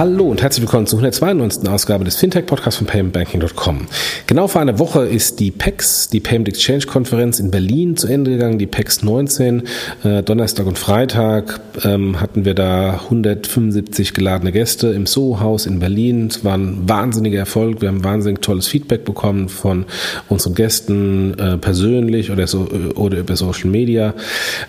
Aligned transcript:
Hallo 0.00 0.30
und 0.30 0.40
herzlich 0.40 0.62
willkommen 0.62 0.86
zur 0.86 0.98
192. 0.98 1.68
Ausgabe 1.68 2.04
des 2.04 2.16
Fintech-Podcasts 2.16 2.78
von 2.78 2.86
paymentbanking.com. 2.86 3.80
Genau 4.26 4.48
vor 4.48 4.62
einer 4.62 4.78
Woche 4.78 5.04
ist 5.04 5.40
die 5.40 5.50
PEX, 5.50 6.08
die 6.08 6.20
Payment 6.20 6.48
Exchange 6.48 6.86
Konferenz 6.86 7.38
in 7.38 7.50
Berlin 7.50 7.98
zu 7.98 8.06
Ende 8.06 8.30
gegangen, 8.30 8.58
die 8.58 8.66
PEX 8.66 9.02
19. 9.02 9.64
Äh, 10.02 10.22
Donnerstag 10.22 10.64
und 10.64 10.78
Freitag 10.78 11.60
ähm, 11.84 12.18
hatten 12.18 12.46
wir 12.46 12.54
da 12.54 12.94
175 12.94 14.14
geladene 14.14 14.52
Gäste 14.52 14.86
im 14.86 15.04
Soho-Haus 15.04 15.66
in 15.66 15.80
Berlin. 15.80 16.28
Es 16.28 16.46
war 16.46 16.56
ein 16.56 16.88
wahnsinniger 16.88 17.40
Erfolg. 17.40 17.82
Wir 17.82 17.88
haben 17.88 18.02
wahnsinnig 18.02 18.40
tolles 18.40 18.68
Feedback 18.68 19.04
bekommen 19.04 19.50
von 19.50 19.84
unseren 20.30 20.54
Gästen 20.54 21.38
äh, 21.38 21.58
persönlich 21.58 22.30
oder, 22.30 22.46
so, 22.46 22.66
oder 22.94 23.18
über 23.18 23.36
Social 23.36 23.68
Media. 23.68 24.14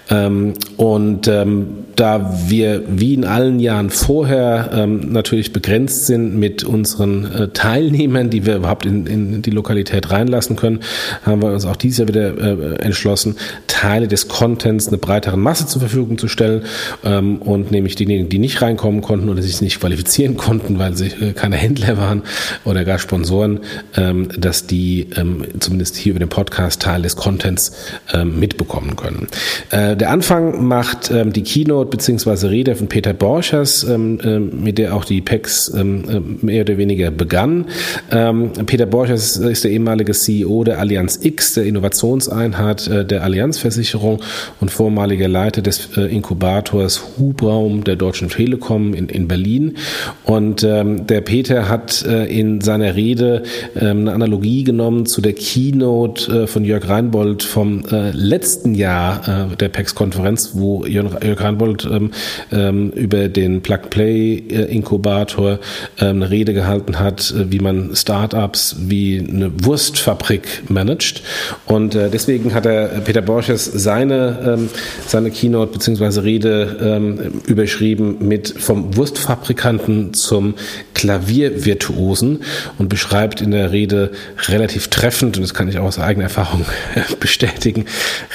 Ähm, 0.09 0.55
und 0.75 1.29
ähm, 1.29 1.85
da 2.01 2.33
wir 2.47 2.81
wie 2.87 3.13
in 3.13 3.25
allen 3.25 3.59
Jahren 3.59 3.91
vorher 3.91 4.71
ähm, 4.73 5.11
natürlich 5.11 5.53
begrenzt 5.53 6.07
sind 6.07 6.35
mit 6.35 6.63
unseren 6.63 7.31
äh, 7.31 7.47
Teilnehmern, 7.49 8.31
die 8.31 8.47
wir 8.47 8.55
überhaupt 8.55 8.87
in, 8.87 9.05
in 9.05 9.41
die 9.43 9.51
Lokalität 9.51 10.09
reinlassen 10.09 10.55
können, 10.55 10.79
haben 11.23 11.43
wir 11.43 11.51
uns 11.51 11.63
auch 11.65 11.75
dieses 11.75 11.99
Jahr 11.99 12.07
wieder 12.07 12.37
äh, 12.39 12.75
entschlossen, 12.77 13.35
Teile 13.67 14.07
des 14.07 14.27
Contents 14.27 14.87
einer 14.87 14.97
breiteren 14.97 15.39
Masse 15.39 15.67
zur 15.67 15.79
Verfügung 15.79 16.17
zu 16.17 16.27
stellen 16.27 16.63
ähm, 17.03 17.37
und 17.37 17.69
nämlich 17.69 17.95
diejenigen, 17.97 18.29
die 18.29 18.39
nicht 18.39 18.63
reinkommen 18.63 19.03
konnten 19.03 19.29
oder 19.29 19.43
sich 19.43 19.61
nicht 19.61 19.79
qualifizieren 19.79 20.37
konnten, 20.37 20.79
weil 20.79 20.95
sie 20.95 21.07
äh, 21.07 21.33
keine 21.33 21.55
Händler 21.55 21.97
waren 21.97 22.23
oder 22.65 22.83
gar 22.83 22.97
Sponsoren, 22.97 23.59
ähm, 23.95 24.29
dass 24.39 24.65
die 24.65 25.07
ähm, 25.17 25.45
zumindest 25.59 25.97
hier 25.97 26.11
über 26.11 26.19
den 26.19 26.29
Podcast 26.29 26.81
Teil 26.81 27.03
des 27.03 27.15
Contents 27.15 27.73
ähm, 28.11 28.39
mitbekommen 28.39 28.95
können. 28.95 29.27
Äh, 29.69 29.95
der 29.95 30.09
Anfang 30.09 30.65
macht 30.65 31.11
ähm, 31.11 31.31
die 31.31 31.43
Keynote 31.43 31.90
bzw. 31.91 32.47
Rede 32.47 32.75
von 32.75 32.87
Peter 32.87 33.13
Borchers, 33.13 33.83
ähm, 33.83 34.19
ähm, 34.23 34.63
mit 34.63 34.77
der 34.77 34.95
auch 34.95 35.05
die 35.05 35.21
PEX 35.21 35.71
ähm, 35.75 36.03
äh, 36.09 36.45
mehr 36.45 36.61
oder 36.61 36.77
weniger 36.77 37.11
begann. 37.11 37.65
Ähm, 38.11 38.51
Peter 38.65 38.85
Borchers 38.85 39.37
ist 39.37 39.63
der 39.63 39.71
ehemalige 39.71 40.13
CEO 40.13 40.63
der 40.63 40.79
Allianz 40.79 41.19
X, 41.21 41.53
der 41.53 41.65
Innovationseinheit 41.65 42.87
äh, 42.87 43.05
der 43.05 43.23
Allianzversicherung 43.23 44.21
und 44.59 44.71
vormaliger 44.71 45.27
Leiter 45.27 45.61
des 45.61 45.97
äh, 45.97 46.01
Inkubators 46.01 47.03
Hubraum 47.17 47.83
der 47.83 47.95
Deutschen 47.95 48.29
Telekom 48.29 48.93
in, 48.93 49.09
in 49.09 49.27
Berlin. 49.27 49.77
Und 50.23 50.63
ähm, 50.63 51.07
der 51.07 51.21
Peter 51.21 51.69
hat 51.69 52.03
äh, 52.05 52.25
in 52.25 52.61
seiner 52.61 52.95
Rede 52.95 53.43
ähm, 53.75 54.01
eine 54.01 54.13
Analogie 54.13 54.63
genommen 54.63 55.05
zu 55.05 55.21
der 55.21 55.33
Keynote 55.33 56.43
äh, 56.43 56.47
von 56.47 56.63
Jörg 56.63 56.87
Reinbold 56.87 57.43
vom 57.43 57.83
äh, 57.91 58.11
letzten 58.11 58.75
Jahr 58.75 59.51
der 59.59 59.69
PEX-Konferenz, 59.69 60.51
wo 60.53 60.85
Jörg 60.85 61.15
Reinbold 61.21 61.70
ähm, 61.85 62.11
ähm, 62.51 62.91
über 62.91 63.27
den 63.27 63.61
Plug-Play-Inkubator 63.61 64.91
Inkubator 64.91 65.59
ähm, 65.99 66.17
eine 66.17 66.29
Rede 66.29 66.53
gehalten 66.53 66.99
hat, 66.99 67.31
äh, 67.31 67.51
wie 67.51 67.59
man 67.59 67.95
Startups 67.95 68.75
wie 68.79 69.19
eine 69.19 69.51
Wurstfabrik 69.63 70.63
managt. 70.69 71.21
Und 71.65 71.95
äh, 71.95 72.09
deswegen 72.09 72.53
hat 72.53 72.65
er 72.65 72.87
Peter 73.01 73.21
Borches 73.21 73.65
seine, 73.65 74.57
ähm, 74.57 74.69
seine 75.07 75.31
Keynote 75.31 75.73
bzw. 75.73 76.19
Rede 76.21 76.77
ähm, 76.81 77.41
überschrieben 77.47 78.17
mit 78.19 78.53
vom 78.57 78.95
Wurstfabrikanten 78.95 80.13
zum 80.13 80.55
Klaviervirtuosen 81.01 82.43
und 82.77 82.89
beschreibt 82.89 83.41
in 83.41 83.49
der 83.51 83.71
Rede 83.71 84.11
relativ 84.47 84.89
treffend, 84.89 85.37
und 85.37 85.41
das 85.41 85.55
kann 85.55 85.67
ich 85.67 85.79
auch 85.79 85.85
aus 85.85 85.97
eigener 85.97 86.25
Erfahrung 86.25 86.65
bestätigen, 87.19 87.85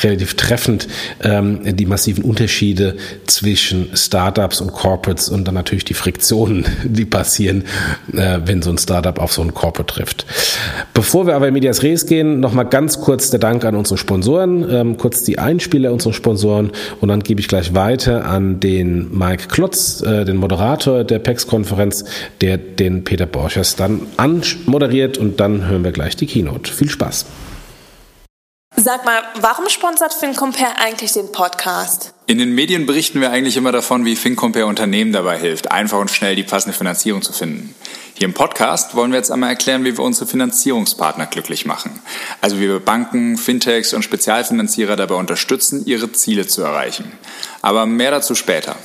relativ 0.03 0.34
treffend 0.34 0.88
die 1.22 1.87
massiven 1.87 2.25
Unterschiede 2.25 2.97
zwischen 3.26 3.88
Startups 3.94 4.60
und 4.60 4.72
Corporates 4.72 5.28
und 5.28 5.47
dann 5.47 5.55
natürlich 5.55 5.84
die 5.84 5.94
Friktionen 5.94 6.65
die 6.84 7.05
passieren, 7.05 7.65
äh, 8.12 8.38
wenn 8.44 8.62
so 8.62 8.71
ein 8.71 8.78
Startup 8.78 9.19
auf 9.19 9.32
so 9.32 9.43
ein 9.43 9.55
Corporate 9.55 9.94
trifft. 9.94 10.26
Bevor 10.94 11.26
wir 11.26 11.37
aber 11.37 11.49
in 11.49 11.55
Medias 11.55 11.82
Res 11.82 12.06
gehen, 12.06 12.41
nochmal 12.41 12.66
ganz 12.66 13.00
kurz 13.00 13.31
der 13.31 13.41
Dank 13.41 13.65
an 13.65 13.76
unsere 13.76 13.99
Sponsoren, 13.99 14.66
ähm, 14.69 14.97
kurz 14.97 15.22
die 15.22 15.38
Einspieler 15.38 15.93
unserer 15.93 16.12
Sponsoren 16.12 16.71
und 17.00 17.09
dann 17.09 17.21
gebe 17.21 17.41
ich 17.41 17.49
gleich 17.49 17.75
weiter 17.75 18.26
an 18.26 18.60
den 18.60 19.16
Mike 19.16 19.49
Klotz, 19.49 20.03
äh, 20.03 20.25
den 20.25 20.37
Moderator 20.37 21.05
der 21.05 21.19
PEX-Konferenz, 21.19 22.05
der 22.41 22.56
den 22.59 23.05
Peter 23.05 23.27
Borchers 23.27 23.77
dann 23.77 24.06
anmoderiert 24.17 25.19
und 25.19 25.41
dann 25.41 25.67
hören 25.67 25.84
wir 25.84 25.93
gleich 25.93 26.17
die 26.17 26.27
Keynote. 26.27 26.72
Viel 26.72 26.91
Spaß! 26.91 27.27
Sag 28.78 29.06
mal, 29.06 29.22
warum 29.41 29.71
sponsert 29.71 30.12
FinCompare 30.12 30.78
eigentlich 30.78 31.12
den 31.12 31.33
Podcast? 31.33 32.12
In 32.27 32.37
den 32.37 32.55
Medien 32.55 32.84
berichten 32.84 33.22
wir 33.22 33.31
eigentlich 33.31 33.56
immer 33.56 33.72
davon, 33.72 34.05
wie 34.05 34.17
FinCompare 34.17 34.67
Unternehmen 34.67 35.12
dabei 35.12 35.39
hilft, 35.39 35.71
einfach 35.72 35.99
und 35.99 36.11
schnell 36.11 36.37
die 36.37 36.43
passende 36.43 36.77
Finanzierung 36.77 37.22
zu 37.22 37.33
finden. 37.33 37.75
Hier 38.12 38.27
im 38.27 38.34
Podcast 38.34 38.94
wollen 38.94 39.12
wir 39.12 39.19
jetzt 39.19 39.31
einmal 39.31 39.50
erklären, 39.50 39.84
wie 39.84 39.97
wir 39.97 40.05
unsere 40.05 40.27
Finanzierungspartner 40.27 41.27
glücklich 41.27 41.65
machen. 41.65 42.00
Also 42.43 42.59
wie 42.59 42.69
wir 42.69 42.81
Banken, 42.81 43.38
Fintechs 43.38 43.94
und 43.94 44.03
Spezialfinanzierer 44.03 44.97
dabei 44.97 45.15
unterstützen, 45.15 45.87
ihre 45.87 46.12
Ziele 46.12 46.47
zu 46.47 46.62
erreichen. 46.62 47.12
Aber 47.62 47.87
mehr 47.87 48.11
dazu 48.11 48.34
später. 48.34 48.77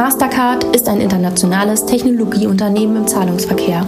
Mastercard 0.00 0.64
ist 0.74 0.88
ein 0.88 0.98
internationales 0.98 1.84
Technologieunternehmen 1.84 2.96
im 2.96 3.06
Zahlungsverkehr. 3.06 3.86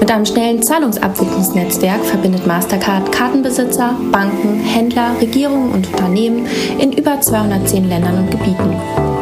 Mit 0.00 0.10
einem 0.10 0.26
schnellen 0.26 0.64
Zahlungsabwicklungsnetzwerk 0.64 2.04
verbindet 2.04 2.44
Mastercard 2.44 3.12
Kartenbesitzer, 3.12 3.94
Banken, 4.10 4.58
Händler, 4.58 5.12
Regierungen 5.20 5.70
und 5.70 5.86
Unternehmen 5.86 6.44
in 6.80 6.90
über 6.90 7.20
210 7.20 7.88
Ländern 7.88 8.18
und 8.18 8.32
Gebieten. 8.32 8.74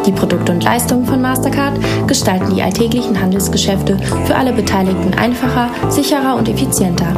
Die 0.07 0.13
Produkte 0.13 0.53
und 0.53 0.65
Leistungen 0.65 1.05
von 1.05 1.21
Mastercard 1.21 1.79
gestalten 2.07 2.55
die 2.55 2.63
alltäglichen 2.63 3.21
Handelsgeschäfte 3.21 3.99
für 4.25 4.37
alle 4.37 4.55
Beteiligten 4.55 5.13
einfacher, 5.13 5.69
sicherer 5.91 6.37
und 6.37 6.49
effizienter. 6.49 7.15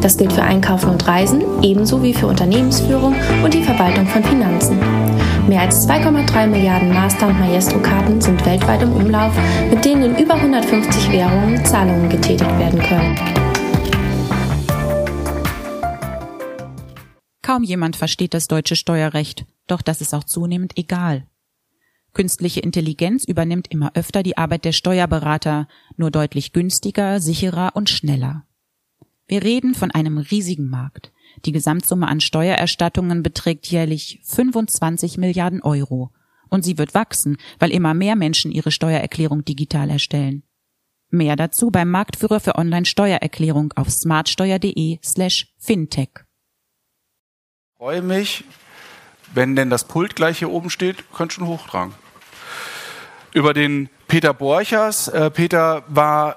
Das 0.00 0.16
gilt 0.16 0.32
für 0.32 0.42
Einkaufen 0.42 0.90
und 0.90 1.06
Reisen 1.06 1.44
ebenso 1.62 2.02
wie 2.02 2.14
für 2.14 2.26
Unternehmensführung 2.26 3.14
und 3.44 3.54
die 3.54 3.62
Verwaltung 3.62 4.08
von 4.08 4.24
Finanzen. 4.24 4.99
Mehr 5.48 5.62
als 5.62 5.88
2,3 5.88 6.46
Milliarden 6.46 6.90
Master- 6.90 7.28
und 7.28 7.38
Maestro-Karten 7.40 8.20
sind 8.20 8.44
weltweit 8.46 8.82
im 8.82 8.92
Umlauf, 8.92 9.32
mit 9.70 9.84
denen 9.84 10.14
in 10.14 10.22
über 10.22 10.34
150 10.34 11.10
Währungen 11.10 11.64
Zahlungen 11.64 12.08
getätigt 12.08 12.58
werden 12.58 12.80
können. 12.80 13.16
Kaum 17.42 17.64
jemand 17.64 17.96
versteht 17.96 18.34
das 18.34 18.46
deutsche 18.46 18.76
Steuerrecht, 18.76 19.44
doch 19.66 19.82
das 19.82 20.00
ist 20.00 20.14
auch 20.14 20.24
zunehmend 20.24 20.78
egal. 20.78 21.26
Künstliche 22.12 22.60
Intelligenz 22.60 23.24
übernimmt 23.24 23.68
immer 23.70 23.92
öfter 23.94 24.22
die 24.22 24.36
Arbeit 24.36 24.64
der 24.64 24.72
Steuerberater, 24.72 25.68
nur 25.96 26.10
deutlich 26.10 26.52
günstiger, 26.52 27.20
sicherer 27.20 27.72
und 27.74 27.88
schneller. 27.88 28.44
Wir 29.26 29.42
reden 29.44 29.74
von 29.74 29.90
einem 29.92 30.18
riesigen 30.18 30.68
Markt. 30.68 31.12
Die 31.44 31.52
Gesamtsumme 31.52 32.08
an 32.08 32.20
Steuererstattungen 32.20 33.22
beträgt 33.22 33.66
jährlich 33.66 34.20
25 34.24 35.18
Milliarden 35.18 35.62
Euro. 35.62 36.10
Und 36.48 36.64
sie 36.64 36.78
wird 36.78 36.94
wachsen, 36.94 37.36
weil 37.58 37.70
immer 37.70 37.94
mehr 37.94 38.16
Menschen 38.16 38.50
ihre 38.50 38.70
Steuererklärung 38.70 39.44
digital 39.44 39.88
erstellen. 39.88 40.42
Mehr 41.10 41.36
dazu 41.36 41.70
beim 41.70 41.90
Marktführer 41.90 42.40
für 42.40 42.56
Online-Steuererklärung 42.56 43.72
auf 43.76 43.90
smartsteuer.de 43.90 44.98
slash 45.02 45.54
fintech. 45.58 46.10
Freue 47.78 48.02
mich, 48.02 48.44
wenn 49.32 49.56
denn 49.56 49.70
das 49.70 49.84
Pult 49.84 50.16
gleich 50.16 50.38
hier 50.38 50.50
oben 50.50 50.70
steht, 50.70 51.12
könnt 51.12 51.32
schon 51.32 51.46
hochtragen. 51.46 51.94
Über 53.32 53.54
den 53.54 53.88
Peter 54.06 54.34
Borchers. 54.34 55.08
Äh, 55.08 55.30
Peter 55.30 55.84
war 55.88 56.36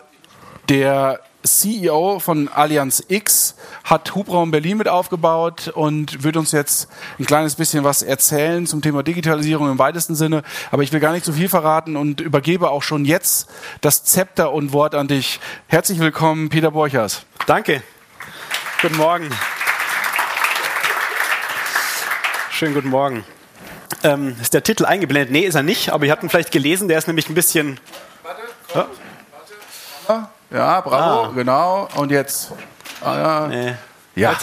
der 0.69 1.19
CEO 1.43 2.19
von 2.19 2.47
Allianz 2.47 3.03
X, 3.09 3.55
hat 3.83 4.15
Hubraum 4.15 4.51
Berlin 4.51 4.77
mit 4.77 4.87
aufgebaut 4.87 5.67
und 5.67 6.23
wird 6.23 6.37
uns 6.37 6.53
jetzt 6.53 6.87
ein 7.19 7.25
kleines 7.25 7.55
bisschen 7.55 7.83
was 7.83 8.01
erzählen 8.01 8.65
zum 8.65 8.81
Thema 8.81 9.03
Digitalisierung 9.03 9.69
im 9.69 9.77
weitesten 9.77 10.15
Sinne. 10.15 10.43
Aber 10.71 10.83
ich 10.83 10.93
will 10.93 11.01
gar 11.01 11.11
nicht 11.11 11.25
so 11.25 11.33
viel 11.33 11.49
verraten 11.49 11.97
und 11.97 12.21
übergebe 12.21 12.69
auch 12.69 12.81
schon 12.81 13.03
jetzt 13.03 13.49
das 13.81 14.05
Zepter 14.05 14.53
und 14.53 14.71
Wort 14.71 14.95
an 14.95 15.07
dich. 15.07 15.39
Herzlich 15.67 15.99
willkommen, 15.99 16.49
Peter 16.49 16.71
Borchers. 16.71 17.25
Danke. 17.45 17.83
Guten 18.81 18.97
Morgen. 18.97 19.29
Schönen 22.51 22.73
guten 22.73 22.89
Morgen. 22.89 23.25
Ähm, 24.03 24.35
ist 24.41 24.53
der 24.53 24.63
Titel 24.63 24.85
eingeblendet? 24.85 25.31
Nee, 25.31 25.41
ist 25.41 25.55
er 25.55 25.63
nicht, 25.63 25.89
aber 25.89 26.05
ihr 26.05 26.11
habt 26.11 26.23
ihn 26.23 26.29
vielleicht 26.29 26.51
gelesen, 26.51 26.87
der 26.87 26.97
ist 26.97 27.07
nämlich 27.07 27.29
ein 27.29 27.35
bisschen. 27.35 27.79
Warte, 28.21 28.41
komm, 28.71 28.81
ja? 28.81 28.87
warte. 30.07 30.32
Ja, 30.53 30.81
bravo, 30.81 31.29
ah. 31.29 31.31
genau. 31.33 31.89
Und 31.95 32.11
jetzt. 32.11 32.51
Ah, 33.01 33.17
ja. 33.17 33.47
Nee. 33.47 33.73
ja. 34.15 34.37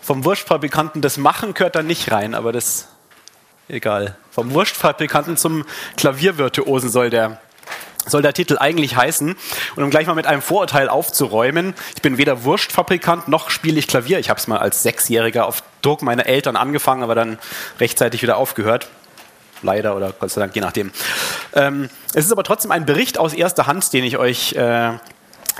Vom 0.00 0.24
Wurstfabrikanten 0.24 1.02
das 1.02 1.18
Machen 1.18 1.52
gehört 1.52 1.76
da 1.76 1.82
nicht 1.82 2.10
rein, 2.10 2.34
aber 2.34 2.52
das. 2.52 2.88
egal. 3.68 4.16
Vom 4.30 4.54
Wurstfabrikanten 4.54 5.36
zum 5.36 5.66
Klaviervirtuosen 5.96 6.88
soll 6.88 7.10
der 7.10 7.38
soll 8.06 8.22
der 8.22 8.32
Titel 8.32 8.56
eigentlich 8.58 8.96
heißen. 8.96 9.36
Und 9.76 9.82
um 9.82 9.90
gleich 9.90 10.06
mal 10.06 10.14
mit 10.14 10.26
einem 10.26 10.40
Vorurteil 10.40 10.88
aufzuräumen, 10.88 11.74
ich 11.94 12.00
bin 12.00 12.16
weder 12.16 12.44
Wurstfabrikant 12.44 13.28
noch 13.28 13.50
spiele 13.50 13.78
ich 13.78 13.86
Klavier. 13.86 14.18
Ich 14.18 14.30
habe 14.30 14.40
es 14.40 14.46
mal 14.46 14.58
als 14.58 14.82
Sechsjähriger 14.82 15.46
auf 15.46 15.62
Druck 15.82 16.00
meiner 16.00 16.24
Eltern 16.24 16.56
angefangen, 16.56 17.02
aber 17.02 17.14
dann 17.14 17.38
rechtzeitig 17.78 18.22
wieder 18.22 18.38
aufgehört. 18.38 18.88
Leider 19.62 19.96
oder 19.96 20.12
Gott 20.18 20.30
sei 20.30 20.40
Dank, 20.40 20.54
je 20.54 20.60
nachdem. 20.60 20.90
Ähm, 21.54 21.88
es 22.14 22.24
ist 22.24 22.32
aber 22.32 22.44
trotzdem 22.44 22.70
ein 22.70 22.86
Bericht 22.86 23.18
aus 23.18 23.34
erster 23.34 23.66
Hand, 23.66 23.92
den 23.92 24.04
ich 24.04 24.18
euch, 24.18 24.52
äh, 24.54 24.92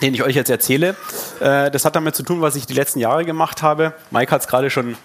den 0.02 0.14
ich 0.14 0.22
euch 0.22 0.34
jetzt 0.34 0.50
erzähle. 0.50 0.94
Äh, 1.40 1.70
das 1.70 1.84
hat 1.84 1.96
damit 1.96 2.14
zu 2.14 2.22
tun, 2.22 2.40
was 2.40 2.56
ich 2.56 2.66
die 2.66 2.74
letzten 2.74 3.00
Jahre 3.00 3.24
gemacht 3.24 3.62
habe. 3.62 3.94
Mike 4.10 4.30
hat 4.30 4.42
es 4.42 4.48
gerade 4.48 4.70
schon 4.70 4.96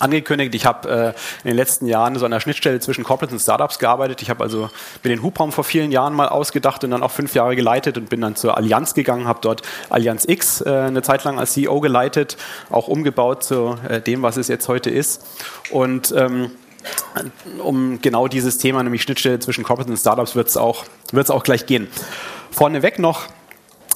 angekündigt. 0.00 0.54
Ich 0.54 0.66
habe 0.66 0.88
äh, 0.88 1.08
in 1.44 1.50
den 1.50 1.56
letzten 1.56 1.86
Jahren 1.86 2.18
so 2.18 2.24
an 2.24 2.30
der 2.30 2.40
Schnittstelle 2.40 2.80
zwischen 2.80 3.04
Corporates 3.04 3.32
und 3.32 3.40
Startups 3.40 3.78
gearbeitet. 3.78 4.22
Ich 4.22 4.30
habe 4.30 4.42
also 4.42 4.70
mir 5.02 5.10
den 5.10 5.22
Hubraum 5.22 5.52
vor 5.52 5.64
vielen 5.64 5.92
Jahren 5.92 6.14
mal 6.14 6.28
ausgedacht 6.28 6.84
und 6.84 6.90
dann 6.90 7.02
auch 7.02 7.10
fünf 7.10 7.34
Jahre 7.34 7.56
geleitet 7.56 7.96
und 7.96 8.08
bin 8.08 8.20
dann 8.20 8.36
zur 8.36 8.56
Allianz 8.56 8.94
gegangen, 8.94 9.26
habe 9.26 9.40
dort 9.42 9.62
Allianz 9.90 10.24
X 10.26 10.60
äh, 10.60 10.68
eine 10.68 11.02
Zeit 11.02 11.24
lang 11.24 11.38
als 11.38 11.52
CEO 11.52 11.80
geleitet, 11.80 12.36
auch 12.70 12.88
umgebaut 12.88 13.42
zu 13.42 13.78
äh, 13.88 14.00
dem, 14.00 14.22
was 14.22 14.36
es 14.36 14.48
jetzt 14.48 14.68
heute 14.68 14.90
ist. 14.90 15.24
Und 15.70 16.12
ähm, 16.16 16.50
um 17.62 18.00
genau 18.00 18.28
dieses 18.28 18.58
Thema, 18.58 18.82
nämlich 18.82 19.02
Schnittstelle 19.02 19.38
zwischen 19.38 19.64
Corporates 19.64 19.90
und 19.90 19.96
Startups, 19.98 20.34
wird 20.34 20.48
es 20.48 20.56
auch, 20.56 20.84
wird's 21.12 21.30
auch 21.30 21.42
gleich 21.42 21.66
gehen. 21.66 21.88
Vorneweg 22.50 22.98
noch 22.98 23.28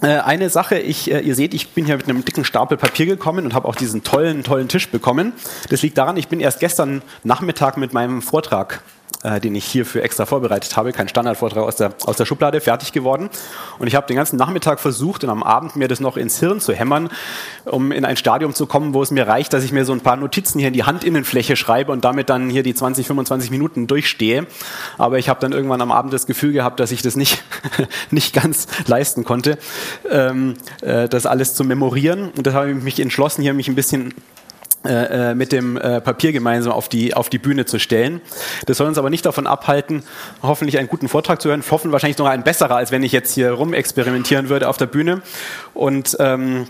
äh, 0.02 0.19
eine 0.19 0.50
Sache, 0.50 0.79
ich, 0.79 1.11
äh, 1.11 1.20
ihr 1.20 1.34
seht, 1.34 1.55
ich 1.55 1.70
bin 1.70 1.87
hier 1.87 1.96
mit 1.96 2.08
einem 2.08 2.25
dicken 2.25 2.44
Stapel 2.44 2.76
Papier 2.76 3.06
gekommen 3.06 3.44
und 3.44 3.55
habe 3.55 3.69
auch 3.69 3.76
diesen 3.76 4.02
tollen, 4.02 4.43
tollen 4.43 4.69
Tisch 4.69 4.88
bekommen. 4.88 5.32
Das 5.70 5.82
liegt 5.82 5.96
daran, 5.96 6.17
ich 6.17 6.29
bin 6.29 6.40
erst 6.40 6.61
gestern 6.61 7.02
Nachmittag 7.23 7.76
mit 7.76 7.93
meinem 7.93 8.20
Vortrag 8.20 8.82
äh, 9.22 9.40
den 9.40 9.54
ich 9.54 9.64
hierfür 9.64 10.02
extra 10.02 10.26
vorbereitet 10.26 10.76
habe, 10.76 10.93
kein 10.93 11.08
Standardvortrag 11.08 11.62
aus 11.62 11.76
der, 11.76 11.94
aus 12.06 12.16
der 12.16 12.25
Schublade, 12.25 12.60
fertig 12.60 12.93
geworden. 12.93 13.31
Und 13.78 13.87
ich 13.87 13.94
habe 13.94 14.06
den 14.06 14.16
ganzen 14.16 14.37
Nachmittag 14.37 14.81
versucht 14.81 15.22
und 15.25 15.31
am 15.31 15.43
Abend 15.43 15.76
mir 15.76 15.88
das 15.88 16.00
noch 16.00 16.16
ins 16.16 16.40
Hirn 16.40 16.60
zu 16.60 16.72
hämmern, 16.72 17.08
um 17.64 17.93
in 17.93 18.04
ein 18.04 18.16
Stadium 18.16 18.54
zu 18.54 18.66
kommen, 18.66 18.94
wo 18.94 19.02
es 19.02 19.10
mir 19.10 19.26
reicht, 19.26 19.52
dass 19.52 19.64
ich 19.64 19.72
mir 19.72 19.84
so 19.84 19.93
ein 19.93 20.00
paar 20.00 20.16
Notizen 20.16 20.58
hier 20.58 20.69
in 20.69 20.75
die 20.75 20.84
Handinnenfläche 20.84 21.56
schreibe 21.56 21.93
und 21.93 22.04
damit 22.04 22.31
dann 22.31 22.50
hier 22.50 22.62
die 22.62 22.75
20, 22.75 23.06
25 23.06 23.50
Minuten 23.50 23.87
durchstehe. 23.87 24.46
Aber 24.99 25.19
ich 25.19 25.28
habe 25.28 25.40
dann 25.40 25.52
irgendwann 25.52 25.81
am 25.81 25.93
Abend 25.93 26.12
das 26.12 26.26
Gefühl 26.26 26.52
gehabt, 26.52 26.81
dass 26.81 26.90
ich 26.90 27.02
das 27.02 27.16
nicht, 27.16 27.44
nicht 28.10 28.34
ganz 28.34 28.66
leisten 28.87 29.25
konnte, 29.25 29.58
ähm, 30.10 30.55
äh, 30.81 31.08
das 31.08 31.26
alles 31.26 31.55
zu 31.55 31.64
memorieren. 31.64 32.32
Und 32.37 32.46
da 32.46 32.55
habe 32.55 32.70
ich 32.70 32.82
mich 32.82 32.98
entschlossen, 32.98 33.43
hier 33.43 33.55
mich 33.55 33.69
ein 33.69 33.75
bisschen 33.75 34.14
äh, 34.84 35.31
äh, 35.31 35.34
mit 35.34 35.52
dem 35.52 35.76
äh, 35.76 36.00
Papier 36.00 36.32
gemeinsam 36.32 36.73
auf 36.73 36.88
die, 36.88 37.14
auf 37.14 37.29
die 37.29 37.38
Bühne 37.38 37.67
zu 37.67 37.79
stellen. 37.79 38.20
Das 38.67 38.79
soll 38.79 38.88
uns 38.88 38.99
aber 38.99 39.11
nicht 39.11 39.25
davon 39.25 39.46
abhalten, 39.46 40.02
hoffentlich 40.43 40.76
einen 40.76 40.88
guten 40.88 41.08
Vortrag 41.08 41.40
zu 41.40 41.50
hören. 41.50 41.62
Hoffen 41.70 41.93
wahrscheinlich 41.93 42.19
noch 42.19 42.26
ein 42.26 42.43
besserer, 42.43 42.75
als 42.75 42.90
wenn 42.90 43.05
ich 43.05 43.12
jetzt 43.12 43.32
hier 43.32 43.52
rumexperimentieren 43.52 44.49
würde 44.49 44.69
auf 44.69 44.79
der 44.79 44.87
Bühne. 44.87 45.23
Und 45.73 46.17
ähm, 46.19 46.67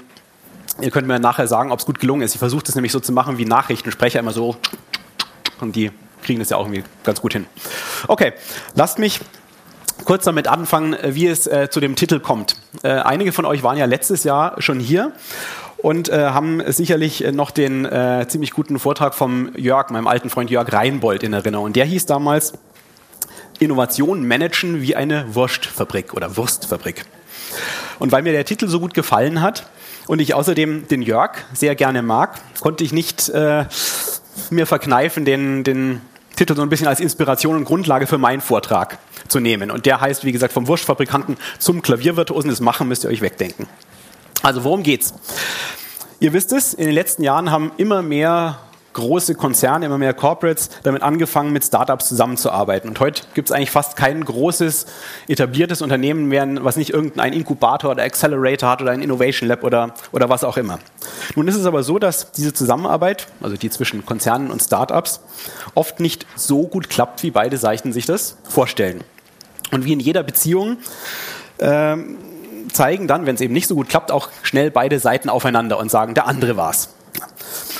ihr 0.80 0.90
könnt 0.90 1.08
mir 1.08 1.18
nachher 1.20 1.46
sagen, 1.46 1.72
ob 1.72 1.78
es 1.78 1.86
gut 1.86 2.00
gelungen 2.00 2.20
ist. 2.20 2.34
Ich 2.34 2.38
versuche 2.38 2.62
das 2.64 2.74
nämlich 2.74 2.92
so 2.92 3.00
zu 3.00 3.12
machen 3.12 3.38
wie 3.38 3.46
Nachrichtensprecher, 3.46 4.18
immer 4.20 4.32
so. 4.32 4.56
Und 5.62 5.74
die 5.74 5.90
kriegen 6.22 6.38
das 6.38 6.50
ja 6.50 6.58
auch 6.58 6.66
irgendwie 6.66 6.84
ganz 7.04 7.20
gut 7.22 7.32
hin. 7.32 7.46
Okay, 8.08 8.34
lasst 8.74 8.98
mich 8.98 9.20
kurz 10.04 10.24
damit 10.24 10.48
anfangen, 10.48 10.96
wie 11.02 11.26
es 11.26 11.46
äh, 11.46 11.68
zu 11.70 11.80
dem 11.80 11.96
Titel 11.96 12.20
kommt. 12.20 12.56
Äh, 12.82 12.88
einige 12.88 13.32
von 13.32 13.44
euch 13.44 13.62
waren 13.62 13.76
ja 13.76 13.86
letztes 13.86 14.24
Jahr 14.24 14.60
schon 14.60 14.80
hier 14.80 15.12
und 15.78 16.08
äh, 16.08 16.26
haben 16.26 16.62
sicherlich 16.72 17.24
noch 17.32 17.50
den 17.50 17.84
äh, 17.84 18.26
ziemlich 18.28 18.52
guten 18.52 18.78
Vortrag 18.78 19.14
vom 19.14 19.50
Jörg, 19.56 19.90
meinem 19.90 20.06
alten 20.06 20.30
Freund 20.30 20.50
Jörg 20.50 20.72
Reinbold 20.72 21.22
in 21.22 21.32
Erinnerung. 21.32 21.66
Und 21.66 21.76
der 21.76 21.84
hieß 21.84 22.06
damals 22.06 22.52
Innovation 23.58 24.26
managen 24.26 24.82
wie 24.82 24.96
eine 24.96 25.34
Wurstfabrik 25.34 26.14
oder 26.14 26.36
Wurstfabrik. 26.36 27.04
Und 27.98 28.12
weil 28.12 28.22
mir 28.22 28.32
der 28.32 28.44
Titel 28.44 28.68
so 28.68 28.80
gut 28.80 28.94
gefallen 28.94 29.40
hat 29.40 29.66
und 30.06 30.20
ich 30.20 30.34
außerdem 30.34 30.88
den 30.88 31.02
Jörg 31.02 31.32
sehr 31.52 31.74
gerne 31.74 32.02
mag, 32.02 32.40
konnte 32.60 32.84
ich 32.84 32.92
nicht 32.92 33.28
äh, 33.28 33.66
mir 34.50 34.66
verkneifen, 34.66 35.24
den, 35.24 35.64
den 35.64 36.00
Titel 36.36 36.56
so 36.56 36.62
ein 36.62 36.68
bisschen 36.68 36.88
als 36.88 37.00
Inspiration 37.00 37.56
und 37.56 37.64
Grundlage 37.64 38.06
für 38.06 38.18
meinen 38.18 38.40
Vortrag 38.40 38.98
zu 39.28 39.40
nehmen. 39.40 39.70
Und 39.70 39.86
der 39.86 40.00
heißt, 40.00 40.24
wie 40.24 40.32
gesagt, 40.32 40.52
vom 40.52 40.66
Wurstfabrikanten 40.66 41.36
zum 41.58 41.82
Klaviervirtuosen. 41.82 42.50
Das 42.50 42.60
Machen 42.60 42.88
müsst 42.88 43.04
ihr 43.04 43.10
euch 43.10 43.20
wegdenken. 43.20 43.68
Also 44.42 44.64
worum 44.64 44.82
geht's? 44.82 45.14
Ihr 46.20 46.32
wisst 46.32 46.52
es, 46.52 46.74
in 46.74 46.86
den 46.86 46.94
letzten 46.94 47.22
Jahren 47.22 47.50
haben 47.50 47.72
immer 47.76 48.02
mehr 48.02 48.58
große 48.92 49.34
Konzerne, 49.34 49.86
immer 49.86 49.98
mehr 49.98 50.14
Corporates 50.14 50.70
damit 50.82 51.02
angefangen, 51.02 51.52
mit 51.52 51.64
Startups 51.64 52.08
zusammenzuarbeiten. 52.08 52.88
Und 52.88 53.00
heute 53.00 53.22
gibt 53.34 53.48
es 53.48 53.52
eigentlich 53.54 53.70
fast 53.70 53.96
kein 53.96 54.24
großes, 54.24 54.86
etabliertes 55.28 55.82
Unternehmen 55.82 56.28
mehr, 56.28 56.46
was 56.64 56.76
nicht 56.76 56.90
irgendein 56.90 57.32
Inkubator 57.32 57.90
oder 57.90 58.02
Accelerator 58.02 58.68
hat 58.68 58.82
oder 58.82 58.90
ein 58.90 59.02
Innovation 59.02 59.48
Lab 59.48 59.64
oder, 59.64 59.94
oder 60.12 60.28
was 60.28 60.44
auch 60.44 60.56
immer. 60.56 60.78
Nun 61.36 61.48
ist 61.48 61.56
es 61.56 61.66
aber 61.66 61.82
so, 61.82 61.98
dass 61.98 62.32
diese 62.32 62.52
Zusammenarbeit, 62.52 63.26
also 63.40 63.56
die 63.56 63.70
zwischen 63.70 64.04
Konzernen 64.04 64.50
und 64.50 64.62
Startups, 64.62 65.20
oft 65.74 66.00
nicht 66.00 66.26
so 66.36 66.66
gut 66.66 66.90
klappt, 66.90 67.22
wie 67.22 67.30
beide 67.30 67.56
Seiten 67.56 67.92
sich 67.92 68.06
das 68.06 68.36
vorstellen. 68.48 69.04
Und 69.70 69.84
wie 69.84 69.92
in 69.92 70.00
jeder 70.00 70.22
Beziehung 70.22 70.78
ähm, 71.58 72.18
zeigen 72.72 73.06
dann, 73.06 73.26
wenn 73.26 73.34
es 73.34 73.40
eben 73.40 73.54
nicht 73.54 73.68
so 73.68 73.74
gut 73.74 73.88
klappt, 73.88 74.10
auch 74.10 74.28
schnell 74.42 74.70
beide 74.70 74.98
Seiten 74.98 75.28
aufeinander 75.28 75.78
und 75.78 75.90
sagen, 75.90 76.14
der 76.14 76.26
andere 76.26 76.56
war's. 76.56 76.90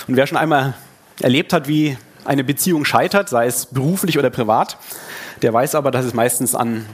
Und 0.09 0.17
wer 0.17 0.27
schon 0.27 0.39
einmal 0.39 0.75
erlebt 1.23 1.53
hat, 1.53 1.69
wie 1.69 1.97
eine 2.25 2.45
Beziehung 2.45 2.85
scheitert, 2.85 3.29
sei 3.29 3.47
es 3.47 3.67
beruflich 3.67 4.19
oder 4.19 4.31
privat, 4.31 4.79
der 5.43 5.53
weiß 5.53 5.75
aber, 5.75 5.91
dass 5.91 6.05
es 6.05 6.15
meistens 6.15 6.55
an 6.55 6.87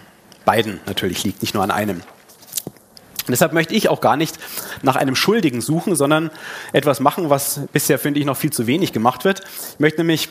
beiden 0.45 0.81
natürlich 0.87 1.25
liegt, 1.25 1.43
nicht 1.43 1.55
nur 1.55 1.63
an 1.63 1.71
einem. 1.71 1.97
Und 1.97 3.33
deshalb 3.33 3.53
möchte 3.53 3.75
ich 3.75 3.91
auch 3.91 4.01
gar 4.01 4.17
nicht 4.17 4.39
nach 4.83 4.97
einem 4.97 5.15
Schuldigen 5.15 5.61
suchen, 5.61 5.97
sondern 5.97 6.31
etwas 6.73 7.01
machen, 7.01 7.29
was 7.29 7.61
bisher, 7.73 7.99
finde 7.99 8.21
ich, 8.21 8.27
noch 8.27 8.39
viel 8.39 8.53
zu 8.53 8.67
wenig 8.67 8.95
gemacht 8.95 9.25
wird. 9.25 9.43
Ich 9.75 9.81
möchte 9.81 10.01
nämlich 10.01 10.31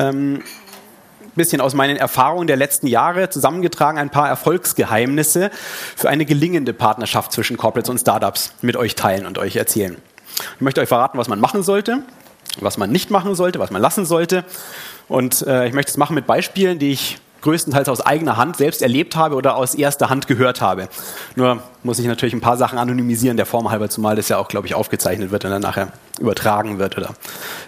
ähm, 0.00 0.42
bisschen 1.36 1.60
aus 1.60 1.74
meinen 1.74 1.96
Erfahrungen 1.96 2.46
der 2.46 2.56
letzten 2.56 2.86
Jahre 2.86 3.28
zusammengetragen, 3.28 3.98
ein 3.98 4.10
paar 4.10 4.28
Erfolgsgeheimnisse 4.28 5.50
für 5.94 6.08
eine 6.08 6.24
gelingende 6.24 6.72
Partnerschaft 6.72 7.32
zwischen 7.32 7.56
Corporates 7.56 7.90
und 7.90 7.98
Startups 7.98 8.54
mit 8.62 8.76
euch 8.76 8.94
teilen 8.96 9.26
und 9.26 9.38
euch 9.38 9.56
erzählen. 9.56 9.96
Ich 10.56 10.60
möchte 10.60 10.80
euch 10.80 10.88
verraten, 10.88 11.18
was 11.18 11.28
man 11.28 11.38
machen 11.38 11.62
sollte, 11.62 12.02
was 12.60 12.78
man 12.78 12.90
nicht 12.90 13.10
machen 13.10 13.34
sollte, 13.34 13.58
was 13.58 13.70
man 13.70 13.82
lassen 13.82 14.04
sollte. 14.04 14.44
Und 15.08 15.46
äh, 15.46 15.66
ich 15.66 15.74
möchte 15.74 15.90
es 15.90 15.96
machen 15.96 16.14
mit 16.14 16.26
Beispielen, 16.26 16.78
die 16.78 16.92
ich 16.92 17.18
größtenteils 17.42 17.88
aus 17.88 18.00
eigener 18.00 18.36
Hand 18.36 18.56
selbst 18.56 18.82
erlebt 18.82 19.14
habe 19.14 19.36
oder 19.36 19.56
aus 19.56 19.74
erster 19.74 20.10
Hand 20.10 20.26
gehört 20.26 20.60
habe. 20.60 20.88
Nur 21.36 21.62
muss 21.84 21.98
ich 21.98 22.06
natürlich 22.06 22.34
ein 22.34 22.40
paar 22.40 22.56
Sachen 22.56 22.78
anonymisieren, 22.78 23.36
der 23.36 23.46
Form 23.46 23.70
halber, 23.70 23.88
zumal 23.88 24.16
das 24.16 24.28
ja 24.28 24.38
auch, 24.38 24.48
glaube 24.48 24.66
ich, 24.66 24.74
aufgezeichnet 24.74 25.30
wird 25.30 25.44
und 25.44 25.50
dann 25.52 25.62
nachher 25.62 25.92
übertragen 26.18 26.78
wird 26.78 26.96
oder 26.98 27.14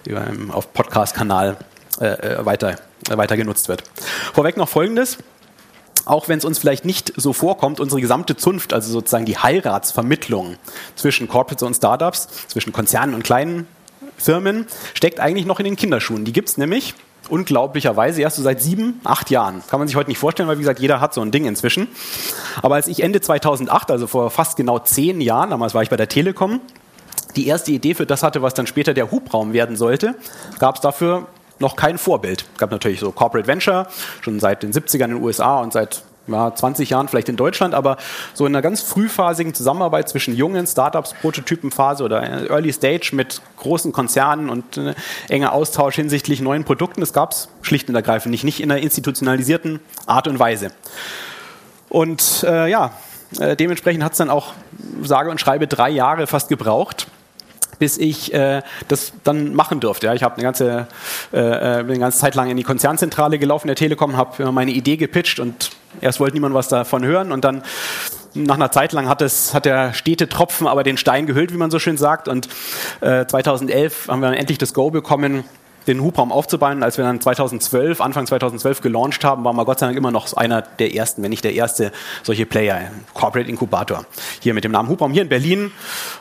über, 0.04 0.26
auf 0.52 0.72
Podcast-Kanal 0.72 1.58
äh, 2.00 2.06
äh 2.06 2.44
weiter 2.44 2.76
weiter 3.16 3.36
genutzt 3.36 3.68
wird. 3.68 3.82
Vorweg 4.34 4.56
noch 4.56 4.68
Folgendes. 4.68 5.18
Auch 6.04 6.28
wenn 6.28 6.38
es 6.38 6.44
uns 6.46 6.58
vielleicht 6.58 6.86
nicht 6.86 7.12
so 7.16 7.34
vorkommt, 7.34 7.80
unsere 7.80 8.00
gesamte 8.00 8.34
Zunft, 8.34 8.72
also 8.72 8.90
sozusagen 8.90 9.26
die 9.26 9.36
Heiratsvermittlung 9.36 10.56
zwischen 10.96 11.28
Corporates 11.28 11.62
und 11.62 11.74
Startups, 11.74 12.28
zwischen 12.48 12.72
Konzernen 12.72 13.14
und 13.14 13.24
kleinen 13.24 13.66
Firmen, 14.16 14.66
steckt 14.94 15.20
eigentlich 15.20 15.46
noch 15.46 15.58
in 15.58 15.64
den 15.64 15.76
Kinderschuhen. 15.76 16.24
Die 16.24 16.32
gibt 16.32 16.48
es 16.48 16.58
nämlich 16.58 16.94
unglaublicherweise 17.28 18.22
erst 18.22 18.36
so 18.36 18.42
seit 18.42 18.62
sieben, 18.62 19.00
acht 19.04 19.30
Jahren. 19.30 19.62
Kann 19.68 19.80
man 19.80 19.88
sich 19.88 19.96
heute 19.96 20.08
nicht 20.08 20.18
vorstellen, 20.18 20.48
weil 20.48 20.56
wie 20.56 20.62
gesagt, 20.62 20.80
jeder 20.80 21.00
hat 21.00 21.14
so 21.14 21.20
ein 21.20 21.30
Ding 21.30 21.44
inzwischen. 21.44 21.88
Aber 22.62 22.76
als 22.76 22.88
ich 22.88 23.02
Ende 23.02 23.20
2008, 23.20 23.90
also 23.90 24.06
vor 24.06 24.30
fast 24.30 24.56
genau 24.56 24.78
zehn 24.78 25.20
Jahren, 25.20 25.50
damals 25.50 25.74
war 25.74 25.82
ich 25.82 25.90
bei 25.90 25.96
der 25.96 26.08
Telekom, 26.08 26.60
die 27.36 27.46
erste 27.46 27.72
Idee 27.72 27.94
für 27.94 28.06
das 28.06 28.22
hatte, 28.22 28.42
was 28.42 28.54
dann 28.54 28.66
später 28.66 28.94
der 28.94 29.10
Hubraum 29.10 29.52
werden 29.52 29.76
sollte, 29.76 30.14
gab 30.58 30.76
es 30.76 30.80
dafür 30.80 31.26
noch 31.58 31.76
kein 31.76 31.98
Vorbild. 31.98 32.46
Es 32.52 32.58
gab 32.58 32.70
natürlich 32.70 33.00
so 33.00 33.12
Corporate 33.12 33.46
Venture, 33.46 33.88
schon 34.20 34.40
seit 34.40 34.62
den 34.62 34.72
70ern 34.72 35.04
in 35.04 35.10
den 35.10 35.22
USA 35.22 35.60
und 35.60 35.72
seit 35.72 36.02
ja, 36.28 36.54
20 36.54 36.90
Jahren 36.90 37.08
vielleicht 37.08 37.28
in 37.28 37.36
Deutschland, 37.36 37.74
aber 37.74 37.96
so 38.34 38.46
in 38.46 38.54
einer 38.54 38.62
ganz 38.62 38.82
frühphasigen 38.82 39.54
Zusammenarbeit 39.54 40.08
zwischen 40.08 40.36
jungen 40.36 40.66
Startups, 40.66 41.14
Prototypenphase 41.20 42.04
oder 42.04 42.48
Early 42.50 42.72
Stage 42.72 43.10
mit 43.12 43.40
großen 43.56 43.92
Konzernen 43.92 44.50
und 44.50 44.76
äh, 44.76 44.94
enger 45.28 45.52
Austausch 45.52 45.96
hinsichtlich 45.96 46.40
neuen 46.40 46.64
Produkten, 46.64 47.00
das 47.00 47.12
gab 47.12 47.32
es 47.32 47.48
schlicht 47.62 47.88
und 47.88 47.94
ergreifend 47.94 48.30
nicht, 48.30 48.44
nicht 48.44 48.60
in 48.60 48.70
einer 48.70 48.80
institutionalisierten 48.80 49.80
Art 50.06 50.28
und 50.28 50.38
Weise. 50.38 50.68
Und 51.88 52.44
äh, 52.46 52.68
ja, 52.68 52.92
äh, 53.38 53.56
dementsprechend 53.56 54.02
hat 54.04 54.12
es 54.12 54.18
dann 54.18 54.30
auch, 54.30 54.52
sage 55.02 55.30
und 55.30 55.40
schreibe, 55.40 55.66
drei 55.66 55.90
Jahre 55.90 56.26
fast 56.26 56.48
gebraucht, 56.48 57.06
bis 57.78 57.98
ich 57.98 58.32
äh, 58.34 58.62
das 58.88 59.12
dann 59.24 59.54
machen 59.54 59.80
durfte. 59.80 60.06
Ja, 60.06 60.14
ich 60.14 60.22
habe 60.22 60.34
eine 60.34 60.42
ganze, 60.42 60.88
äh, 61.32 61.38
äh, 61.38 61.78
eine 61.78 61.98
ganze 61.98 62.18
Zeit 62.18 62.34
lang 62.34 62.50
in 62.50 62.56
die 62.56 62.62
Konzernzentrale 62.62 63.38
gelaufen 63.38 63.66
der 63.66 63.76
Telekom, 63.76 64.16
habe 64.16 64.50
meine 64.52 64.72
Idee 64.72 64.96
gepitcht 64.96 65.40
und 65.40 65.70
erst 66.00 66.20
wollte 66.20 66.34
niemand 66.34 66.54
was 66.54 66.68
davon 66.68 67.04
hören 67.04 67.32
und 67.32 67.44
dann 67.44 67.62
nach 68.34 68.56
einer 68.56 68.70
Zeit 68.70 68.92
lang 68.92 69.08
hat, 69.08 69.22
es, 69.22 69.54
hat 69.54 69.64
der 69.64 69.94
stete 69.94 70.28
Tropfen 70.28 70.66
aber 70.66 70.82
den 70.82 70.96
Stein 70.96 71.26
gehüllt, 71.26 71.52
wie 71.52 71.56
man 71.56 71.70
so 71.70 71.78
schön 71.78 71.96
sagt. 71.96 72.28
Und 72.28 72.48
äh, 73.00 73.26
2011 73.26 74.08
haben 74.08 74.20
wir 74.20 74.26
dann 74.28 74.36
endlich 74.36 74.58
das 74.58 74.74
Go 74.74 74.90
bekommen, 74.90 75.44
den 75.88 76.02
Hubraum 76.02 76.30
aufzubauen. 76.30 76.82
Als 76.82 76.98
wir 76.98 77.04
dann 77.04 77.20
2012, 77.20 78.00
Anfang 78.00 78.26
2012 78.26 78.82
gelauncht 78.82 79.24
haben, 79.24 79.44
waren 79.44 79.56
wir 79.56 79.64
Gott 79.64 79.78
sei 79.78 79.86
Dank 79.86 79.98
immer 79.98 80.10
noch 80.10 80.32
einer 80.34 80.62
der 80.62 80.94
ersten, 80.94 81.22
wenn 81.22 81.30
nicht 81.30 81.44
der 81.44 81.54
erste 81.54 81.90
solche 82.22 82.46
Player, 82.46 82.90
Corporate 83.14 83.48
Inkubator. 83.48 84.04
Hier 84.40 84.54
mit 84.54 84.64
dem 84.64 84.72
Namen 84.72 84.88
Hubraum 84.88 85.12
hier 85.12 85.22
in 85.22 85.28
Berlin. 85.28 85.72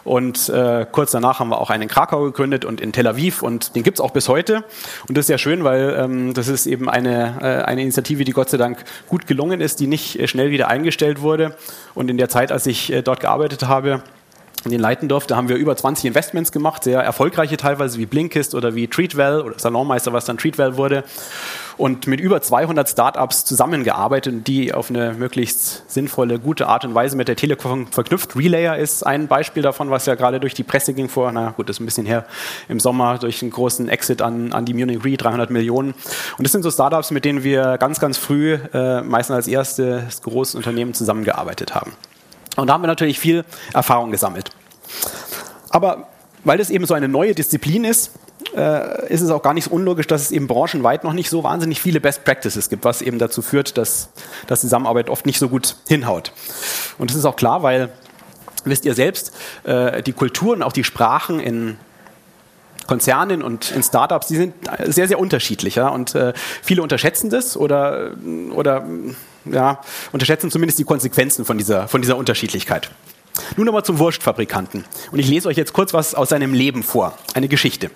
Und 0.04 0.50
äh, 0.50 0.86
kurz 0.92 1.12
danach 1.12 1.40
haben 1.40 1.50
wir 1.50 1.60
auch 1.60 1.70
einen 1.70 1.84
in 1.84 1.90
Krakau 1.90 2.24
gegründet 2.24 2.66
und 2.66 2.82
in 2.82 2.94
Tel 2.94 3.08
Aviv. 3.08 3.44
Und 3.44 3.76
den 3.76 3.84
gibt's 3.84 4.00
auch 4.00 4.12
bis 4.12 4.30
heute. 4.30 4.64
Und 5.08 5.18
das 5.18 5.24
ist 5.24 5.28
sehr 5.28 5.38
schön, 5.38 5.64
weil 5.64 5.96
ähm, 6.00 6.34
das 6.34 6.48
ist 6.48 6.66
eben 6.66 6.90
eine, 6.90 7.38
äh, 7.42 7.64
eine 7.66 7.82
Initiative, 7.82 8.24
die 8.24 8.32
Gott 8.32 8.50
sei 8.50 8.58
Dank 8.58 8.84
gut 9.08 9.28
gelungen 9.28 9.62
ist, 9.62 9.80
die 9.80 9.88
nicht 9.88 10.20
äh, 10.20 10.28
schnell 10.28 10.50
wieder 10.50 10.70
eingestellt 10.70 11.22
wurde. 11.22 11.56
Und 11.94 12.10
in 12.10 12.18
der 12.18 12.30
Zeit, 12.30 12.52
als 12.52 12.66
ich 12.66 12.92
äh, 12.92 13.02
dort 13.02 13.20
gearbeitet 13.20 13.68
habe, 13.68 14.02
in 14.66 14.72
den 14.72 14.80
leiten 14.80 15.08
durfte, 15.08 15.36
haben 15.36 15.50
wir 15.50 15.56
über 15.56 15.76
20 15.76 16.06
Investments 16.06 16.52
gemacht, 16.52 16.84
sehr 16.84 17.02
erfolgreiche 17.02 17.58
teilweise 17.58 17.98
wie 18.00 18.06
Blinkist 18.06 18.56
oder 18.56 18.76
wie 18.76 18.88
Treatwell 18.88 19.42
oder 19.42 19.58
Salonmeister, 19.60 20.14
was 20.14 20.26
dann 20.26 20.38
Treatwell 20.38 20.78
wurde. 20.78 21.04
Und 21.78 22.08
mit 22.08 22.20
über 22.20 22.42
200 22.42 22.90
Startups 22.90 23.46
zusammengearbeitet, 23.46 24.48
die 24.48 24.74
auf 24.74 24.90
eine 24.90 25.14
möglichst 25.14 25.90
sinnvolle, 25.90 26.40
gute 26.40 26.68
Art 26.68 26.84
und 26.86 26.96
Weise 26.96 27.16
mit 27.16 27.28
der 27.28 27.36
Telekom 27.36 27.86
verknüpft. 27.88 28.36
Relayer 28.36 28.78
ist 28.78 29.06
ein 29.06 29.28
Beispiel 29.28 29.62
davon, 29.62 29.92
was 29.92 30.08
ja 30.08 30.16
gerade 30.16 30.40
durch 30.40 30.56
die 30.56 30.64
Presse 30.64 30.96
ging 30.96 31.08
vor, 31.08 31.32
na 31.32 31.52
gut, 31.52 31.70
das 31.70 31.76
ist 31.76 31.82
ein 31.82 31.86
bisschen 31.86 32.08
her, 32.08 32.26
im 32.68 32.80
Sommer 32.80 33.20
durch 33.20 33.44
einen 33.44 33.52
großen 33.52 33.90
Exit 33.90 34.24
an, 34.24 34.54
an 34.54 34.66
die 34.66 34.74
Munich 34.74 35.06
Re, 35.06 35.18
300 35.18 35.52
Millionen. 35.52 35.94
Und 36.38 36.44
das 36.44 36.52
sind 36.52 36.64
so 36.64 36.72
Startups, 36.72 37.12
mit 37.12 37.26
denen 37.26 37.44
wir 37.44 37.78
ganz, 37.78 38.00
ganz 38.00 38.18
früh, 38.18 38.58
äh, 38.74 39.02
meistens 39.02 39.36
als 39.36 39.48
erstes 39.48 40.24
großes 40.24 40.56
Unternehmen 40.56 40.96
zusammengearbeitet 40.96 41.76
haben. 41.76 41.92
Und 42.58 42.68
da 42.68 42.74
haben 42.74 42.82
wir 42.82 42.88
natürlich 42.88 43.20
viel 43.20 43.46
Erfahrung 43.74 44.12
gesammelt. 44.12 44.50
Aber 45.70 46.08
weil 46.44 46.58
das 46.58 46.70
eben 46.70 46.86
so 46.86 46.94
eine 46.94 47.08
neue 47.08 47.36
Disziplin 47.36 47.84
ist, 47.84 48.12
äh, 48.56 49.12
ist 49.12 49.22
es 49.22 49.30
auch 49.30 49.42
gar 49.42 49.54
nicht 49.54 49.66
so 49.66 49.72
unlogisch, 49.72 50.08
dass 50.08 50.22
es 50.22 50.32
eben 50.32 50.48
branchenweit 50.48 51.04
noch 51.04 51.14
nicht 51.14 51.30
so 51.30 51.44
wahnsinnig 51.44 51.82
viele 51.82 52.00
Best 52.00 52.24
Practices 52.24 52.70
gibt, 52.70 52.86
was 52.86 53.02
eben 53.02 53.20
dazu 53.20 53.42
führt, 53.42 53.78
dass, 53.78 54.10
dass 54.48 54.62
die 54.62 54.68
Zusammenarbeit 54.68 55.10
oft 55.10 55.26
nicht 55.26 55.40
so 55.40 55.50
gut 55.50 55.76
hinhaut. 55.88 56.32
Und 56.98 57.10
das 57.10 57.18
ist 57.18 57.26
auch 57.26 57.36
klar, 57.36 57.64
weil, 57.64 57.90
wisst 58.64 58.86
ihr 58.86 58.94
selbst, 58.94 59.34
äh, 59.64 60.02
die 60.04 60.14
Kulturen, 60.14 60.64
auch 60.64 60.74
die 60.74 60.84
Sprachen 60.84 61.40
in 61.40 61.78
Konzernen 62.88 63.44
und 63.44 63.72
in 63.72 63.84
Startups, 63.84 64.27
die 64.27 64.36
sind 64.36 64.53
sehr, 64.86 65.08
sehr 65.08 65.20
unterschiedlich. 65.20 65.75
Ja? 65.75 65.89
Und 65.89 66.15
äh, 66.15 66.34
viele 66.62 66.82
unterschätzen 66.82 67.29
das 67.29 67.58
oder, 67.58 68.12
oder 68.51 68.86
ja, 69.46 69.82
unterschätzen 70.12 70.51
zumindest 70.51 70.79
die 70.79 70.84
Konsequenzen 70.84 71.46
von 71.46 71.58
dieser, 71.58 71.88
von 71.88 72.01
dieser 72.01 72.17
Unterschiedlichkeit. 72.17 72.89
Nun 73.56 73.65
nochmal 73.65 73.84
zum 73.84 74.00
Wurstfabrikanten. 74.00 74.86
Und 75.12 75.20
ich 75.20 75.27
lese 75.27 75.48
euch 75.48 75.58
jetzt 75.58 75.74
kurz 75.74 75.94
was 75.94 76.15
aus 76.15 76.29
seinem 76.29 76.53
Leben 76.53 76.84
vor. 76.84 77.17
Eine 77.34 77.48
Geschichte. 77.48 77.91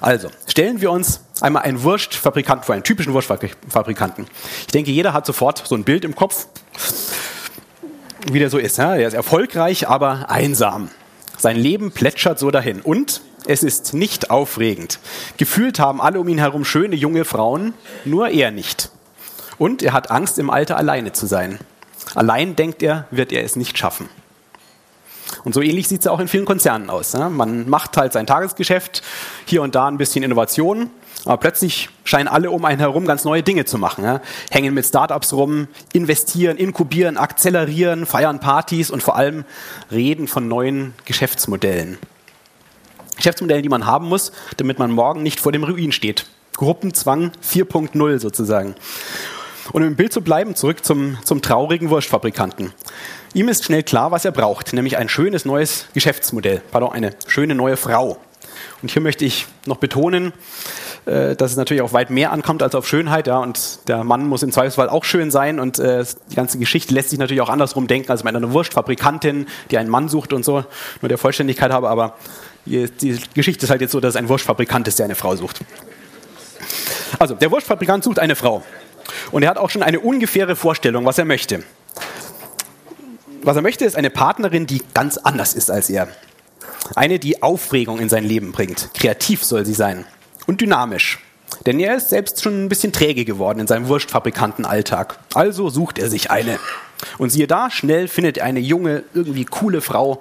Also, 0.00 0.30
stellen 0.46 0.80
wir 0.80 0.90
uns 0.90 1.20
einmal 1.42 1.62
einen 1.62 1.82
Wurstfabrikanten 1.82 2.64
vor, 2.64 2.74
einen 2.74 2.84
typischen 2.84 3.12
Wurstfabrikanten. 3.12 4.26
Ich 4.60 4.66
denke, 4.68 4.90
jeder 4.90 5.12
hat 5.12 5.26
sofort 5.26 5.62
so 5.66 5.74
ein 5.74 5.84
Bild 5.84 6.04
im 6.04 6.14
Kopf, 6.14 6.46
wie 8.30 8.38
der 8.38 8.48
so 8.48 8.58
ist. 8.58 8.78
Ja? 8.78 8.96
Er 8.96 9.08
ist 9.08 9.14
erfolgreich, 9.14 9.88
aber 9.88 10.30
einsam. 10.30 10.90
Sein 11.40 11.56
Leben 11.56 11.90
plätschert 11.90 12.38
so 12.38 12.50
dahin. 12.50 12.82
Und 12.82 13.22
es 13.46 13.62
ist 13.62 13.94
nicht 13.94 14.30
aufregend. 14.30 14.98
Gefühlt 15.38 15.78
haben 15.78 16.00
alle 16.00 16.20
um 16.20 16.28
ihn 16.28 16.38
herum 16.38 16.66
schöne 16.66 16.94
junge 16.94 17.24
Frauen, 17.24 17.72
nur 18.04 18.28
er 18.28 18.50
nicht. 18.50 18.90
Und 19.56 19.82
er 19.82 19.94
hat 19.94 20.10
Angst, 20.10 20.38
im 20.38 20.50
Alter 20.50 20.76
alleine 20.76 21.12
zu 21.12 21.26
sein. 21.26 21.58
Allein, 22.14 22.56
denkt 22.56 22.82
er, 22.82 23.06
wird 23.10 23.32
er 23.32 23.42
es 23.42 23.56
nicht 23.56 23.78
schaffen. 23.78 24.08
Und 25.44 25.54
so 25.54 25.62
ähnlich 25.62 25.88
sieht 25.88 26.00
es 26.00 26.06
auch 26.06 26.20
in 26.20 26.28
vielen 26.28 26.44
Konzernen 26.44 26.90
aus. 26.90 27.14
Man 27.14 27.68
macht 27.68 27.96
halt 27.96 28.12
sein 28.12 28.26
Tagesgeschäft, 28.26 29.02
hier 29.46 29.62
und 29.62 29.74
da 29.74 29.86
ein 29.86 29.96
bisschen 29.96 30.22
Innovation, 30.22 30.90
aber 31.24 31.36
plötzlich 31.36 31.88
scheinen 32.04 32.28
alle 32.28 32.50
um 32.50 32.64
einen 32.64 32.80
herum 32.80 33.06
ganz 33.06 33.24
neue 33.24 33.42
Dinge 33.42 33.64
zu 33.64 33.78
machen. 33.78 34.20
Hängen 34.50 34.74
mit 34.74 34.86
Startups 34.86 35.32
rum, 35.32 35.68
investieren, 35.92 36.56
inkubieren, 36.56 37.16
akzelerieren, 37.16 38.06
feiern 38.06 38.40
Partys 38.40 38.90
und 38.90 39.02
vor 39.02 39.16
allem 39.16 39.44
reden 39.90 40.28
von 40.28 40.48
neuen 40.48 40.94
Geschäftsmodellen. 41.04 41.98
Geschäftsmodellen, 43.16 43.62
die 43.62 43.68
man 43.68 43.86
haben 43.86 44.08
muss, 44.08 44.32
damit 44.56 44.78
man 44.78 44.90
morgen 44.90 45.22
nicht 45.22 45.40
vor 45.40 45.52
dem 45.52 45.64
Ruin 45.64 45.92
steht. 45.92 46.26
Gruppenzwang 46.56 47.32
4.0 47.42 48.18
sozusagen. 48.18 48.74
Und 49.72 49.82
um 49.82 49.88
im 49.88 49.96
Bild 49.96 50.12
zu 50.12 50.22
bleiben, 50.22 50.54
zurück 50.56 50.84
zum, 50.84 51.18
zum 51.24 51.42
traurigen 51.42 51.90
Wurstfabrikanten. 51.90 52.72
Ihm 53.34 53.48
ist 53.48 53.64
schnell 53.64 53.82
klar, 53.82 54.10
was 54.10 54.24
er 54.24 54.32
braucht, 54.32 54.72
nämlich 54.72 54.96
ein 54.96 55.08
schönes 55.08 55.44
neues 55.44 55.86
Geschäftsmodell, 55.94 56.62
pardon, 56.72 56.92
eine 56.92 57.14
schöne 57.26 57.54
neue 57.54 57.76
Frau. 57.76 58.18
Und 58.82 58.90
hier 58.90 59.02
möchte 59.02 59.24
ich 59.24 59.46
noch 59.66 59.76
betonen, 59.76 60.32
äh, 61.06 61.36
dass 61.36 61.52
es 61.52 61.56
natürlich 61.56 61.82
auch 61.82 61.92
weit 61.92 62.10
mehr 62.10 62.32
ankommt 62.32 62.62
als 62.62 62.74
auf 62.74 62.86
Schönheit, 62.86 63.26
ja, 63.26 63.38
und 63.38 63.88
der 63.88 64.04
Mann 64.04 64.26
muss 64.26 64.42
im 64.42 64.52
Zweifelsfall 64.52 64.88
auch 64.88 65.04
schön 65.04 65.30
sein 65.30 65.60
und 65.60 65.78
äh, 65.78 66.04
die 66.30 66.36
ganze 66.36 66.58
Geschichte 66.58 66.94
lässt 66.94 67.10
sich 67.10 67.18
natürlich 67.18 67.40
auch 67.40 67.48
andersrum 67.48 67.86
denken, 67.86 68.10
also 68.10 68.24
mit 68.24 68.34
einer 68.34 68.52
Wurstfabrikantin, 68.52 69.46
die 69.70 69.78
einen 69.78 69.90
Mann 69.90 70.08
sucht 70.08 70.32
und 70.32 70.44
so, 70.44 70.64
nur 71.00 71.08
der 71.08 71.18
Vollständigkeit 71.18 71.72
habe, 71.72 71.88
aber 71.88 72.14
die 72.66 73.18
Geschichte 73.34 73.64
ist 73.64 73.70
halt 73.70 73.80
jetzt 73.80 73.92
so, 73.92 74.00
dass 74.00 74.10
es 74.10 74.16
ein 74.16 74.28
Wurstfabrikant 74.28 74.86
ist, 74.88 74.98
der 74.98 75.04
eine 75.04 75.14
Frau 75.14 75.34
sucht. 75.34 75.60
Also, 77.18 77.34
der 77.34 77.50
Wurstfabrikant 77.50 78.04
sucht 78.04 78.18
eine 78.18 78.36
Frau. 78.36 78.62
Und 79.30 79.42
er 79.42 79.50
hat 79.50 79.58
auch 79.58 79.70
schon 79.70 79.82
eine 79.82 80.00
ungefähre 80.00 80.56
Vorstellung, 80.56 81.04
was 81.04 81.18
er 81.18 81.24
möchte. 81.24 81.64
Was 83.42 83.56
er 83.56 83.62
möchte, 83.62 83.84
ist 83.84 83.96
eine 83.96 84.10
Partnerin, 84.10 84.66
die 84.66 84.82
ganz 84.94 85.16
anders 85.16 85.54
ist 85.54 85.70
als 85.70 85.88
er. 85.90 86.08
Eine, 86.94 87.18
die 87.18 87.42
Aufregung 87.42 87.98
in 87.98 88.08
sein 88.08 88.24
Leben 88.24 88.52
bringt. 88.52 88.90
Kreativ 88.94 89.44
soll 89.44 89.64
sie 89.64 89.74
sein. 89.74 90.04
Und 90.50 90.60
dynamisch. 90.60 91.20
Denn 91.64 91.78
er 91.78 91.94
ist 91.94 92.08
selbst 92.08 92.42
schon 92.42 92.64
ein 92.64 92.68
bisschen 92.68 92.92
träge 92.92 93.24
geworden 93.24 93.60
in 93.60 93.68
seinem 93.68 93.86
Wurstfabrikantenalltag. 93.86 95.16
Also 95.32 95.70
sucht 95.70 95.96
er 96.00 96.10
sich 96.10 96.32
eine. 96.32 96.58
Und 97.18 97.30
siehe 97.30 97.46
da, 97.46 97.70
schnell 97.70 98.08
findet 98.08 98.38
er 98.38 98.46
eine 98.46 98.58
junge, 98.58 99.04
irgendwie 99.14 99.44
coole 99.44 99.80
Frau, 99.80 100.20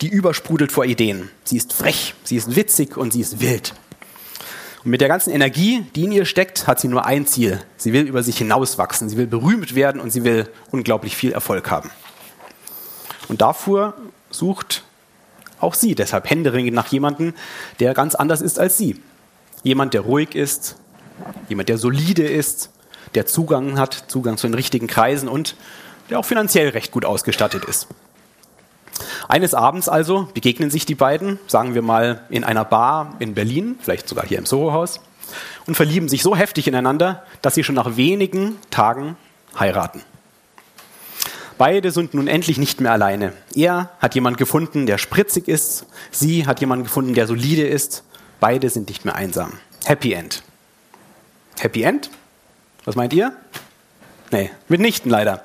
die 0.00 0.08
übersprudelt 0.08 0.72
vor 0.72 0.86
Ideen. 0.86 1.28
Sie 1.44 1.58
ist 1.58 1.74
frech, 1.74 2.14
sie 2.24 2.36
ist 2.36 2.56
witzig 2.56 2.96
und 2.96 3.12
sie 3.12 3.20
ist 3.20 3.42
wild. 3.42 3.74
Und 4.82 4.92
mit 4.92 5.02
der 5.02 5.08
ganzen 5.08 5.30
Energie, 5.30 5.84
die 5.94 6.04
in 6.04 6.12
ihr 6.12 6.24
steckt, 6.24 6.66
hat 6.66 6.80
sie 6.80 6.88
nur 6.88 7.04
ein 7.04 7.26
Ziel. 7.26 7.60
Sie 7.76 7.92
will 7.92 8.06
über 8.06 8.22
sich 8.22 8.38
hinauswachsen, 8.38 9.10
sie 9.10 9.18
will 9.18 9.26
berühmt 9.26 9.74
werden 9.74 10.00
und 10.00 10.10
sie 10.10 10.24
will 10.24 10.48
unglaublich 10.70 11.14
viel 11.14 11.32
Erfolg 11.32 11.70
haben. 11.70 11.90
Und 13.28 13.42
dafür 13.42 13.92
sucht 14.30 14.84
auch 15.60 15.74
sie 15.74 15.94
deshalb 15.94 16.30
händeringend 16.30 16.74
nach 16.74 16.86
jemandem, 16.86 17.34
der 17.78 17.92
ganz 17.92 18.14
anders 18.14 18.40
ist 18.40 18.58
als 18.58 18.78
sie. 18.78 18.96
Jemand, 19.66 19.94
der 19.94 20.02
ruhig 20.02 20.36
ist, 20.36 20.76
jemand, 21.48 21.68
der 21.68 21.76
solide 21.76 22.22
ist, 22.22 22.70
der 23.16 23.26
Zugang 23.26 23.80
hat, 23.80 24.04
Zugang 24.06 24.36
zu 24.36 24.46
den 24.46 24.54
richtigen 24.54 24.86
Kreisen 24.86 25.28
und 25.28 25.56
der 26.08 26.20
auch 26.20 26.24
finanziell 26.24 26.68
recht 26.68 26.92
gut 26.92 27.04
ausgestattet 27.04 27.64
ist. 27.64 27.88
Eines 29.26 29.54
Abends 29.54 29.88
also 29.88 30.28
begegnen 30.32 30.70
sich 30.70 30.86
die 30.86 30.94
beiden, 30.94 31.40
sagen 31.48 31.74
wir 31.74 31.82
mal 31.82 32.20
in 32.30 32.44
einer 32.44 32.64
Bar 32.64 33.16
in 33.18 33.34
Berlin, 33.34 33.76
vielleicht 33.82 34.08
sogar 34.08 34.24
hier 34.24 34.38
im 34.38 34.46
Soho-Haus, 34.46 35.00
und 35.66 35.74
verlieben 35.74 36.08
sich 36.08 36.22
so 36.22 36.36
heftig 36.36 36.68
ineinander, 36.68 37.24
dass 37.42 37.56
sie 37.56 37.64
schon 37.64 37.74
nach 37.74 37.96
wenigen 37.96 38.58
Tagen 38.70 39.16
heiraten. 39.58 40.00
Beide 41.58 41.90
sind 41.90 42.14
nun 42.14 42.28
endlich 42.28 42.58
nicht 42.58 42.80
mehr 42.80 42.92
alleine. 42.92 43.32
Er 43.56 43.90
hat 43.98 44.14
jemanden 44.14 44.36
gefunden, 44.36 44.86
der 44.86 44.98
spritzig 44.98 45.48
ist. 45.48 45.86
Sie 46.12 46.46
hat 46.46 46.60
jemanden 46.60 46.84
gefunden, 46.84 47.14
der 47.14 47.26
solide 47.26 47.66
ist. 47.66 48.04
Beide 48.40 48.70
sind 48.70 48.88
nicht 48.88 49.04
mehr 49.04 49.14
einsam. 49.14 49.58
Happy 49.84 50.12
End. 50.12 50.42
Happy 51.58 51.82
End? 51.82 52.10
Was 52.84 52.96
meint 52.96 53.12
ihr? 53.12 53.32
Nee, 54.30 54.50
mitnichten 54.68 55.10
leider. 55.10 55.44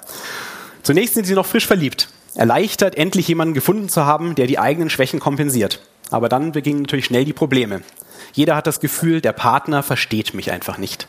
Zunächst 0.84 1.14
sind 1.14 1.26
sie 1.26 1.34
noch 1.34 1.46
frisch 1.46 1.68
verliebt 1.68 2.10
erleichtert, 2.36 2.96
endlich 2.96 3.28
jemanden 3.28 3.54
gefunden 3.54 3.90
zu 3.90 4.06
haben, 4.06 4.36
der 4.36 4.48
die 4.48 4.60
eigenen 4.60 4.90
Schwächen 4.90 5.20
kompensiert. 5.20 5.82
Aber 6.10 6.30
dann 6.30 6.52
beginnen 6.52 6.82
natürlich 6.82 7.06
schnell 7.06 7.26
die 7.26 7.34
Probleme. 7.34 7.82
Jeder 8.34 8.56
hat 8.56 8.68
das 8.68 8.80
Gefühl, 8.80 9.22
der 9.22 9.34
Partner 9.34 9.84
versteht 9.84 10.34
mich 10.34 10.52
einfach 10.52 10.78
nicht. 10.78 11.08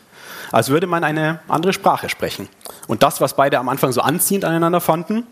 Als 0.51 0.69
würde 0.69 0.87
man 0.87 1.03
eine 1.03 1.39
andere 1.47 1.73
Sprache 1.73 2.09
sprechen. 2.09 2.47
Und 2.87 3.03
das, 3.03 3.21
was 3.21 3.35
beide 3.35 3.59
am 3.59 3.69
Anfang 3.69 3.91
so 3.91 4.01
anziehend 4.01 4.45
aneinander 4.45 4.81
fanden, 4.81 5.25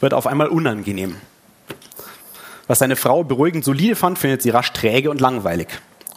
wird 0.00 0.14
auf 0.14 0.26
einmal 0.26 0.48
unangenehm. 0.48 1.16
Was 2.66 2.78
seine 2.78 2.96
Frau 2.96 3.24
beruhigend 3.24 3.64
solide 3.64 3.94
fand, 3.94 4.18
findet 4.18 4.42
sie 4.42 4.50
rasch 4.50 4.72
träge 4.72 5.10
und 5.10 5.20
langweilig. 5.20 5.68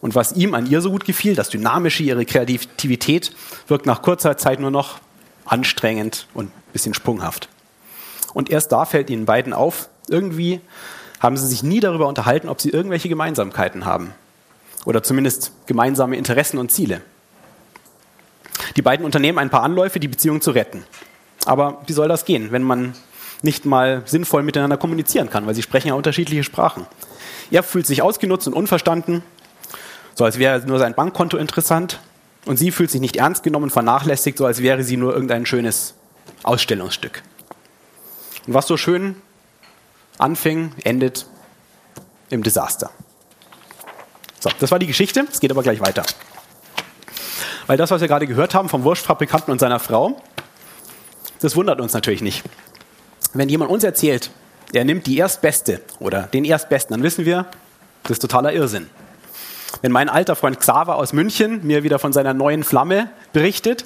Und 0.01 0.15
was 0.15 0.33
ihm 0.33 0.53
an 0.53 0.67
ihr 0.67 0.81
so 0.81 0.91
gut 0.91 1.05
gefiel, 1.05 1.35
das 1.35 1.49
Dynamische, 1.49 2.03
ihre 2.03 2.25
Kreativität, 2.25 3.35
wirkt 3.67 3.85
nach 3.85 4.01
kurzer 4.01 4.37
Zeit 4.37 4.59
nur 4.59 4.71
noch 4.71 4.99
anstrengend 5.45 6.27
und 6.33 6.47
ein 6.47 6.71
bisschen 6.73 6.93
sprunghaft. 6.93 7.49
Und 8.33 8.49
erst 8.49 8.71
da 8.71 8.85
fällt 8.85 9.09
ihnen 9.09 9.25
beiden 9.25 9.53
auf, 9.53 9.89
irgendwie 10.07 10.61
haben 11.19 11.37
sie 11.37 11.47
sich 11.47 11.63
nie 11.63 11.79
darüber 11.79 12.07
unterhalten, 12.07 12.49
ob 12.49 12.61
sie 12.61 12.69
irgendwelche 12.69 13.09
Gemeinsamkeiten 13.09 13.85
haben. 13.85 14.13
Oder 14.85 15.01
zumindest 15.03 15.51
gemeinsame 15.65 16.15
Interessen 16.15 16.59
und 16.59 16.71
Ziele. 16.71 17.01
Die 18.75 18.81
beiden 18.81 19.05
unternehmen 19.05 19.39
ein 19.39 19.49
paar 19.49 19.63
Anläufe, 19.63 19.99
die 19.99 20.07
Beziehung 20.07 20.41
zu 20.41 20.51
retten. 20.51 20.83
Aber 21.45 21.81
wie 21.87 21.93
soll 21.93 22.07
das 22.07 22.25
gehen, 22.25 22.51
wenn 22.51 22.63
man 22.63 22.93
nicht 23.41 23.65
mal 23.65 24.03
sinnvoll 24.05 24.43
miteinander 24.43 24.77
kommunizieren 24.77 25.29
kann, 25.29 25.45
weil 25.47 25.55
sie 25.55 25.63
sprechen 25.63 25.89
ja 25.89 25.93
unterschiedliche 25.93 26.43
Sprachen. 26.43 26.85
Er 27.51 27.63
fühlt 27.63 27.85
sich 27.85 28.01
ausgenutzt 28.01 28.47
und 28.47 28.53
unverstanden. 28.53 29.23
So 30.17 30.25
als 30.25 30.39
wäre 30.39 30.59
nur 30.65 30.79
sein 30.79 30.95
Bankkonto 30.95 31.37
interessant. 31.37 31.99
Und 32.45 32.57
sie 32.57 32.71
fühlt 32.71 32.89
sich 32.89 33.01
nicht 33.01 33.17
ernst 33.17 33.43
genommen, 33.43 33.69
vernachlässigt, 33.69 34.39
so 34.39 34.47
als 34.47 34.63
wäre 34.63 34.83
sie 34.83 34.97
nur 34.97 35.13
irgendein 35.13 35.45
schönes 35.45 35.93
Ausstellungsstück. 36.41 37.21
Und 38.47 38.55
was 38.55 38.65
so 38.65 38.77
schön 38.77 39.21
anfing, 40.17 40.71
endet 40.83 41.27
im 42.31 42.41
Desaster. 42.41 42.89
So, 44.39 44.49
das 44.59 44.71
war 44.71 44.79
die 44.79 44.87
Geschichte. 44.87 45.27
Es 45.31 45.39
geht 45.39 45.51
aber 45.51 45.61
gleich 45.61 45.81
weiter. 45.81 46.03
Weil 47.67 47.77
das, 47.77 47.91
was 47.91 48.01
wir 48.01 48.07
gerade 48.07 48.25
gehört 48.25 48.55
haben 48.55 48.69
vom 48.69 48.83
Wurstfabrikanten 48.83 49.51
und 49.51 49.59
seiner 49.59 49.79
Frau, 49.79 50.19
das 51.41 51.55
wundert 51.55 51.79
uns 51.79 51.93
natürlich 51.93 52.23
nicht. 52.23 52.43
Wenn 53.33 53.49
jemand 53.49 53.69
uns 53.69 53.83
erzählt, 53.83 54.31
er 54.73 54.83
nimmt 54.83 55.05
die 55.05 55.17
Erstbeste 55.17 55.81
oder 55.99 56.23
den 56.23 56.43
Erstbesten, 56.43 56.95
dann 56.95 57.03
wissen 57.03 57.23
wir, 57.23 57.45
das 58.01 58.13
ist 58.13 58.19
totaler 58.21 58.51
Irrsinn. 58.51 58.89
Wenn 59.81 59.91
mein 59.91 60.09
alter 60.09 60.35
Freund 60.35 60.59
Xaver 60.59 60.95
aus 60.95 61.13
München 61.13 61.65
mir 61.65 61.83
wieder 61.83 61.99
von 61.99 62.13
seiner 62.13 62.33
neuen 62.33 62.63
Flamme 62.63 63.09
berichtet 63.33 63.85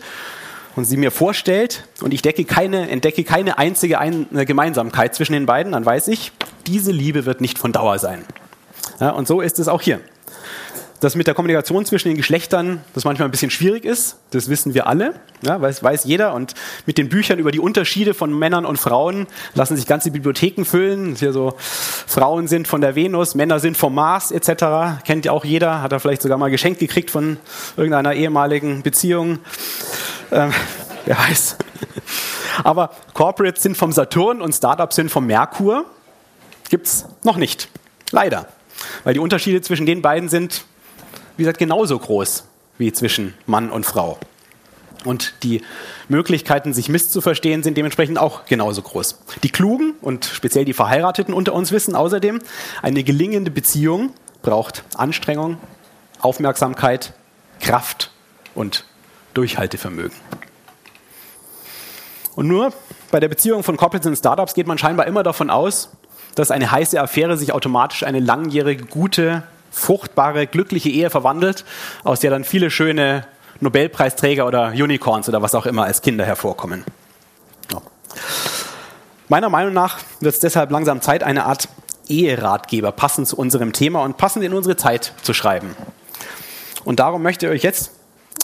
und 0.76 0.86
sie 0.86 0.98
mir 0.98 1.12
vorstellt 1.12 1.86
und 2.02 2.14
ich 2.14 2.22
keine, 2.46 2.90
entdecke 2.90 3.24
keine 3.24 3.58
einzige 3.58 4.00
Ein 4.00 4.28
Gemeinsamkeit 4.32 5.16
zwischen 5.16 5.34
den 5.34 5.46
beiden, 5.46 5.74
dann 5.74 5.86
weiß 5.86 6.08
ich, 6.10 6.32
diese 6.68 6.92
Liebe 6.92 7.26
wird 7.26 7.42
nicht 7.42 7.58
von 7.58 7.72
Dauer 7.72 8.00
sein. 8.00 8.24
Ja, 9.00 9.12
und 9.12 9.28
so 9.28 9.42
ist 9.42 9.60
es 9.60 9.68
auch 9.68 9.82
hier 9.82 10.00
dass 11.02 11.16
mit 11.16 11.26
der 11.26 11.34
Kommunikation 11.34 11.84
zwischen 11.84 12.10
den 12.10 12.18
Geschlechtern 12.18 12.82
das 12.94 13.06
manchmal 13.06 13.28
ein 13.28 13.32
bisschen 13.32 13.50
schwierig 13.50 13.86
ist. 13.86 14.18
Das 14.30 14.50
wissen 14.50 14.76
wir 14.76 14.86
alle, 14.86 15.16
ja, 15.42 15.60
weiß, 15.60 15.82
weiß 15.82 16.04
jeder. 16.04 16.36
Und 16.36 16.54
mit 16.86 17.00
den 17.00 17.10
Büchern 17.10 17.40
über 17.40 17.52
die 17.52 17.60
Unterschiede 17.60 18.14
von 18.14 18.38
Männern 18.38 18.66
und 18.66 18.78
Frauen 18.78 19.26
lassen 19.56 19.76
sich 19.76 19.88
ganze 19.88 20.12
Bibliotheken 20.12 20.64
füllen. 20.64 21.16
Hier 21.16 21.34
so 21.34 21.56
Frauen 21.58 22.48
sind 22.48 22.68
von 22.68 22.82
der 22.82 22.96
Venus, 22.96 23.34
Männer 23.34 23.60
sind 23.60 23.78
vom 23.78 23.96
Mars 23.96 24.32
etc. 24.32 25.04
Kennt 25.04 25.26
ja 25.26 25.32
auch 25.32 25.44
jeder, 25.44 25.82
hat 25.82 25.92
er 25.92 26.00
vielleicht 26.00 26.22
sogar 26.22 26.38
mal 26.38 26.52
geschenkt 26.52 26.80
gekriegt 26.80 27.10
von 27.10 27.38
irgendeiner 27.78 28.14
ehemaligen 28.14 28.84
Beziehung. 28.84 29.40
Ähm, 30.32 30.54
wer 31.06 31.18
weiß. 31.18 31.58
Aber 32.64 32.92
Corporates 33.16 33.64
sind 33.64 33.76
vom 33.76 33.92
Saturn 33.92 34.40
und 34.40 34.54
Startups 34.54 34.98
sind 34.98 35.10
vom 35.10 35.26
Merkur. 35.26 35.86
Gibt's 36.70 37.06
noch 37.24 37.38
nicht. 37.38 37.70
Leider. 38.12 38.46
Weil 39.04 39.16
die 39.16 39.20
Unterschiede 39.20 39.62
zwischen 39.62 39.88
den 39.88 40.04
beiden 40.04 40.30
sind 40.30 40.64
wie 41.38 41.44
gesagt, 41.44 41.60
genauso 41.60 41.98
groß 41.98 42.46
wie 42.78 42.92
zwischen 42.92 43.34
Mann 43.46 43.70
und 43.70 43.86
Frau. 43.86 44.18
Und 45.04 45.34
die 45.44 45.62
Möglichkeiten, 46.10 46.74
sich 46.74 46.90
misszuverstehen, 46.90 47.64
sind 47.64 47.78
dementsprechend 47.78 48.20
auch 48.20 48.46
genauso 48.46 48.82
groß. 48.82 49.20
Die 49.44 49.50
Klugen 49.50 49.94
und 50.02 50.26
speziell 50.26 50.66
die 50.66 50.74
Verheirateten 50.74 51.34
unter 51.34 51.54
uns 51.54 51.72
wissen 51.72 51.96
außerdem, 51.96 52.40
eine 52.82 53.04
gelingende 53.04 53.50
Beziehung 53.50 54.12
braucht 54.42 54.84
Anstrengung, 54.96 55.58
Aufmerksamkeit, 56.20 57.14
Kraft 57.60 58.12
und 58.54 58.86
Durchhaltevermögen. 59.34 60.18
Und 62.36 62.48
nur 62.48 62.74
bei 63.12 63.20
der 63.20 63.28
Beziehung 63.28 63.64
von 63.64 63.78
Corporates 63.78 64.08
und 64.08 64.16
Startups 64.16 64.54
geht 64.54 64.68
man 64.68 64.78
scheinbar 64.78 65.08
immer 65.08 65.24
davon 65.24 65.50
aus, 65.50 65.90
dass 66.36 66.52
eine 66.52 66.72
heiße 66.72 67.00
Affäre 67.00 67.38
sich 67.38 67.54
automatisch 67.54 68.04
eine 68.04 68.20
langjährige, 68.20 68.86
gute 68.86 69.44
fruchtbare, 69.72 70.46
glückliche 70.46 70.90
Ehe 70.90 71.10
verwandelt, 71.10 71.66
aus 72.04 72.20
der 72.20 72.30
dann 72.30 72.44
viele 72.44 72.70
schöne 72.70 73.26
Nobelpreisträger 73.60 74.46
oder 74.46 74.70
Unicorns 74.70 75.28
oder 75.30 75.42
was 75.42 75.56
auch 75.56 75.66
immer 75.66 75.86
als 75.86 76.02
Kinder 76.02 76.26
hervorkommen. 76.26 76.84
Ja. 77.72 77.82
Meiner 79.30 79.50
Meinung 79.50 79.74
nach 79.74 80.00
wird 80.20 80.34
es 80.34 80.40
deshalb 80.40 80.72
langsam 80.72 81.02
Zeit, 81.02 81.24
eine 81.24 81.46
Art 81.46 81.70
Eheratgeber 82.08 82.92
passend 82.92 83.28
zu 83.28 83.38
unserem 83.38 83.72
Thema 83.72 84.02
und 84.04 84.18
passend 84.18 84.44
in 84.44 84.54
unsere 84.54 84.76
Zeit 84.76 85.14
zu 85.24 85.34
schreiben. 85.34 85.76
Und 86.84 87.00
darum 87.00 87.22
möchte 87.24 87.46
ich 87.46 87.52
euch 87.52 87.64
jetzt 87.64 87.92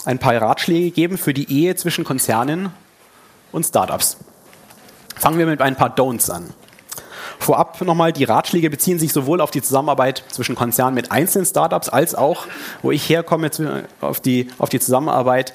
ein 0.04 0.18
paar 0.18 0.34
Ratschläge 0.34 0.90
geben 0.90 1.18
für 1.18 1.34
die 1.34 1.52
Ehe 1.52 1.76
zwischen 1.76 2.04
Konzernen 2.04 2.70
und 3.52 3.66
Startups. 3.66 4.16
Fangen 5.16 5.38
wir 5.38 5.46
mit 5.46 5.60
ein 5.60 5.76
paar 5.76 5.94
Don'ts 5.94 6.30
an. 6.30 6.54
Vorab 7.38 7.80
nochmal, 7.82 8.12
die 8.12 8.24
Ratschläge 8.24 8.68
beziehen 8.68 8.98
sich 8.98 9.12
sowohl 9.12 9.40
auf 9.40 9.50
die 9.50 9.62
Zusammenarbeit 9.62 10.24
zwischen 10.28 10.54
Konzernen 10.54 10.94
mit 10.94 11.12
einzelnen 11.12 11.46
Startups 11.46 11.88
als 11.88 12.14
auch, 12.14 12.46
wo 12.82 12.90
ich 12.90 13.08
herkomme, 13.08 13.50
auf 14.00 14.20
die, 14.20 14.48
auf 14.58 14.68
die 14.68 14.80
Zusammenarbeit 14.80 15.54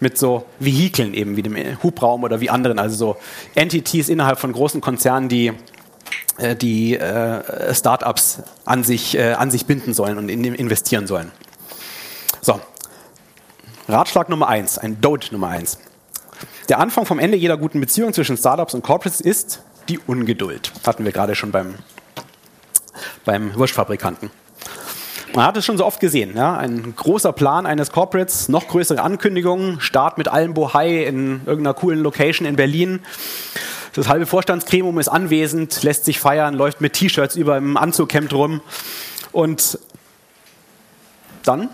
mit 0.00 0.16
so 0.16 0.44
Vehikeln 0.58 1.12
eben, 1.12 1.36
wie 1.36 1.42
dem 1.42 1.56
Hubraum 1.82 2.22
oder 2.22 2.40
wie 2.40 2.50
anderen, 2.50 2.78
also 2.78 2.96
so 2.96 3.16
Entities 3.54 4.08
innerhalb 4.08 4.38
von 4.38 4.52
großen 4.52 4.80
Konzernen, 4.80 5.28
die 5.28 5.52
äh, 6.38 6.56
die 6.56 6.96
äh, 6.96 7.74
Startups 7.74 8.42
an 8.64 8.82
sich, 8.82 9.16
äh, 9.16 9.32
an 9.34 9.50
sich 9.50 9.66
binden 9.66 9.94
sollen 9.94 10.18
und 10.18 10.28
in, 10.28 10.44
investieren 10.44 11.06
sollen. 11.06 11.30
So, 12.40 12.60
Ratschlag 13.88 14.28
Nummer 14.28 14.48
eins, 14.48 14.78
ein 14.78 15.00
Dote 15.00 15.32
Nummer 15.32 15.48
eins. 15.48 15.78
Der 16.68 16.80
Anfang 16.80 17.06
vom 17.06 17.18
Ende 17.18 17.36
jeder 17.36 17.56
guten 17.56 17.80
Beziehung 17.80 18.12
zwischen 18.12 18.36
Startups 18.36 18.74
und 18.74 18.82
Corporates 18.82 19.20
ist, 19.20 19.62
die 19.88 19.98
Ungeduld. 19.98 20.72
Hatten 20.86 21.04
wir 21.04 21.12
gerade 21.12 21.34
schon 21.34 21.50
beim, 21.50 21.74
beim 23.24 23.54
Wurstfabrikanten. 23.54 24.30
Man 25.34 25.46
hat 25.46 25.56
es 25.56 25.64
schon 25.64 25.76
so 25.76 25.84
oft 25.84 25.98
gesehen. 25.98 26.36
Ja? 26.36 26.56
Ein 26.56 26.94
großer 26.94 27.32
Plan 27.32 27.66
eines 27.66 27.90
Corporates, 27.90 28.48
noch 28.48 28.68
größere 28.68 29.02
Ankündigungen, 29.02 29.80
Start 29.80 30.16
mit 30.16 30.28
allem 30.28 30.54
Bohai 30.54 31.04
in 31.04 31.40
irgendeiner 31.44 31.74
coolen 31.74 32.00
Location 32.00 32.46
in 32.46 32.54
Berlin. 32.54 33.00
Das 33.94 34.08
halbe 34.08 34.26
Vorstandsgremium 34.26 34.98
ist 34.98 35.08
anwesend, 35.08 35.82
lässt 35.82 36.04
sich 36.04 36.20
feiern, 36.20 36.54
läuft 36.54 36.80
mit 36.80 36.92
T-Shirts 36.92 37.34
über 37.36 37.56
im 37.56 37.76
Anzughemd 37.76 38.32
rum. 38.32 38.60
Und 39.32 39.78
dann 41.44 41.68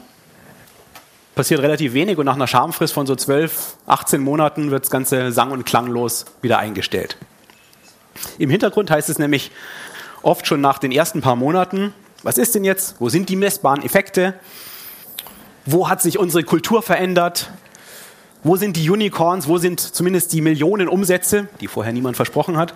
passiert 1.34 1.60
relativ 1.60 1.92
wenig 1.92 2.18
und 2.18 2.26
nach 2.26 2.34
einer 2.34 2.46
Schamfrist 2.46 2.92
von 2.92 3.06
so 3.06 3.14
12, 3.14 3.76
18 3.86 4.20
Monaten 4.20 4.70
wird 4.70 4.84
das 4.84 4.90
Ganze 4.90 5.32
sang- 5.32 5.52
und 5.52 5.64
klanglos 5.64 6.26
wieder 6.42 6.58
eingestellt. 6.58 7.16
Im 8.38 8.50
Hintergrund 8.50 8.90
heißt 8.90 9.08
es 9.08 9.18
nämlich 9.18 9.50
oft 10.22 10.46
schon 10.46 10.60
nach 10.60 10.78
den 10.78 10.92
ersten 10.92 11.20
paar 11.20 11.36
Monaten, 11.36 11.94
was 12.22 12.36
ist 12.36 12.54
denn 12.54 12.64
jetzt? 12.64 12.96
Wo 12.98 13.08
sind 13.08 13.28
die 13.28 13.36
messbaren 13.36 13.82
Effekte? 13.82 14.34
Wo 15.64 15.88
hat 15.88 16.02
sich 16.02 16.18
unsere 16.18 16.44
Kultur 16.44 16.82
verändert? 16.82 17.50
Wo 18.42 18.56
sind 18.56 18.76
die 18.76 18.88
Unicorns? 18.88 19.48
Wo 19.48 19.58
sind 19.58 19.80
zumindest 19.80 20.32
die 20.32 20.40
Millionen 20.40 20.88
Umsätze, 20.88 21.48
die 21.60 21.66
vorher 21.66 21.92
niemand 21.92 22.16
versprochen 22.16 22.56
hat? 22.56 22.74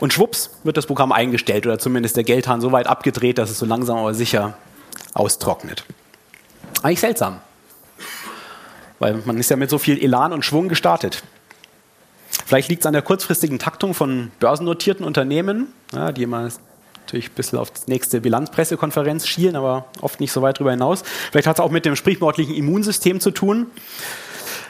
Und 0.00 0.12
schwupps 0.12 0.50
wird 0.64 0.76
das 0.76 0.86
Programm 0.86 1.12
eingestellt 1.12 1.66
oder 1.66 1.78
zumindest 1.78 2.16
der 2.16 2.24
Geldhahn 2.24 2.60
so 2.60 2.72
weit 2.72 2.86
abgedreht, 2.86 3.38
dass 3.38 3.50
es 3.50 3.58
so 3.58 3.66
langsam 3.66 3.96
aber 3.96 4.14
sicher 4.14 4.56
austrocknet. 5.14 5.84
Eigentlich 6.82 7.00
seltsam, 7.00 7.40
weil 8.98 9.22
man 9.24 9.38
ist 9.38 9.50
ja 9.50 9.56
mit 9.56 9.70
so 9.70 9.78
viel 9.78 10.02
Elan 10.02 10.32
und 10.32 10.44
Schwung 10.44 10.68
gestartet. 10.68 11.22
Vielleicht 12.46 12.68
liegt 12.68 12.82
es 12.82 12.86
an 12.86 12.92
der 12.92 13.02
kurzfristigen 13.02 13.58
Taktung 13.58 13.94
von 13.94 14.30
börsennotierten 14.38 15.04
Unternehmen, 15.04 15.68
ja, 15.92 16.12
die 16.12 16.24
immer 16.24 16.48
natürlich 17.06 17.30
ein 17.30 17.34
bisschen 17.34 17.58
auf 17.58 17.70
die 17.70 17.90
nächste 17.90 18.20
Bilanzpressekonferenz 18.20 19.26
schielen, 19.26 19.56
aber 19.56 19.86
oft 20.00 20.20
nicht 20.20 20.32
so 20.32 20.42
weit 20.42 20.56
darüber 20.56 20.70
hinaus. 20.70 21.02
Vielleicht 21.30 21.46
hat 21.46 21.56
es 21.56 21.60
auch 21.60 21.70
mit 21.70 21.84
dem 21.84 21.96
sprichwörtlichen 21.96 22.54
Immunsystem 22.54 23.20
zu 23.20 23.30
tun, 23.30 23.66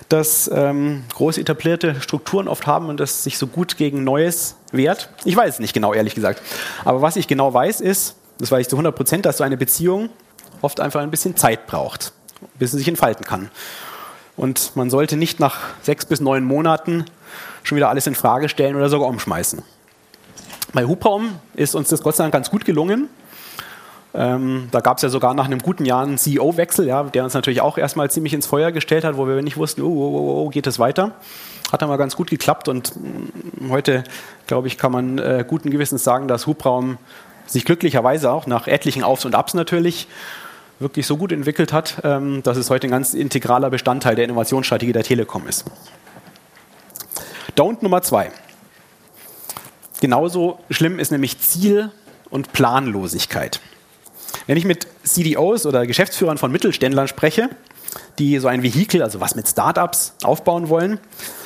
das 0.09 0.51
ähm, 0.53 1.05
groß 1.15 1.39
etablierte 1.39 2.01
Strukturen 2.01 2.49
oft 2.49 2.67
haben 2.67 2.89
und 2.89 3.01
das 3.01 3.25
sich 3.25 3.39
so 3.39 3.47
gut 3.47 3.77
gegen 3.77 4.05
Neues 4.05 4.57
wehrt. 4.71 5.09
Ich 5.25 5.37
weiß 5.37 5.55
es 5.55 5.61
nicht 5.61 5.73
genau, 5.73 5.95
ehrlich 5.95 6.15
gesagt. 6.15 6.43
Aber 6.85 7.03
was 7.03 7.17
ich 7.17 7.27
genau 7.27 7.55
weiß, 7.55 7.81
ist, 7.81 8.17
das 8.39 8.51
weiß 8.51 8.63
ich 8.63 8.69
zu 8.69 8.77
100 8.77 8.95
Prozent, 8.95 9.27
dass 9.27 9.39
so 9.39 9.45
eine 9.45 9.57
Beziehung 9.57 10.11
oft 10.61 10.81
einfach 10.81 11.01
ein 11.01 11.11
bisschen 11.11 11.37
Zeit 11.37 11.67
braucht, 11.67 12.13
bis 12.59 12.73
sie 12.73 12.79
sich 12.79 12.89
entfalten 12.89 13.25
kann. 13.25 13.51
Und 14.37 14.75
man 14.75 14.91
sollte 14.91 15.17
nicht 15.17 15.39
nach 15.39 15.61
sechs 15.83 16.05
bis 16.07 16.21
neun 16.21 16.45
Monaten 16.45 17.05
schon 17.65 17.77
wieder 17.77 17.89
alles 17.89 18.07
in 18.07 18.15
Frage 18.15 18.49
stellen 18.49 18.77
oder 18.77 18.89
sogar 18.89 19.09
umschmeißen. 19.09 19.63
Bei 20.73 20.85
Hubraum 20.85 21.31
ist 21.55 21.75
uns 21.75 21.89
das 21.89 22.03
Gott 22.03 22.17
sei 22.17 22.25
Dank 22.25 22.33
ganz 22.33 22.51
gut 22.51 22.65
gelungen. 22.65 23.09
Ähm, 24.17 24.69
da 24.71 24.79
gab 24.79 24.99
es 24.99 25.03
ja 25.03 25.09
sogar 25.09 25.35
nach 25.35 25.47
einem 25.47 25.59
guten 25.59 25.85
Jahr 25.85 26.05
einen 26.05 26.19
CEO-Wechsel, 26.19 26.87
ja, 26.87 27.03
der 27.03 27.25
uns 27.25 27.35
natürlich 27.35 27.61
auch 27.61 27.79
erstmal 27.79 28.11
ziemlich 28.11 28.33
ins 28.33 28.47
Feuer 28.47 28.71
gestellt 28.71 29.03
hat, 29.03 29.17
wo 29.17 29.27
wir 29.27 29.43
nicht 29.43 29.57
wussten, 29.57 29.83
oh, 29.83 29.87
oh, 29.87 30.19
oh, 30.19 30.45
oh 30.45 30.49
geht 30.51 30.69
es 30.69 30.79
weiter. 30.79 31.13
Hat 31.73 31.81
mal 31.81 31.97
ganz 31.97 32.15
gut 32.15 32.31
geklappt 32.31 32.69
und 32.69 32.95
mm, 32.95 33.71
heute, 33.71 34.05
glaube 34.47 34.69
ich, 34.69 34.79
kann 34.79 34.93
man 34.93 35.19
äh, 35.19 35.45
guten 35.47 35.71
Gewissens 35.71 36.05
sagen, 36.05 36.29
dass 36.29 36.47
Hubraum 36.47 36.99
sich 37.47 37.65
glücklicherweise 37.65 38.31
auch 38.31 38.47
nach 38.47 38.69
etlichen 38.69 39.03
Aufs 39.03 39.25
und 39.25 39.35
Abs 39.35 39.55
natürlich 39.55 40.07
wirklich 40.79 41.07
so 41.07 41.17
gut 41.17 41.33
entwickelt 41.33 41.73
hat, 41.73 42.01
ähm, 42.05 42.43
dass 42.45 42.57
es 42.57 42.71
heute 42.71 42.87
ein 42.87 42.91
ganz 42.91 43.15
integraler 43.15 43.71
Bestandteil 43.71 44.15
der 44.15 44.25
Innovationsstrategie 44.25 44.93
der 44.93 45.03
Telekom 45.03 45.47
ist. 45.49 45.65
Don't 47.57 47.83
Nummer 47.83 48.03
zwei. 48.03 48.31
Genauso 50.01 50.59
schlimm 50.71 50.99
ist 50.99 51.13
nämlich 51.13 51.39
Ziel- 51.41 51.91
und 52.31 52.53
Planlosigkeit. 52.53 53.61
Wenn 54.47 54.57
ich 54.57 54.65
mit 54.65 54.87
CDOs 55.05 55.67
oder 55.67 55.87
Geschäftsführern 55.87 56.37
von 56.37 56.51
Mittelständlern 56.53 57.09
spreche, 57.09 57.49
die 58.19 58.39
so 58.39 58.49
ein 58.49 58.63
Vehikel, 58.63 59.03
also 59.03 59.21
was 59.21 59.35
mit 59.35 59.49
Startups, 59.49 60.15
aufbauen 60.23 60.69
wollen, 60.69 60.99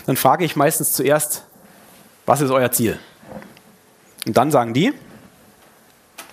dann 0.07 0.17
frage 0.17 0.45
ich 0.45 0.57
meistens 0.57 0.93
zuerst, 0.93 1.45
was 2.27 2.41
ist 2.41 2.51
euer 2.51 2.73
Ziel? 2.73 2.99
Und 4.27 4.37
dann 4.37 4.51
sagen 4.51 4.75
die, 4.75 4.93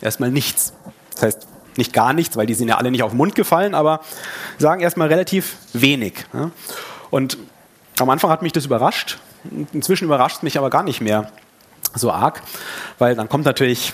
erstmal 0.02 0.32
nichts. 0.32 0.74
Das 1.14 1.24
heißt, 1.24 1.48
nicht 1.78 1.94
gar 1.94 2.14
nichts, 2.14 2.38
weil 2.38 2.46
die 2.46 2.54
sind 2.54 2.70
ja 2.70 2.78
alle 2.78 2.92
nicht 2.92 3.04
auf 3.04 3.12
den 3.12 3.18
Mund 3.18 3.36
gefallen, 3.36 3.76
aber 3.76 4.00
sagen 4.58 4.82
erstmal 4.82 5.10
relativ 5.10 5.58
wenig. 5.74 6.26
Und 7.12 7.38
am 8.00 8.10
Anfang 8.10 8.30
hat 8.30 8.42
mich 8.42 8.54
das 8.54 8.66
überrascht. 8.66 9.20
Inzwischen 9.74 10.06
überrascht 10.06 10.38
es 10.38 10.44
mich 10.44 10.58
aber 10.58 10.70
gar 10.70 10.84
nicht 10.84 11.02
mehr 11.02 11.32
so 11.94 12.12
arg, 12.12 12.42
weil 13.00 13.16
dann 13.16 13.30
kommt 13.30 13.46
natürlich 13.46 13.94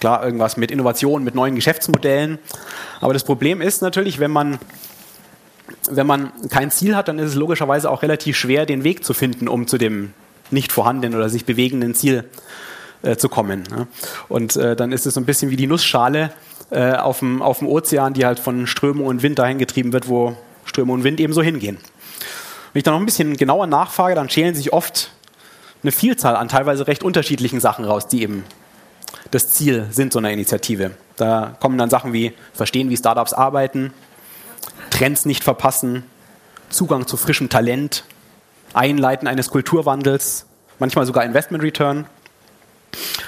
klar 0.00 0.24
irgendwas 0.24 0.56
mit 0.56 0.70
Innovationen, 0.70 1.24
mit 1.24 1.34
neuen 1.34 1.54
Geschäftsmodellen. 1.54 2.38
Aber 3.00 3.12
das 3.12 3.24
Problem 3.24 3.60
ist 3.60 3.82
natürlich, 3.82 4.18
wenn 4.18 4.30
man 4.30 4.58
wenn 5.90 6.06
man 6.06 6.32
kein 6.48 6.70
Ziel 6.70 6.96
hat, 6.96 7.08
dann 7.08 7.18
ist 7.18 7.30
es 7.30 7.34
logischerweise 7.34 7.90
auch 7.90 8.02
relativ 8.02 8.36
schwer, 8.36 8.66
den 8.66 8.84
Weg 8.84 9.04
zu 9.04 9.14
finden, 9.14 9.48
um 9.48 9.66
zu 9.66 9.78
dem 9.78 10.12
nicht 10.50 10.72
vorhandenen 10.72 11.18
oder 11.18 11.28
sich 11.28 11.44
bewegenden 11.44 11.94
Ziel 11.94 12.24
äh, 13.02 13.16
zu 13.16 13.28
kommen. 13.28 13.64
Ne? 13.70 13.86
Und 14.28 14.56
äh, 14.56 14.76
dann 14.76 14.92
ist 14.92 15.06
es 15.06 15.14
so 15.14 15.20
ein 15.20 15.24
bisschen 15.24 15.50
wie 15.50 15.56
die 15.56 15.66
Nussschale 15.66 16.30
äh, 16.70 16.92
auf, 16.92 17.20
dem, 17.20 17.42
auf 17.42 17.58
dem 17.58 17.68
Ozean, 17.68 18.14
die 18.14 18.24
halt 18.24 18.38
von 18.38 18.66
Strömung 18.66 19.06
und 19.06 19.22
Wind 19.22 19.38
dahin 19.38 19.58
getrieben 19.58 19.92
wird, 19.92 20.08
wo 20.08 20.36
Strömung 20.64 20.96
und 20.96 21.04
Wind 21.04 21.20
eben 21.20 21.32
so 21.32 21.42
hingehen. 21.42 21.78
Wenn 22.72 22.80
ich 22.80 22.84
dann 22.84 22.94
noch 22.94 23.00
ein 23.00 23.06
bisschen 23.06 23.36
genauer 23.36 23.66
nachfrage, 23.66 24.14
dann 24.14 24.30
schälen 24.30 24.54
sich 24.54 24.72
oft 24.72 25.10
eine 25.82 25.92
Vielzahl 25.92 26.36
an 26.36 26.48
teilweise 26.48 26.86
recht 26.86 27.02
unterschiedlichen 27.02 27.60
Sachen 27.60 27.84
raus, 27.84 28.08
die 28.08 28.22
eben 28.22 28.44
das 29.30 29.50
Ziel 29.50 29.86
sind 29.90 30.12
so 30.12 30.18
einer 30.18 30.30
Initiative. 30.30 30.92
Da 31.16 31.56
kommen 31.60 31.76
dann 31.76 31.90
Sachen 31.90 32.12
wie 32.12 32.32
verstehen, 32.54 32.88
wie 32.88 32.96
Startups 32.96 33.32
arbeiten, 33.32 33.92
Trends 34.90 35.26
nicht 35.26 35.44
verpassen, 35.44 36.04
Zugang 36.70 37.06
zu 37.06 37.16
frischem 37.16 37.50
Talent, 37.50 38.04
Einleiten 38.72 39.28
eines 39.28 39.50
Kulturwandels, 39.50 40.46
manchmal 40.78 41.04
sogar 41.04 41.24
Investment 41.24 41.62
Return 41.62 42.06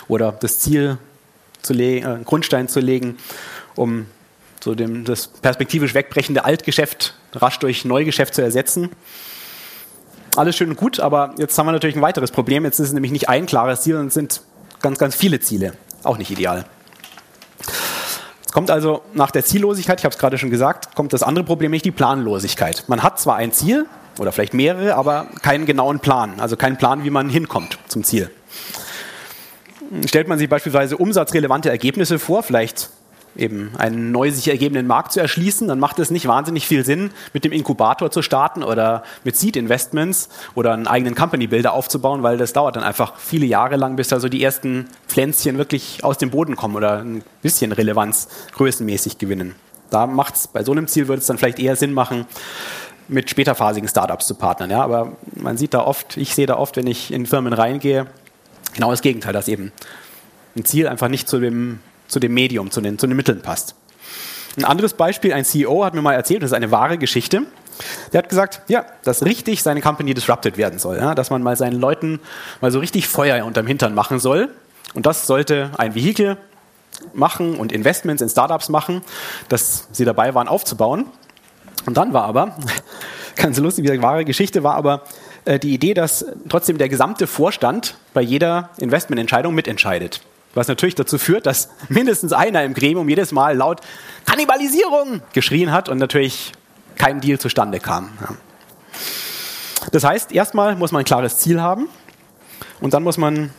oder 0.09 0.33
das 0.33 0.59
Ziel 0.61 0.97
zu 1.61 1.75
äh, 1.75 2.01
Grundstein 2.25 2.69
zu 2.69 2.81
legen, 2.81 3.19
um 3.75 4.07
so 4.63 4.75
dem, 4.75 5.05
das 5.05 5.29
perspektivisch 5.29 5.93
wegbrechende 5.93 6.45
Altgeschäft 6.45 7.15
rasch 7.35 7.59
durch 7.59 7.85
Neugeschäft 7.85 8.35
zu 8.35 8.43
ersetzen 8.43 8.91
alles 10.37 10.57
schön 10.57 10.71
und 10.71 10.77
gut, 10.77 11.01
aber 11.01 11.35
jetzt 11.39 11.59
haben 11.59 11.67
wir 11.67 11.73
natürlich 11.73 11.97
ein 11.97 12.03
weiteres 12.03 12.31
Problem. 12.31 12.65
Jetzt 12.65 12.81
ist 12.81 12.89
es 12.89 12.93
nämlich 12.93 13.13
nicht 13.13 13.29
ein 13.29 13.47
klares 13.47 13.83
Ziel, 13.83 13.95
sondern 13.95 14.09
es 14.09 14.15
sind 14.15 14.43
ganz, 14.81 14.99
ganz 14.99 15.15
viele 15.15 15.41
Ziele. 15.41 15.75
Auch 16.03 16.19
nicht 16.19 16.31
ideal. 16.31 16.65
Es 18.47 18.53
kommt 18.53 18.71
also 18.71 19.03
nach 19.15 19.31
der 19.31 19.45
Ziellosigkeit, 19.45 20.01
ich 20.01 20.05
habe 20.05 20.13
es 20.13 20.19
gerade 20.19 20.39
schon 20.39 20.51
gesagt, 20.51 20.95
kommt 20.95 21.13
das 21.13 21.23
andere 21.23 21.45
Problem 21.45 21.71
nicht, 21.71 21.85
die 21.85 21.91
Planlosigkeit. 21.91 22.85
Man 22.89 23.03
hat 23.03 23.19
zwar 23.19 23.37
ein 23.37 23.53
Ziel 23.53 23.87
oder 24.19 24.33
vielleicht 24.33 24.55
mehrere, 24.55 24.95
aber 24.95 25.27
keinen 25.43 25.67
genauen 25.67 26.01
Plan, 26.01 26.39
also 26.39 26.57
keinen 26.57 26.77
Plan, 26.77 27.05
wie 27.05 27.11
man 27.11 27.29
hinkommt 27.29 27.79
zum 27.89 28.05
Ziel. 28.05 28.31
Stellt 30.07 30.29
man 30.29 30.39
sich 30.39 30.49
beispielsweise 30.49 30.97
umsatzrelevante 30.97 31.71
Ergebnisse 31.71 32.19
vor, 32.19 32.43
vielleicht 32.43 32.91
eben 33.37 33.73
einen 33.77 34.13
neu 34.13 34.31
sich 34.31 34.49
ergebenden 34.49 34.87
Markt 34.87 35.13
zu 35.13 35.21
erschließen, 35.21 35.69
dann 35.69 35.79
macht 35.79 35.99
es 35.99 36.11
nicht 36.11 36.27
wahnsinnig 36.27 36.67
viel 36.67 36.85
Sinn, 36.85 37.11
mit 37.33 37.45
dem 37.45 37.53
Inkubator 37.53 38.11
zu 38.11 38.23
starten 38.23 38.63
oder 38.63 39.03
mit 39.25 39.37
Seed 39.37 39.57
Investments 39.57 40.29
oder 40.55 40.73
einen 40.73 40.87
eigenen 40.87 41.15
Company 41.15 41.47
Builder 41.47 41.73
aufzubauen, 41.73 42.23
weil 42.23 42.37
das 42.37 42.53
dauert 42.53 42.77
dann 42.77 42.85
einfach 42.85 43.17
viele 43.17 43.47
Jahre 43.47 43.77
lang, 43.77 43.97
bis 43.97 44.09
da 44.09 44.21
so 44.21 44.29
die 44.29 44.43
ersten 44.43 44.87
Pflänzchen 45.09 45.59
wirklich 45.59 46.05
aus 46.05 46.19
dem 46.19 46.31
Boden 46.31 46.57
kommen 46.57 46.77
oder 46.77 46.99
ein 46.99 47.23
bisschen 47.43 47.73
Relevanz 47.73 48.29
größenmäßig 48.53 49.19
gewinnen. 49.19 49.55
Da 49.91 50.07
macht 50.07 50.35
es, 50.35 50.49
bei 50.49 50.65
so 50.65 50.73
einem 50.73 50.89
Ziel 50.89 51.09
würde 51.09 51.21
es 51.21 51.27
dann 51.27 51.39
vielleicht 51.39 51.59
eher 51.59 51.77
Sinn 51.77 51.93
machen, 51.93 52.27
mit 53.09 53.29
späterphasigen 53.29 53.89
Startups 53.89 54.27
zu 54.27 54.35
partnern. 54.35 54.71
Ja? 54.71 54.83
Aber 54.83 55.13
man 55.37 55.57
sieht 55.57 55.75
da 55.75 55.81
oft, 55.81 56.17
ich 56.17 56.35
sehe 56.35 56.47
da 56.47 56.57
oft, 56.57 56.77
wenn 56.77 56.87
ich 56.87 57.13
in 57.13 57.27
Firmen 57.27 57.53
reingehe, 57.53 58.07
genau 58.75 58.91
das 58.91 59.03
Gegenteil, 59.03 59.33
dass 59.33 59.49
eben 59.49 59.73
ein 60.57 60.65
Ziel 60.65 60.89
einfach 60.89 61.09
nicht 61.09 61.29
zu 61.29 61.39
dem 61.41 61.81
zu 62.15 62.21
dem 62.21 62.33
Medium, 62.33 62.71
zu 62.71 62.81
den, 62.81 62.97
zu 62.97 63.09
den 63.09 63.17
Mitteln 63.17 63.43
passt. 63.43 63.75
Ein 64.57 64.65
anderes 64.65 64.95
Beispiel, 64.95 65.33
ein 65.33 65.45
CEO 65.45 65.85
hat 65.85 65.95
mir 65.95 66.01
mal 66.01 66.15
erzählt, 66.15 66.45
das 66.45 66.53
ist 66.53 66.55
eine 66.55 66.71
wahre 66.71 66.97
Geschichte. 66.97 67.43
Der 68.13 68.19
hat 68.19 68.29
gesagt, 68.29 68.63
ja, 68.69 68.87
dass 69.03 69.25
richtig 69.25 69.65
seine 69.65 69.81
Company 69.81 70.15
disrupted 70.15 70.57
werden 70.57 70.79
soll, 70.79 70.99
ja, 70.99 71.17
dass 71.17 71.31
man 71.31 71.43
mal 71.43 71.57
seinen 71.57 71.81
Leuten 71.81 72.21
mal 72.61 72.71
so 72.71 72.79
richtig 72.79 73.09
Feuer 73.09 73.45
unterm 73.45 73.67
Hintern 73.67 73.97
machen 73.97 74.21
soll. 74.21 74.49
Und 74.95 75.07
das 75.07 75.27
sollte 75.27 75.73
ein 75.77 75.97
Vehikel 75.97 76.37
machen 77.13 77.57
und 77.57 77.73
Investments 77.73 78.23
in 78.23 78.29
Startups 78.29 78.69
machen, 78.69 79.03
dass 79.49 79.89
sie 79.91 80.05
dabei 80.05 80.37
waren 80.37 80.47
aufzubauen. 80.47 81.07
Und 81.85 81.97
dann 81.97 82.13
war 82.13 82.27
aber, 82.27 82.57
ganz 83.35 83.59
lustig, 83.59 83.91
wie 83.91 84.03
wahre 84.03 84.25
Geschichte 84.25 84.63
war 84.63 84.77
aber 84.77 85.03
äh, 85.47 85.59
die 85.59 85.75
Idee, 85.75 85.95
dass 85.95 86.25
trotzdem 86.49 86.79
der 86.79 86.89
gesamte 86.89 87.27
Vorstand 87.27 87.97
bei 88.13 88.23
jeder 88.23 88.71
Investmententscheidung 88.77 89.53
mitentscheidet. 89.53 90.21
Was 90.55 90.69
natürlich 90.69 90.95
dazu 90.95 91.19
führt, 91.19 91.47
dass 91.47 91.69
mindestens 91.89 92.33
einer 92.33 92.65
im 92.65 92.75
Gremium 92.75 93.09
jedes 93.09 93.33
Mal 93.33 93.57
laut 93.57 93.81
Kannibalisierung 94.25 95.21
geschrien 95.33 95.73
hat 95.73 95.89
und 95.89 95.99
natürlich 95.99 96.53
kein 96.97 97.21
Deal 97.21 97.39
zustande 97.39 97.81
kam. 97.81 98.11
Das 99.93 100.05
heißt, 100.05 100.33
erstmal 100.33 100.77
muss 100.77 100.93
man 100.93 101.01
ein 101.01 101.05
klares 101.05 101.39
Ziel 101.39 101.61
haben 101.61 101.89
und 102.81 102.95
dann 102.95 103.03
muss 103.03 103.19
man 103.19 103.51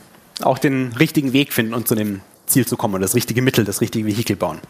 auch 0.42 0.58
den 0.58 0.92
richtigen 0.98 1.32
Weg 1.32 1.52
finden, 1.52 1.74
um 1.74 1.86
zu 1.86 1.94
dem 1.94 2.20
Ziel 2.46 2.66
zu 2.66 2.76
kommen 2.76 2.94
und 2.94 3.00
das 3.00 3.14
richtige 3.14 3.42
Mittel, 3.42 3.64
das 3.64 3.80
richtige 3.80 4.06
Vehikel 4.06 4.36
bauen. 4.36 4.60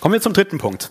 Kommen 0.00 0.14
wir 0.14 0.20
zum 0.20 0.32
dritten 0.32 0.58
Punkt. 0.58 0.90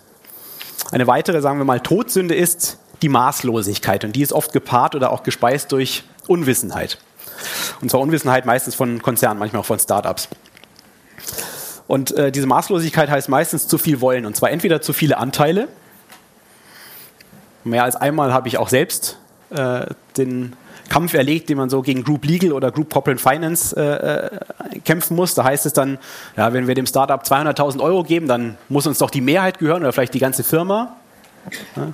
Eine 0.92 1.08
weitere, 1.08 1.42
sagen 1.42 1.58
wir 1.58 1.66
mal, 1.66 1.80
Todsünde 1.80 2.36
ist 2.36 2.78
die 3.02 3.10
Maßlosigkeit 3.10 4.04
und 4.04 4.14
die 4.14 4.22
ist 4.22 4.34
oft 4.34 4.54
gepaart 4.54 4.96
oder 4.96 5.12
auch 5.12 5.24
gespeist 5.24 5.72
durch 5.72 6.04
Unwissenheit. 6.28 6.98
Und 7.82 7.92
zwar 7.92 8.02
Unwissenheit 8.02 8.46
meistens 8.46 8.76
von 8.76 9.02
Konzernen, 9.02 9.40
manchmal 9.40 9.62
auch 9.62 9.66
von 9.66 9.80
Startups. 9.80 10.30
Und 11.88 12.12
äh, 12.12 12.32
diese 12.32 12.48
Maßlosigkeit 12.48 13.10
heißt 13.10 13.30
meistens 13.30 13.68
zu 13.68 13.78
viel 13.78 14.02
wollen. 14.02 14.26
Und 14.26 14.36
zwar 14.36 14.52
entweder 14.52 14.82
zu 14.82 14.94
viele 14.94 15.18
Anteile. 15.18 15.68
Mehr 17.64 17.84
als 17.84 17.96
einmal 17.96 18.34
habe 18.34 18.48
ich 18.48 18.58
auch 18.58 18.70
selbst 18.70 19.20
äh, 19.52 19.86
den 20.18 20.56
Kampf 20.90 21.14
erlegt, 21.14 21.50
den 21.50 21.58
man 21.58 21.70
so 21.70 21.82
gegen 21.82 22.04
Group 22.04 22.26
Legal 22.26 22.52
oder 22.54 22.72
Group 22.72 22.92
Corporate 22.92 23.22
Finance 23.22 23.76
äh, 23.76 24.26
äh 24.26 24.80
kämpfen 24.84 25.16
muss. 25.16 25.34
Da 25.34 25.44
heißt 25.44 25.66
es 25.66 25.74
dann, 25.74 25.98
ja, 26.36 26.54
wenn 26.54 26.68
wir 26.68 26.76
dem 26.76 26.86
Startup 26.86 27.22
200.000 27.22 27.82
Euro 27.82 28.04
geben, 28.04 28.28
dann 28.28 28.58
muss 28.70 28.86
uns 28.86 29.00
doch 29.00 29.10
die 29.10 29.22
Mehrheit 29.22 29.60
gehören 29.60 29.82
oder 29.82 29.94
vielleicht 29.94 30.14
die 30.14 30.20
ganze 30.20 30.44
Firma. 30.44 30.96
Ja. 31.76 31.94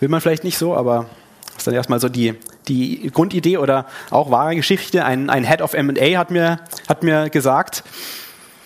Will 0.00 0.08
man 0.08 0.20
vielleicht 0.20 0.44
nicht 0.44 0.58
so, 0.58 0.74
aber 0.74 1.06
das 1.52 1.58
ist 1.58 1.66
dann 1.66 1.74
erstmal 1.74 2.00
so 2.00 2.08
die, 2.08 2.34
die 2.68 3.10
Grundidee 3.12 3.58
oder 3.58 3.86
auch 4.10 4.30
wahre 4.30 4.56
Geschichte. 4.56 5.04
Ein, 5.04 5.30
ein 5.30 5.44
Head 5.44 5.62
of 5.62 5.74
MA 5.74 6.18
hat 6.18 6.30
mir, 6.30 6.60
hat 6.88 7.02
mir 7.02 7.30
gesagt, 7.30 7.84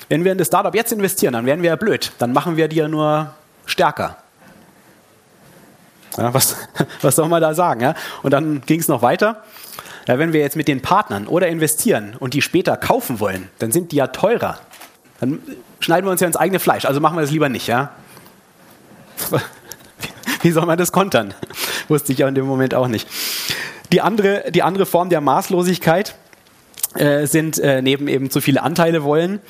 wenn 0.08 0.24
wir 0.24 0.32
in 0.32 0.38
das 0.38 0.46
Startup 0.46 0.74
jetzt 0.74 0.92
investieren, 0.92 1.32
dann 1.32 1.46
wären 1.46 1.62
wir 1.62 1.70
ja 1.70 1.76
blöd. 1.76 2.12
Dann 2.18 2.32
machen 2.32 2.56
wir 2.56 2.68
die 2.68 2.76
ja 2.76 2.88
nur 2.88 3.34
stärker. 3.64 4.16
Ja, 6.16 6.32
was, 6.32 6.56
was 7.02 7.16
soll 7.16 7.28
man 7.28 7.42
da 7.42 7.54
sagen? 7.54 7.80
Ja? 7.80 7.94
Und 8.22 8.30
dann 8.30 8.62
ging 8.62 8.80
es 8.80 8.88
noch 8.88 9.02
weiter. 9.02 9.42
Ja, 10.06 10.18
wenn 10.18 10.32
wir 10.32 10.40
jetzt 10.40 10.56
mit 10.56 10.68
den 10.68 10.82
Partnern 10.82 11.26
oder 11.26 11.48
investieren 11.48 12.14
und 12.18 12.34
die 12.34 12.42
später 12.42 12.76
kaufen 12.76 13.18
wollen, 13.18 13.48
dann 13.58 13.72
sind 13.72 13.90
die 13.90 13.96
ja 13.96 14.06
teurer. 14.06 14.60
Dann 15.18 15.40
schneiden 15.80 16.06
wir 16.06 16.12
uns 16.12 16.20
ja 16.20 16.28
ins 16.28 16.36
eigene 16.36 16.60
Fleisch. 16.60 16.84
Also 16.84 17.00
machen 17.00 17.16
wir 17.16 17.22
das 17.22 17.30
lieber 17.32 17.48
nicht. 17.48 17.66
Ja? 17.66 17.90
Wie 20.42 20.50
soll 20.52 20.66
man 20.66 20.78
das 20.78 20.92
kontern? 20.92 21.34
Wusste 21.88 22.12
ich 22.12 22.18
ja 22.18 22.28
in 22.28 22.34
dem 22.34 22.46
Moment 22.46 22.74
auch 22.74 22.88
nicht. 22.88 23.08
Die 23.92 24.00
andere, 24.00 24.50
die 24.50 24.62
andere 24.62 24.86
Form 24.86 25.10
der 25.10 25.20
Maßlosigkeit 25.20 26.14
äh, 26.94 27.26
sind 27.26 27.58
äh, 27.58 27.82
neben 27.82 28.08
eben 28.08 28.30
zu 28.30 28.40
viele 28.40 28.62
Anteile 28.62 29.04
wollen 29.04 29.40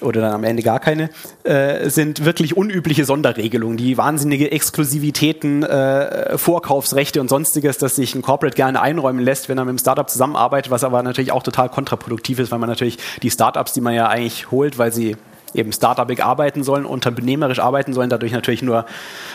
oder 0.00 0.20
dann 0.20 0.32
am 0.32 0.44
Ende 0.44 0.62
gar 0.62 0.80
keine, 0.80 1.10
äh, 1.44 1.88
sind 1.88 2.24
wirklich 2.24 2.56
unübliche 2.56 3.04
Sonderregelungen, 3.04 3.76
die 3.76 3.96
wahnsinnige 3.96 4.50
Exklusivitäten, 4.50 5.62
äh, 5.62 6.36
Vorkaufsrechte 6.38 7.20
und 7.20 7.28
sonstiges, 7.28 7.78
das 7.78 7.96
sich 7.96 8.14
ein 8.14 8.22
Corporate 8.22 8.56
gerne 8.56 8.80
einräumen 8.80 9.24
lässt, 9.24 9.48
wenn 9.48 9.58
er 9.58 9.64
mit 9.64 9.70
einem 9.70 9.78
Startup 9.78 10.08
zusammenarbeitet, 10.08 10.70
was 10.70 10.84
aber 10.84 11.02
natürlich 11.02 11.32
auch 11.32 11.42
total 11.42 11.68
kontraproduktiv 11.68 12.38
ist, 12.38 12.50
weil 12.50 12.58
man 12.58 12.68
natürlich 12.68 12.98
die 13.22 13.30
Startups, 13.30 13.72
die 13.72 13.80
man 13.80 13.94
ja 13.94 14.08
eigentlich 14.08 14.50
holt, 14.50 14.78
weil 14.78 14.92
sie 14.92 15.16
eben 15.54 15.72
startupig 15.72 16.22
arbeiten 16.22 16.62
sollen, 16.62 16.84
unternehmerisch 16.84 17.60
arbeiten 17.60 17.92
sollen, 17.92 18.10
dadurch 18.10 18.32
natürlich 18.32 18.62
nur 18.62 18.86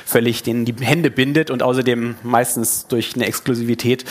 völlig 0.05 0.43
denen 0.43 0.65
die 0.65 0.75
Hände 0.79 1.11
bindet 1.11 1.51
und 1.51 1.63
außerdem 1.63 2.15
meistens 2.23 2.87
durch 2.87 3.15
eine 3.15 3.25
Exklusivität 3.25 4.05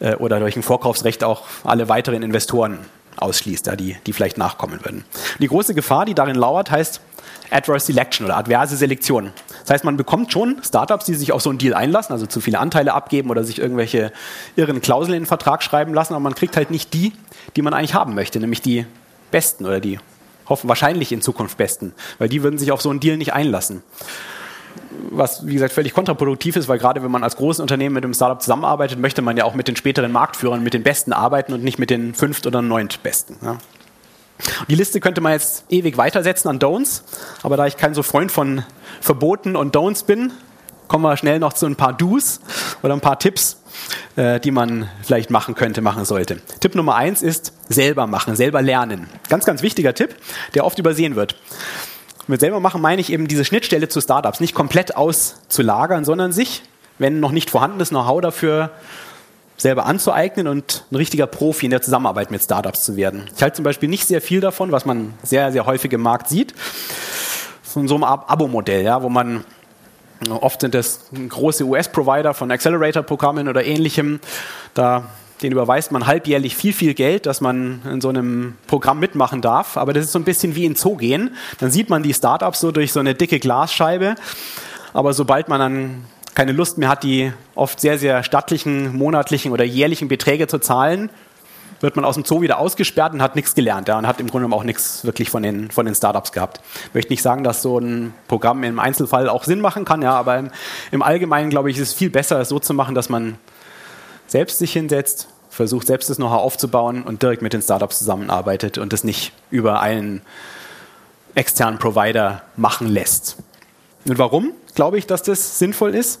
äh, 0.00 0.14
oder 0.16 0.40
durch 0.40 0.56
ein 0.56 0.62
Vorkaufsrecht 0.62 1.24
auch 1.24 1.44
alle 1.64 1.88
weiteren 1.88 2.22
Investoren 2.22 2.78
ausschließt, 3.16 3.66
ja, 3.66 3.76
die, 3.76 3.96
die 4.06 4.12
vielleicht 4.12 4.38
nachkommen 4.38 4.80
würden. 4.84 5.04
Die 5.38 5.48
große 5.48 5.74
Gefahr, 5.74 6.04
die 6.04 6.14
darin 6.14 6.36
lauert, 6.36 6.70
heißt 6.70 7.00
Adverse 7.50 7.86
Selection 7.86 8.26
oder 8.26 8.36
adverse 8.36 8.76
Selektion. 8.76 9.32
Das 9.60 9.70
heißt, 9.70 9.84
man 9.84 9.96
bekommt 9.96 10.32
schon 10.32 10.60
Startups, 10.64 11.06
die 11.06 11.14
sich 11.14 11.32
auf 11.32 11.42
so 11.42 11.50
einen 11.50 11.58
Deal 11.58 11.74
einlassen, 11.74 12.12
also 12.12 12.26
zu 12.26 12.40
viele 12.40 12.58
Anteile 12.58 12.92
abgeben 12.92 13.30
oder 13.30 13.44
sich 13.44 13.58
irgendwelche 13.58 14.12
irren 14.56 14.80
Klauseln 14.80 15.14
in 15.14 15.22
den 15.22 15.26
Vertrag 15.26 15.62
schreiben 15.62 15.94
lassen, 15.94 16.14
aber 16.14 16.20
man 16.20 16.34
kriegt 16.34 16.56
halt 16.56 16.70
nicht 16.70 16.92
die, 16.92 17.12
die 17.54 17.62
man 17.62 17.72
eigentlich 17.72 17.94
haben 17.94 18.14
möchte, 18.14 18.40
nämlich 18.40 18.62
die 18.62 18.86
besten 19.30 19.64
oder 19.64 19.80
die 19.80 19.98
hoffen 20.48 20.68
wahrscheinlich 20.68 21.12
in 21.12 21.20
Zukunft 21.20 21.58
besten, 21.58 21.92
weil 22.18 22.28
die 22.28 22.42
würden 22.42 22.58
sich 22.58 22.72
auf 22.72 22.82
so 22.82 22.90
einen 22.90 23.00
Deal 23.00 23.16
nicht 23.16 23.32
einlassen. 23.32 23.82
Was, 25.10 25.46
wie 25.46 25.54
gesagt, 25.54 25.72
völlig 25.72 25.94
kontraproduktiv 25.94 26.56
ist, 26.56 26.68
weil 26.68 26.78
gerade 26.78 27.02
wenn 27.02 27.10
man 27.10 27.24
als 27.24 27.36
großes 27.36 27.60
Unternehmen 27.60 27.94
mit 27.94 28.04
einem 28.04 28.14
Startup 28.14 28.40
zusammenarbeitet, 28.40 28.98
möchte 28.98 29.22
man 29.22 29.36
ja 29.36 29.44
auch 29.44 29.54
mit 29.54 29.68
den 29.68 29.76
späteren 29.76 30.12
Marktführern, 30.12 30.62
mit 30.62 30.74
den 30.74 30.82
Besten 30.82 31.12
arbeiten 31.12 31.52
und 31.52 31.62
nicht 31.62 31.78
mit 31.78 31.90
den 31.90 32.14
fünft- 32.14 32.46
oder 32.46 32.62
neuntbesten. 32.62 33.36
Ja. 33.42 33.58
Die 34.68 34.74
Liste 34.74 35.00
könnte 35.00 35.20
man 35.20 35.32
jetzt 35.32 35.64
ewig 35.70 35.96
weitersetzen 35.96 36.50
an 36.50 36.58
Don'ts, 36.58 37.02
aber 37.42 37.56
da 37.56 37.66
ich 37.66 37.76
kein 37.76 37.94
so 37.94 38.02
Freund 38.02 38.30
von 38.30 38.64
Verboten 39.00 39.56
und 39.56 39.74
Don'ts 39.74 40.04
bin, 40.04 40.32
kommen 40.88 41.04
wir 41.04 41.16
schnell 41.16 41.38
noch 41.38 41.52
zu 41.52 41.66
ein 41.66 41.76
paar 41.76 41.92
Do's 41.92 42.40
oder 42.82 42.94
ein 42.94 43.00
paar 43.00 43.18
Tipps, 43.18 43.58
äh, 44.16 44.40
die 44.40 44.50
man 44.50 44.88
vielleicht 45.02 45.30
machen 45.30 45.54
könnte, 45.54 45.80
machen 45.80 46.04
sollte. 46.04 46.38
Tipp 46.60 46.74
Nummer 46.74 46.94
eins 46.94 47.22
ist 47.22 47.52
selber 47.68 48.06
machen, 48.06 48.36
selber 48.36 48.62
lernen. 48.62 49.08
Ganz, 49.28 49.44
ganz 49.44 49.62
wichtiger 49.62 49.94
Tipp, 49.94 50.14
der 50.54 50.64
oft 50.64 50.78
übersehen 50.78 51.16
wird. 51.16 51.36
Mit 52.26 52.40
selber 52.40 52.58
machen 52.58 52.80
meine 52.80 53.00
ich 53.00 53.12
eben 53.12 53.28
diese 53.28 53.44
Schnittstelle 53.44 53.88
zu 53.88 54.00
Startups 54.00 54.40
nicht 54.40 54.54
komplett 54.54 54.96
auszulagern, 54.96 56.04
sondern 56.04 56.32
sich, 56.32 56.62
wenn 56.98 57.20
noch 57.20 57.30
nicht 57.30 57.50
vorhandenes 57.50 57.90
Know-how 57.90 58.20
dafür 58.20 58.70
selber 59.56 59.86
anzueignen 59.86 60.48
und 60.48 60.84
ein 60.90 60.96
richtiger 60.96 61.26
Profi 61.26 61.66
in 61.66 61.70
der 61.70 61.82
Zusammenarbeit 61.82 62.30
mit 62.30 62.42
Startups 62.42 62.84
zu 62.84 62.96
werden. 62.96 63.30
Ich 63.34 63.42
halte 63.42 63.56
zum 63.56 63.64
Beispiel 63.64 63.88
nicht 63.88 64.06
sehr 64.06 64.20
viel 64.20 64.40
davon, 64.40 64.72
was 64.72 64.84
man 64.84 65.14
sehr, 65.22 65.52
sehr 65.52 65.66
häufig 65.66 65.92
im 65.92 66.02
Markt 66.02 66.28
sieht, 66.28 66.54
von 67.62 67.88
so 67.88 67.94
einem 67.94 68.04
Abo-Modell, 68.04 68.82
ja, 68.84 69.02
wo 69.02 69.08
man 69.08 69.44
oft 70.30 70.60
sind 70.60 70.74
das 70.74 71.00
große 71.28 71.64
US-Provider 71.64 72.34
von 72.34 72.50
Accelerator-Programmen 72.50 73.48
oder 73.48 73.64
ähnlichem, 73.64 74.20
da 74.74 75.10
den 75.42 75.52
überweist 75.52 75.92
man 75.92 76.06
halbjährlich 76.06 76.56
viel, 76.56 76.72
viel 76.72 76.94
Geld, 76.94 77.26
dass 77.26 77.40
man 77.40 77.82
in 77.90 78.00
so 78.00 78.08
einem 78.08 78.54
Programm 78.66 78.98
mitmachen 78.98 79.42
darf. 79.42 79.76
Aber 79.76 79.92
das 79.92 80.06
ist 80.06 80.12
so 80.12 80.18
ein 80.18 80.24
bisschen 80.24 80.54
wie 80.54 80.64
in 80.64 80.76
Zoo 80.76 80.96
gehen. 80.96 81.36
Dann 81.58 81.70
sieht 81.70 81.90
man 81.90 82.02
die 82.02 82.14
Startups 82.14 82.60
so 82.60 82.72
durch 82.72 82.92
so 82.92 83.00
eine 83.00 83.14
dicke 83.14 83.38
Glasscheibe. 83.38 84.14
Aber 84.94 85.12
sobald 85.12 85.48
man 85.48 85.60
dann 85.60 86.04
keine 86.34 86.52
Lust 86.52 86.78
mehr 86.78 86.88
hat, 86.88 87.02
die 87.02 87.32
oft 87.54 87.80
sehr, 87.80 87.98
sehr 87.98 88.22
stattlichen 88.22 88.96
monatlichen 88.96 89.52
oder 89.52 89.64
jährlichen 89.64 90.08
Beträge 90.08 90.46
zu 90.46 90.58
zahlen, 90.58 91.10
wird 91.80 91.96
man 91.96 92.04
aus 92.04 92.14
dem 92.14 92.24
Zoo 92.24 92.40
wieder 92.40 92.58
ausgesperrt 92.58 93.12
und 93.12 93.22
hat 93.22 93.36
nichts 93.36 93.54
gelernt 93.54 93.88
ja, 93.88 93.98
und 93.98 94.06
hat 94.06 94.20
im 94.20 94.28
Grunde 94.28 94.54
auch 94.54 94.64
nichts 94.64 95.04
wirklich 95.04 95.30
von 95.30 95.42
den, 95.42 95.70
von 95.70 95.86
den 95.86 95.94
Startups 95.94 96.32
gehabt. 96.32 96.60
Ich 96.88 96.94
möchte 96.94 97.12
nicht 97.12 97.22
sagen, 97.22 97.44
dass 97.44 97.62
so 97.62 97.78
ein 97.78 98.14
Programm 98.28 98.62
im 98.64 98.78
Einzelfall 98.78 99.28
auch 99.28 99.44
Sinn 99.44 99.60
machen 99.60 99.84
kann, 99.84 100.02
ja, 100.02 100.14
aber 100.14 100.38
im, 100.38 100.50
im 100.90 101.02
Allgemeinen, 101.02 101.50
glaube 101.50 101.70
ich, 101.70 101.76
ist 101.76 101.90
es 101.90 101.94
viel 101.94 102.10
besser, 102.10 102.40
es 102.40 102.48
so 102.48 102.58
zu 102.58 102.74
machen, 102.74 102.94
dass 102.94 103.08
man 103.08 103.38
selbst 104.26 104.58
sich 104.58 104.72
hinsetzt, 104.72 105.28
versucht 105.50 105.86
selbst 105.86 106.10
das 106.10 106.16
Know-how 106.16 106.40
aufzubauen 106.40 107.02
und 107.02 107.22
direkt 107.22 107.42
mit 107.42 107.52
den 107.52 107.62
Startups 107.62 107.98
zusammenarbeitet 107.98 108.78
und 108.78 108.92
das 108.92 109.04
nicht 109.04 109.32
über 109.50 109.80
einen 109.80 110.22
externen 111.34 111.78
Provider 111.78 112.42
machen 112.56 112.88
lässt. 112.88 113.36
Und 114.06 114.18
warum 114.18 114.52
glaube 114.74 114.98
ich, 114.98 115.06
dass 115.06 115.22
das 115.22 115.58
sinnvoll 115.58 115.94
ist? 115.94 116.20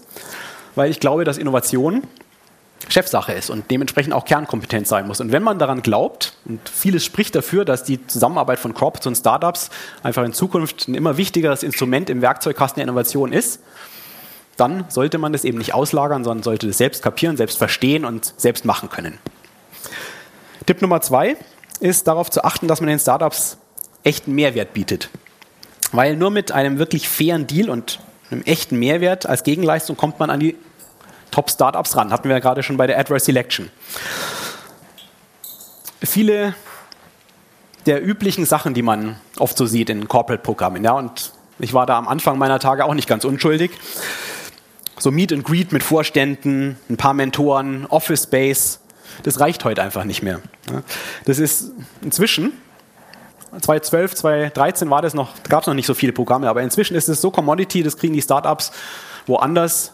Weil 0.74 0.90
ich 0.90 1.00
glaube, 1.00 1.24
dass 1.24 1.38
Innovation 1.38 2.02
Chefsache 2.88 3.32
ist 3.32 3.50
und 3.50 3.70
dementsprechend 3.70 4.12
auch 4.12 4.24
Kernkompetenz 4.24 4.88
sein 4.88 5.06
muss. 5.06 5.20
Und 5.20 5.32
wenn 5.32 5.42
man 5.42 5.58
daran 5.58 5.82
glaubt, 5.82 6.34
und 6.44 6.60
vieles 6.68 7.04
spricht 7.04 7.34
dafür, 7.34 7.64
dass 7.64 7.84
die 7.84 8.06
Zusammenarbeit 8.06 8.58
von 8.58 8.74
Corporates 8.74 9.06
und 9.06 9.16
Startups 9.16 9.70
einfach 10.02 10.24
in 10.24 10.32
Zukunft 10.32 10.88
ein 10.88 10.94
immer 10.94 11.16
wichtigeres 11.16 11.62
Instrument 11.62 12.10
im 12.10 12.22
Werkzeugkasten 12.22 12.76
der 12.76 12.84
Innovation 12.84 13.32
ist, 13.32 13.60
dann 14.56 14.84
sollte 14.88 15.18
man 15.18 15.32
das 15.32 15.44
eben 15.44 15.58
nicht 15.58 15.74
auslagern, 15.74 16.24
sondern 16.24 16.42
sollte 16.42 16.66
das 16.66 16.78
selbst 16.78 17.02
kapieren, 17.02 17.36
selbst 17.36 17.58
verstehen 17.58 18.04
und 18.04 18.32
selbst 18.36 18.64
machen 18.64 18.88
können. 18.88 19.18
Tipp 20.64 20.80
Nummer 20.80 21.00
zwei 21.00 21.36
ist 21.80 22.08
darauf 22.08 22.30
zu 22.30 22.44
achten, 22.44 22.68
dass 22.68 22.80
man 22.80 22.88
den 22.88 22.98
Startups 22.98 23.58
echten 24.02 24.32
Mehrwert 24.32 24.72
bietet. 24.72 25.10
Weil 25.92 26.16
nur 26.16 26.30
mit 26.30 26.52
einem 26.52 26.78
wirklich 26.78 27.08
fairen 27.08 27.46
Deal 27.46 27.68
und 27.68 28.00
einem 28.30 28.42
echten 28.42 28.78
Mehrwert 28.78 29.26
als 29.26 29.42
Gegenleistung 29.42 29.96
kommt 29.96 30.18
man 30.18 30.30
an 30.30 30.40
die 30.40 30.56
Top-Startups 31.30 31.96
ran. 31.96 32.12
Hatten 32.12 32.28
wir 32.28 32.36
ja 32.36 32.40
gerade 32.40 32.62
schon 32.62 32.76
bei 32.76 32.86
der 32.86 32.98
Adverse 32.98 33.26
Selection. 33.26 33.70
Viele 36.02 36.54
der 37.86 38.04
üblichen 38.04 38.44
Sachen, 38.44 38.74
die 38.74 38.82
man 38.82 39.16
oft 39.38 39.56
so 39.56 39.66
sieht 39.66 39.90
in 39.90 40.08
Corporate-Programmen. 40.08 40.84
Ja, 40.84 40.92
und 40.92 41.32
ich 41.58 41.72
war 41.72 41.86
da 41.86 41.96
am 41.96 42.08
Anfang 42.08 42.38
meiner 42.38 42.58
Tage 42.58 42.84
auch 42.84 42.94
nicht 42.94 43.08
ganz 43.08 43.24
unschuldig. 43.24 43.70
So 44.98 45.10
Meet 45.10 45.32
and 45.32 45.44
Greet 45.44 45.72
mit 45.72 45.82
Vorständen, 45.82 46.76
ein 46.88 46.96
paar 46.96 47.14
Mentoren, 47.14 47.86
Office 47.86 48.24
Space, 48.24 48.80
das 49.22 49.40
reicht 49.40 49.64
heute 49.64 49.82
einfach 49.82 50.04
nicht 50.04 50.22
mehr. 50.22 50.40
Das 51.24 51.38
ist 51.38 51.70
inzwischen, 52.02 52.52
2012, 53.52 54.14
2013 54.14 54.90
war 54.90 55.02
das 55.02 55.14
noch, 55.14 55.30
gab 55.48 55.62
es 55.62 55.66
noch 55.66 55.74
nicht 55.74 55.86
so 55.86 55.94
viele 55.94 56.12
Programme, 56.12 56.48
aber 56.48 56.62
inzwischen 56.62 56.96
ist 56.96 57.08
es 57.08 57.20
so 57.20 57.30
Commodity, 57.30 57.82
das 57.82 57.96
kriegen 57.96 58.14
die 58.14 58.22
Startups 58.22 58.72
woanders 59.26 59.92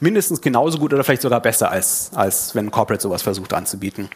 mindestens 0.00 0.40
genauso 0.40 0.78
gut 0.78 0.92
oder 0.92 1.04
vielleicht 1.04 1.22
sogar 1.22 1.40
besser, 1.40 1.70
als, 1.70 2.10
als 2.14 2.54
wenn 2.54 2.66
ein 2.66 2.70
Corporate 2.70 3.02
sowas 3.02 3.22
versucht 3.22 3.52
anzubieten. 3.52 4.08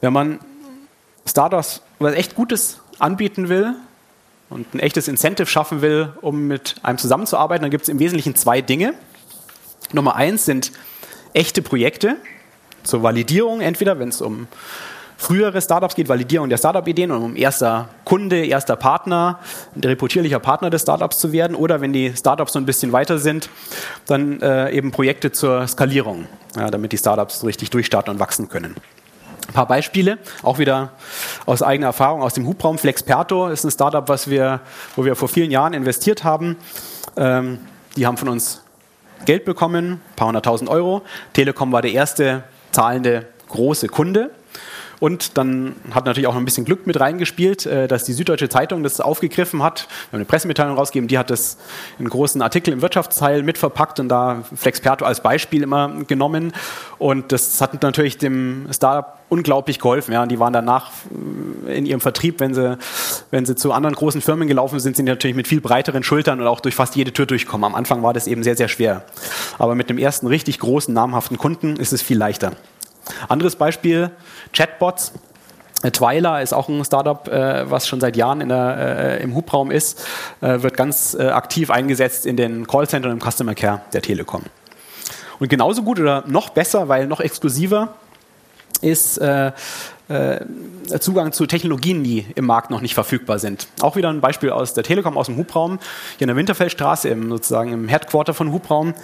Wenn 0.00 0.12
man 0.12 0.40
Startups 1.26 1.82
was 1.98 2.14
echt 2.14 2.34
Gutes 2.34 2.80
anbieten 2.98 3.48
will 3.48 3.74
und 4.50 4.74
ein 4.74 4.80
echtes 4.80 5.08
Incentive 5.08 5.46
schaffen 5.46 5.82
will, 5.82 6.12
um 6.20 6.46
mit 6.46 6.76
einem 6.82 6.98
zusammenzuarbeiten, 6.98 7.62
dann 7.62 7.70
gibt 7.70 7.84
es 7.84 7.88
im 7.88 7.98
Wesentlichen 7.98 8.34
zwei 8.34 8.60
Dinge. 8.60 8.94
Nummer 9.92 10.16
eins 10.16 10.44
sind 10.44 10.72
echte 11.32 11.62
Projekte 11.62 12.16
zur 12.82 13.02
Validierung, 13.02 13.60
entweder 13.60 13.98
wenn 13.98 14.08
es 14.08 14.20
um 14.20 14.48
frühere 15.22 15.62
Startups 15.62 15.94
geht, 15.94 16.08
Validierung 16.08 16.48
der 16.48 16.58
Startup-Ideen 16.58 17.12
und 17.12 17.22
um 17.22 17.36
erster 17.36 17.88
Kunde, 18.04 18.44
erster 18.44 18.74
Partner, 18.74 19.38
ein 19.76 19.84
reputierlicher 19.84 20.40
Partner 20.40 20.68
des 20.68 20.82
Startups 20.82 21.20
zu 21.20 21.32
werden 21.32 21.54
oder 21.54 21.80
wenn 21.80 21.92
die 21.92 22.12
Startups 22.16 22.52
so 22.52 22.58
ein 22.58 22.66
bisschen 22.66 22.90
weiter 22.90 23.18
sind, 23.18 23.48
dann 24.06 24.40
äh, 24.42 24.72
eben 24.72 24.90
Projekte 24.90 25.30
zur 25.30 25.68
Skalierung, 25.68 26.26
ja, 26.56 26.70
damit 26.70 26.90
die 26.90 26.98
Startups 26.98 27.44
richtig 27.44 27.70
durchstarten 27.70 28.12
und 28.12 28.18
wachsen 28.18 28.48
können. 28.48 28.74
Ein 29.46 29.54
paar 29.54 29.68
Beispiele, 29.68 30.18
auch 30.42 30.58
wieder 30.58 30.90
aus 31.46 31.62
eigener 31.62 31.88
Erfahrung 31.88 32.22
aus 32.22 32.34
dem 32.34 32.46
Hubraum. 32.48 32.76
Flexperto 32.76 33.46
ist 33.46 33.62
ein 33.64 33.70
Startup, 33.70 34.08
was 34.08 34.28
wir, 34.28 34.60
wo 34.96 35.04
wir 35.04 35.14
vor 35.14 35.28
vielen 35.28 35.52
Jahren 35.52 35.72
investiert 35.72 36.24
haben. 36.24 36.56
Ähm, 37.16 37.60
die 37.94 38.06
haben 38.06 38.16
von 38.16 38.28
uns 38.28 38.62
Geld 39.24 39.44
bekommen, 39.44 39.92
ein 39.92 40.16
paar 40.16 40.26
hunderttausend 40.26 40.68
Euro. 40.68 41.02
Telekom 41.32 41.70
war 41.70 41.82
der 41.82 41.92
erste 41.92 42.42
zahlende 42.72 43.26
große 43.48 43.86
Kunde. 43.86 44.30
Und 45.02 45.36
dann 45.36 45.74
hat 45.90 46.06
natürlich 46.06 46.28
auch 46.28 46.34
noch 46.34 46.40
ein 46.40 46.44
bisschen 46.44 46.64
Glück 46.64 46.86
mit 46.86 47.00
reingespielt, 47.00 47.66
äh, 47.66 47.88
dass 47.88 48.04
die 48.04 48.12
Süddeutsche 48.12 48.48
Zeitung 48.48 48.84
das 48.84 49.00
aufgegriffen 49.00 49.60
hat. 49.60 49.88
Wir 49.88 50.12
haben 50.12 50.18
eine 50.18 50.24
Pressemitteilung 50.26 50.76
rausgegeben, 50.76 51.08
die 51.08 51.18
hat 51.18 51.28
das 51.28 51.58
in 51.98 52.08
großen 52.08 52.40
Artikel 52.40 52.72
im 52.72 52.82
Wirtschaftsteil 52.82 53.42
mitverpackt 53.42 53.98
und 53.98 54.08
da 54.08 54.44
Flexperto 54.54 55.04
als 55.04 55.20
Beispiel 55.20 55.64
immer 55.64 55.90
genommen. 56.06 56.52
Und 56.98 57.32
das 57.32 57.60
hat 57.60 57.82
natürlich 57.82 58.16
dem 58.16 58.68
Startup 58.70 59.18
unglaublich 59.28 59.80
geholfen. 59.80 60.12
Ja. 60.12 60.22
Und 60.22 60.28
die 60.28 60.38
waren 60.38 60.52
danach 60.52 60.92
äh, 61.66 61.76
in 61.76 61.84
ihrem 61.84 62.00
Vertrieb, 62.00 62.38
wenn 62.38 62.54
sie, 62.54 62.78
wenn 63.32 63.44
sie 63.44 63.56
zu 63.56 63.72
anderen 63.72 63.96
großen 63.96 64.20
Firmen 64.20 64.46
gelaufen 64.46 64.78
sind, 64.78 64.94
sind 64.94 65.06
sie 65.08 65.10
natürlich 65.10 65.34
mit 65.34 65.48
viel 65.48 65.60
breiteren 65.60 66.04
Schultern 66.04 66.40
und 66.40 66.46
auch 66.46 66.60
durch 66.60 66.76
fast 66.76 66.94
jede 66.94 67.12
Tür 67.12 67.26
durchkommen. 67.26 67.64
Am 67.64 67.74
Anfang 67.74 68.04
war 68.04 68.12
das 68.12 68.28
eben 68.28 68.44
sehr, 68.44 68.56
sehr 68.56 68.68
schwer. 68.68 69.02
Aber 69.58 69.74
mit 69.74 69.90
dem 69.90 69.98
ersten 69.98 70.28
richtig 70.28 70.60
großen, 70.60 70.94
namhaften 70.94 71.38
Kunden 71.38 71.74
ist 71.74 71.92
es 71.92 72.02
viel 72.02 72.18
leichter. 72.18 72.52
Anderes 73.28 73.56
Beispiel, 73.56 74.10
Chatbots. 74.52 75.12
Twyla 75.82 76.40
ist 76.40 76.52
auch 76.52 76.68
ein 76.68 76.84
Startup, 76.84 77.26
äh, 77.26 77.68
was 77.68 77.88
schon 77.88 78.00
seit 78.00 78.16
Jahren 78.16 78.48
der, 78.48 79.18
äh, 79.18 79.22
im 79.22 79.34
Hubraum 79.34 79.72
ist, 79.72 80.06
äh, 80.40 80.62
wird 80.62 80.76
ganz 80.76 81.14
äh, 81.14 81.28
aktiv 81.28 81.70
eingesetzt 81.70 82.24
in 82.24 82.36
den 82.36 82.68
Callcentern 82.68 83.10
und 83.10 83.20
im 83.20 83.30
Customer 83.30 83.54
Care 83.56 83.80
der 83.92 84.00
Telekom. 84.00 84.44
Und 85.40 85.48
genauso 85.48 85.82
gut 85.82 85.98
oder 85.98 86.22
noch 86.28 86.50
besser, 86.50 86.88
weil 86.88 87.08
noch 87.08 87.18
exklusiver, 87.18 87.94
ist 88.80 89.20
äh, 90.12 90.44
Zugang 91.00 91.32
zu 91.32 91.46
Technologien, 91.46 92.04
die 92.04 92.26
im 92.34 92.44
Markt 92.44 92.70
noch 92.70 92.80
nicht 92.80 92.94
verfügbar 92.94 93.38
sind. 93.38 93.68
Auch 93.80 93.96
wieder 93.96 94.10
ein 94.10 94.20
Beispiel 94.20 94.50
aus 94.50 94.74
der 94.74 94.84
Telekom, 94.84 95.16
aus 95.16 95.26
dem 95.26 95.36
Hubraum, 95.36 95.78
hier 96.18 96.22
in 96.22 96.28
der 96.28 96.36
Winterfeldstraße, 96.36 97.08
im, 97.08 97.30
sozusagen 97.30 97.72
im 97.72 97.88
Headquarter 97.88 98.34
von 98.34 98.52
Hubraum, 98.52 98.94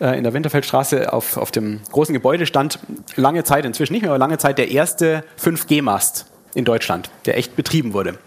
äh, 0.00 0.16
in 0.16 0.24
der 0.24 0.32
Winterfeldstraße 0.32 1.12
auf, 1.12 1.36
auf 1.36 1.50
dem 1.50 1.80
großen 1.92 2.12
Gebäude 2.12 2.46
stand 2.46 2.78
lange 3.16 3.44
Zeit, 3.44 3.64
inzwischen 3.64 3.92
nicht 3.92 4.02
mehr, 4.02 4.10
aber 4.10 4.18
lange 4.18 4.38
Zeit 4.38 4.58
der 4.58 4.70
erste 4.70 5.24
5G-Mast 5.40 6.26
in 6.54 6.64
Deutschland, 6.64 7.10
der 7.26 7.36
echt 7.36 7.56
betrieben 7.56 7.92
wurde. 7.92 8.18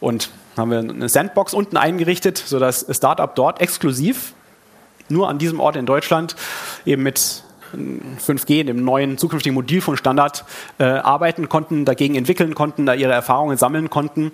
Und 0.00 0.30
haben 0.56 0.70
wir 0.70 0.78
eine 0.78 1.08
Sandbox 1.08 1.54
unten 1.54 1.76
eingerichtet, 1.76 2.38
sodass 2.38 2.86
Startup 2.90 3.34
dort 3.34 3.60
exklusiv 3.60 4.34
nur 5.08 5.28
an 5.28 5.38
diesem 5.38 5.60
Ort 5.60 5.76
in 5.76 5.86
Deutschland 5.86 6.36
eben 6.84 7.02
mit 7.02 7.42
5G, 7.74 8.64
dem 8.64 8.84
neuen 8.84 9.18
zukünftigen 9.18 9.54
Modul 9.54 9.80
von 9.80 9.96
Standard, 9.96 10.44
äh, 10.78 10.84
arbeiten 10.84 11.48
konnten, 11.48 11.84
dagegen 11.84 12.14
entwickeln 12.14 12.54
konnten, 12.54 12.86
da 12.86 12.94
ihre 12.94 13.12
Erfahrungen 13.12 13.56
sammeln 13.56 13.90
konnten. 13.90 14.32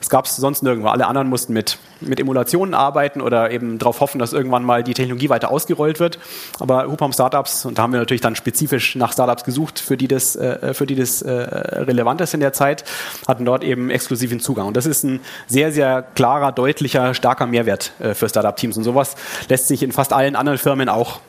Es 0.00 0.08
gab 0.08 0.24
es 0.24 0.36
sonst 0.36 0.62
nirgendwo. 0.62 0.88
Alle 0.88 1.06
anderen 1.06 1.28
mussten 1.28 1.52
mit, 1.52 1.78
mit 2.00 2.18
Emulationen 2.18 2.72
arbeiten 2.72 3.20
oder 3.20 3.50
eben 3.50 3.78
darauf 3.78 4.00
hoffen, 4.00 4.18
dass 4.18 4.32
irgendwann 4.32 4.64
mal 4.64 4.82
die 4.82 4.94
Technologie 4.94 5.28
weiter 5.28 5.50
ausgerollt 5.50 6.00
wird. 6.00 6.18
Aber 6.58 6.86
Hupam 6.86 7.12
Startups, 7.12 7.66
und 7.66 7.76
da 7.76 7.82
haben 7.82 7.92
wir 7.92 8.00
natürlich 8.00 8.22
dann 8.22 8.34
spezifisch 8.34 8.96
nach 8.96 9.12
Startups 9.12 9.44
gesucht, 9.44 9.78
für 9.78 9.98
die 9.98 10.08
das, 10.08 10.36
äh, 10.36 10.72
für 10.72 10.86
die 10.86 10.94
das 10.94 11.20
äh, 11.20 11.30
relevant 11.30 12.22
ist 12.22 12.32
in 12.32 12.40
der 12.40 12.54
Zeit, 12.54 12.84
hatten 13.28 13.44
dort 13.44 13.62
eben 13.62 13.90
exklusiven 13.90 14.40
Zugang. 14.40 14.66
Und 14.68 14.76
das 14.76 14.86
ist 14.86 15.04
ein 15.04 15.20
sehr, 15.46 15.70
sehr 15.70 16.02
klarer, 16.02 16.52
deutlicher, 16.52 17.12
starker 17.12 17.46
Mehrwert 17.46 17.92
äh, 18.00 18.14
für 18.14 18.28
Startup-Teams. 18.28 18.78
Und 18.78 18.84
sowas 18.84 19.16
lässt 19.50 19.68
sich 19.68 19.82
in 19.82 19.92
fast 19.92 20.14
allen 20.14 20.34
anderen 20.34 20.58
Firmen 20.58 20.88
auch 20.88 21.20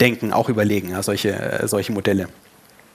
denken, 0.00 0.32
auch 0.32 0.48
überlegen, 0.48 0.90
ja, 0.90 1.02
solche, 1.02 1.30
äh, 1.30 1.68
solche 1.68 1.92
Modelle. 1.92 2.28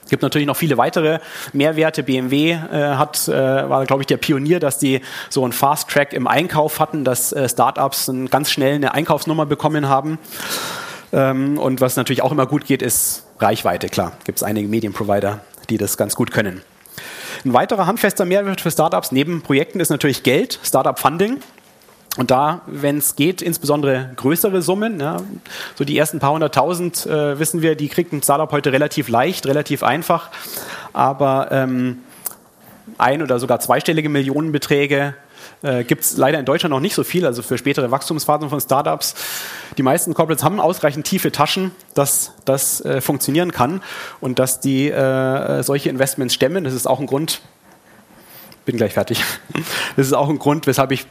gibt 0.08 0.22
natürlich 0.22 0.46
noch 0.46 0.56
viele 0.56 0.76
weitere 0.76 1.18
Mehrwerte. 1.52 2.02
BMW 2.02 2.52
äh, 2.52 2.56
hat, 2.96 3.28
äh, 3.28 3.32
war, 3.32 3.86
glaube 3.86 4.02
ich, 4.02 4.06
der 4.06 4.18
Pionier, 4.18 4.60
dass 4.60 4.78
die 4.78 5.00
so 5.30 5.42
einen 5.42 5.52
Fast 5.52 5.88
Track 5.88 6.12
im 6.12 6.26
Einkauf 6.26 6.80
hatten, 6.80 7.04
dass 7.04 7.32
äh, 7.32 7.48
Startups 7.48 8.10
ganz 8.30 8.50
schnell 8.50 8.76
eine 8.76 8.94
Einkaufsnummer 8.94 9.46
bekommen 9.46 9.88
haben. 9.88 10.18
Ähm, 11.12 11.58
und 11.58 11.80
was 11.80 11.96
natürlich 11.96 12.22
auch 12.22 12.32
immer 12.32 12.46
gut 12.46 12.66
geht, 12.66 12.82
ist 12.82 13.24
Reichweite. 13.38 13.88
Klar, 13.88 14.12
gibt 14.24 14.38
es 14.38 14.42
einige 14.42 14.68
Medienprovider, 14.68 15.40
die 15.70 15.78
das 15.78 15.96
ganz 15.96 16.14
gut 16.16 16.30
können. 16.30 16.62
Ein 17.44 17.52
weiterer 17.52 17.86
handfester 17.86 18.24
Mehrwert 18.24 18.60
für 18.60 18.70
Startups 18.70 19.12
neben 19.12 19.42
Projekten 19.42 19.80
ist 19.80 19.90
natürlich 19.90 20.22
Geld, 20.22 20.58
Startup 20.62 20.98
Funding. 20.98 21.38
Und 22.16 22.30
da, 22.30 22.62
wenn 22.66 22.98
es 22.98 23.16
geht, 23.16 23.42
insbesondere 23.42 24.10
größere 24.16 24.62
Summen, 24.62 25.00
ja, 25.00 25.18
so 25.74 25.84
die 25.84 25.96
ersten 25.98 26.18
paar 26.18 26.32
hunderttausend, 26.32 27.06
äh, 27.06 27.38
wissen 27.38 27.62
wir, 27.62 27.76
die 27.76 27.88
kriegt 27.88 28.12
ein 28.12 28.22
Startup 28.22 28.50
heute 28.50 28.72
relativ 28.72 29.08
leicht, 29.08 29.46
relativ 29.46 29.82
einfach. 29.82 30.30
Aber 30.92 31.48
ähm, 31.50 31.98
ein- 32.98 33.22
oder 33.22 33.38
sogar 33.38 33.60
zweistellige 33.60 34.08
Millionenbeträge 34.08 35.14
äh, 35.62 35.84
gibt 35.84 36.02
es 36.02 36.16
leider 36.16 36.38
in 36.38 36.44
Deutschland 36.44 36.70
noch 36.70 36.80
nicht 36.80 36.94
so 36.94 37.04
viel, 37.04 37.26
also 37.26 37.42
für 37.42 37.58
spätere 37.58 37.90
Wachstumsphasen 37.90 38.48
von 38.48 38.60
Startups. 38.60 39.14
Die 39.76 39.82
meisten 39.82 40.14
Corporates 40.14 40.44
haben 40.44 40.60
ausreichend 40.60 41.06
tiefe 41.06 41.32
Taschen, 41.32 41.72
dass 41.94 42.32
das 42.44 42.80
äh, 42.82 43.00
funktionieren 43.00 43.52
kann 43.52 43.82
und 44.20 44.38
dass 44.38 44.60
die 44.60 44.90
äh, 44.90 45.62
solche 45.62 45.90
Investments 45.90 46.34
stemmen. 46.34 46.64
Das 46.64 46.74
ist 46.74 46.86
auch 46.86 47.00
ein 47.00 47.06
Grund, 47.06 47.40
bin 48.66 48.76
gleich 48.76 48.92
fertig. 48.92 49.24
Das 49.96 50.06
ist 50.06 50.12
auch 50.12 50.28
ein 50.28 50.38
Grund, 50.38 50.66
weshalb 50.66 50.92
ich 50.92 51.06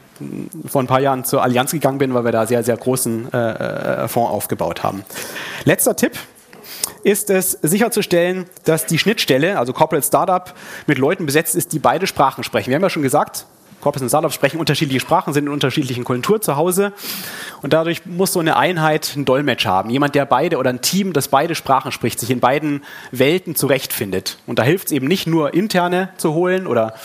vor 0.68 0.84
ein 0.84 0.86
paar 0.86 1.00
Jahren 1.00 1.26
zur 1.26 1.42
Allianz 1.42 1.72
gegangen 1.72 1.98
bin, 1.98 2.14
weil 2.14 2.24
wir 2.24 2.32
da 2.32 2.46
sehr, 2.46 2.62
sehr 2.64 2.78
großen 2.78 3.34
äh, 3.34 4.04
äh, 4.04 4.08
Fonds 4.08 4.32
aufgebaut 4.32 4.84
haben. 4.84 5.04
Letzter 5.64 5.96
Tipp 5.96 6.12
ist 7.04 7.32
es 7.32 7.52
sicherzustellen, 7.64 8.46
dass 8.64 8.86
die 8.86 9.00
Schnittstelle, 9.00 9.58
also 9.58 9.74
Corporate 9.74 10.06
Startup, 10.06 10.54
mit 10.86 11.00
Leuten 11.00 11.26
besetzt 11.26 11.56
ist, 11.56 11.74
die 11.74 11.80
beide 11.80 12.06
Sprachen 12.06 12.44
sprechen. 12.44 12.70
Wir 12.70 12.76
haben 12.76 12.84
ja 12.84 12.92
schon 12.92 13.02
gesagt, 13.02 13.48
Corporates 13.86 14.02
und 14.04 14.10
Startups 14.10 14.34
sprechen 14.34 14.60
unterschiedliche 14.60 15.00
Sprachen, 15.00 15.34
sind 15.34 15.46
in 15.46 15.52
unterschiedlichen 15.52 16.04
Kulturen 16.04 16.42
zu 16.42 16.56
Hause. 16.56 16.92
Und 17.62 17.74
dadurch 17.74 18.06
muss 18.06 18.34
so 18.34 18.40
eine 18.40 18.58
Einheit 18.58 19.12
einen 19.16 19.26
Dolmetsch 19.26 19.68
haben. 19.68 19.92
Jemand, 19.92 20.16
der 20.16 20.26
beide 20.26 20.58
oder 20.58 20.72
ein 20.72 20.82
Team, 20.82 21.14
das 21.14 21.28
beide 21.28 21.54
Sprachen 21.54 21.92
spricht, 21.92 22.20
sich 22.20 22.32
in 22.32 22.40
beiden 22.40 22.84
Welten 23.12 23.56
zurechtfindet. 23.56 24.40
Und 24.48 24.58
da 24.60 24.64
hilft 24.64 24.88
es 24.88 24.92
eben 24.92 25.08
nicht 25.08 25.28
nur 25.28 25.54
interne 25.54 26.10
zu 26.18 26.34
holen 26.34 26.66
oder 26.66 26.96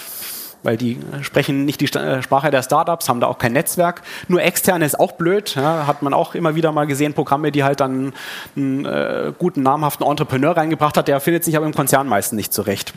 weil 0.63 0.77
die 0.77 0.99
sprechen 1.23 1.65
nicht 1.65 1.81
die 1.81 1.87
äh, 1.87 2.23
Sprache 2.23 2.51
der 2.51 2.63
Startups, 2.63 3.09
haben 3.09 3.21
da 3.21 3.27
auch 3.27 3.39
kein 3.39 3.53
Netzwerk. 3.53 4.03
Nur 4.29 4.43
externe 4.43 4.85
ist 4.85 4.99
auch 4.99 5.13
blöd, 5.13 5.55
ja, 5.55 5.87
hat 5.87 6.03
man 6.03 6.15
auch 6.15 6.35
immer 6.35 6.55
wieder 6.55 6.73
mal 6.73 6.87
gesehen, 6.87 7.15
Programme, 7.15 7.53
die 7.53 7.65
halt 7.65 7.81
dann 7.81 8.13
einen 8.57 8.85
äh, 8.85 9.33
guten, 9.39 9.63
namhaften 9.63 10.07
Entrepreneur 10.07 10.57
reingebracht 10.57 10.97
hat, 10.97 11.09
der 11.09 11.21
findet 11.21 11.45
sich 11.45 11.57
aber 11.57 11.67
im 11.67 11.75
Konzern 11.75 12.09
meistens 12.09 12.37
nicht 12.37 12.53
zurecht. 12.53 12.95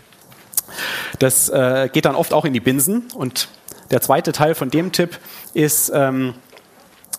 Das 1.20 1.50
äh, 1.50 1.90
geht 1.92 2.06
dann 2.06 2.16
oft 2.16 2.34
auch 2.34 2.46
in 2.46 2.54
die 2.54 2.60
Binsen. 2.60 3.04
Und 3.16 3.48
der 3.92 4.02
zweite 4.02 4.32
Teil 4.32 4.56
von 4.56 4.70
dem 4.70 4.92
Tipp 4.92 5.20
ist, 5.54 5.92
ähm, 5.94 6.34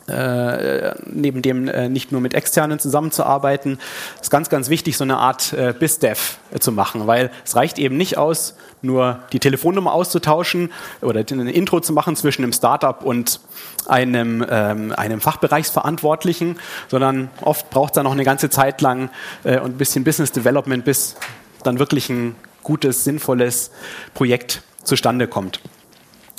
äh, 0.09 0.95
neben 1.07 1.43
dem 1.43 1.69
äh, 1.69 1.89
nicht 1.89 2.13
nur 2.13 2.21
mit 2.21 2.35
Externen 2.35 2.79
zusammenzuarbeiten, 2.79 3.79
ist 4.21 4.31
ganz, 4.31 4.51
ganz 4.51 4.69
wichtig, 4.69 4.97
so 4.97 5.05
eine 5.05 5.17
Art 5.17 5.53
äh, 5.53 5.75
BizDev 5.79 6.39
äh, 6.53 6.59
zu 6.59 6.73
machen, 6.73 7.07
weil 7.07 7.31
es 7.45 7.57
reicht 7.57 7.79
eben 7.79 7.97
nicht 7.97 8.19
aus, 8.19 8.55
nur 8.83 9.21
die 9.33 9.39
Telefonnummer 9.39 9.93
auszutauschen 9.93 10.71
oder 11.01 11.21
ein 11.21 11.49
Intro 11.49 11.81
zu 11.81 11.93
machen 11.93 12.17
zwischen 12.17 12.43
einem 12.43 12.53
Startup 12.53 13.03
und 13.03 13.41
einem, 13.87 14.45
ähm, 14.49 14.93
einem 14.93 15.21
Fachbereichsverantwortlichen, 15.21 16.59
sondern 16.89 17.31
oft 17.41 17.71
braucht 17.71 17.93
es 17.93 17.95
da 17.95 18.03
noch 18.03 18.13
eine 18.13 18.25
ganze 18.25 18.51
Zeit 18.51 18.81
lang 18.83 19.11
äh, 19.45 19.59
und 19.59 19.75
ein 19.75 19.79
bisschen 19.79 20.05
Business 20.05 20.33
Development, 20.33 20.85
bis 20.85 21.17
dann 21.63 21.79
wirklich 21.79 22.11
ein 22.11 22.37
gutes, 22.63 23.05
sinnvolles 23.05 23.71
Projekt 24.13 24.63
zustande 24.83 25.27
kommt. 25.27 25.61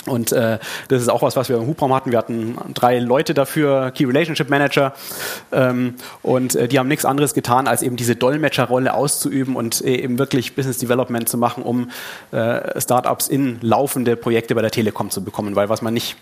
Und 0.07 0.31
äh, 0.31 0.59
das 0.87 1.01
ist 1.01 1.09
auch 1.09 1.23
was, 1.23 1.35
was 1.35 1.49
wir 1.49 1.57
im 1.57 1.65
Hubraum 1.65 1.93
hatten. 1.93 2.11
Wir 2.11 2.19
hatten 2.19 2.57
drei 2.73 2.99
Leute 2.99 3.33
dafür, 3.33 3.91
Key 3.91 4.05
Relationship 4.05 4.49
Manager, 4.49 4.93
ähm, 5.51 5.95
und 6.21 6.55
äh, 6.55 6.67
die 6.67 6.77
haben 6.77 6.87
nichts 6.87 7.05
anderes 7.05 7.33
getan, 7.33 7.67
als 7.67 7.81
eben 7.81 7.95
diese 7.95 8.15
Dolmetscherrolle 8.15 8.93
auszuüben 8.93 9.55
und 9.55 9.83
äh, 9.83 9.95
eben 9.95 10.19
wirklich 10.19 10.55
Business 10.55 10.77
Development 10.77 11.27
zu 11.27 11.37
machen, 11.37 11.63
um 11.63 11.89
äh, 12.31 12.79
Startups 12.79 13.27
in 13.27 13.59
laufende 13.61 14.15
Projekte 14.15 14.53
bei 14.53 14.61
der 14.61 14.71
Telekom 14.71 15.09
zu 15.09 15.23
bekommen. 15.23 15.55
Weil 15.55 15.69
was 15.69 15.81
man 15.81 15.93
nicht 15.93 16.17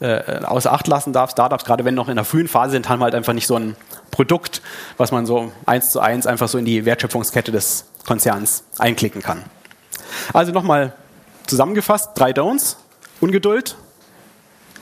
äh, 0.00 0.40
außer 0.44 0.72
Acht 0.72 0.86
lassen 0.86 1.12
darf, 1.12 1.30
Startups, 1.30 1.64
gerade 1.64 1.84
wenn 1.84 1.94
noch 1.94 2.08
in 2.08 2.16
der 2.16 2.24
frühen 2.24 2.48
Phase 2.48 2.72
sind, 2.72 2.88
haben 2.88 3.02
halt 3.02 3.14
einfach 3.14 3.32
nicht 3.32 3.46
so 3.46 3.56
ein 3.56 3.76
Produkt, 4.10 4.60
was 4.98 5.10
man 5.10 5.24
so 5.24 5.52
eins 5.64 5.90
zu 5.90 6.00
eins 6.00 6.26
einfach 6.26 6.48
so 6.48 6.58
in 6.58 6.64
die 6.64 6.84
Wertschöpfungskette 6.84 7.50
des 7.50 7.86
Konzerns 8.06 8.64
einklicken 8.78 9.22
kann. 9.22 9.44
Also 10.34 10.52
nochmal 10.52 10.92
zusammengefasst, 11.46 12.10
drei 12.14 12.32
Don'ts. 12.32 12.76
Ungeduld, 13.22 13.76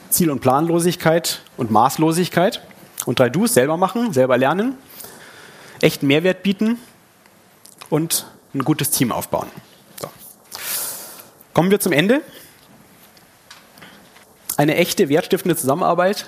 Ziel- 0.08 0.30
und 0.30 0.40
Planlosigkeit 0.40 1.42
und 1.58 1.70
Maßlosigkeit. 1.70 2.62
Und 3.04 3.18
drei 3.18 3.28
Do's, 3.28 3.52
selber 3.52 3.76
machen, 3.76 4.14
selber 4.14 4.38
lernen, 4.38 4.78
echten 5.82 6.06
Mehrwert 6.06 6.42
bieten 6.42 6.78
und 7.90 8.26
ein 8.54 8.64
gutes 8.64 8.90
Team 8.90 9.12
aufbauen. 9.12 9.48
So. 10.00 10.08
Kommen 11.52 11.70
wir 11.70 11.80
zum 11.80 11.92
Ende. 11.92 12.22
Eine 14.56 14.76
echte 14.76 15.10
wertstiftende 15.10 15.56
Zusammenarbeit 15.56 16.26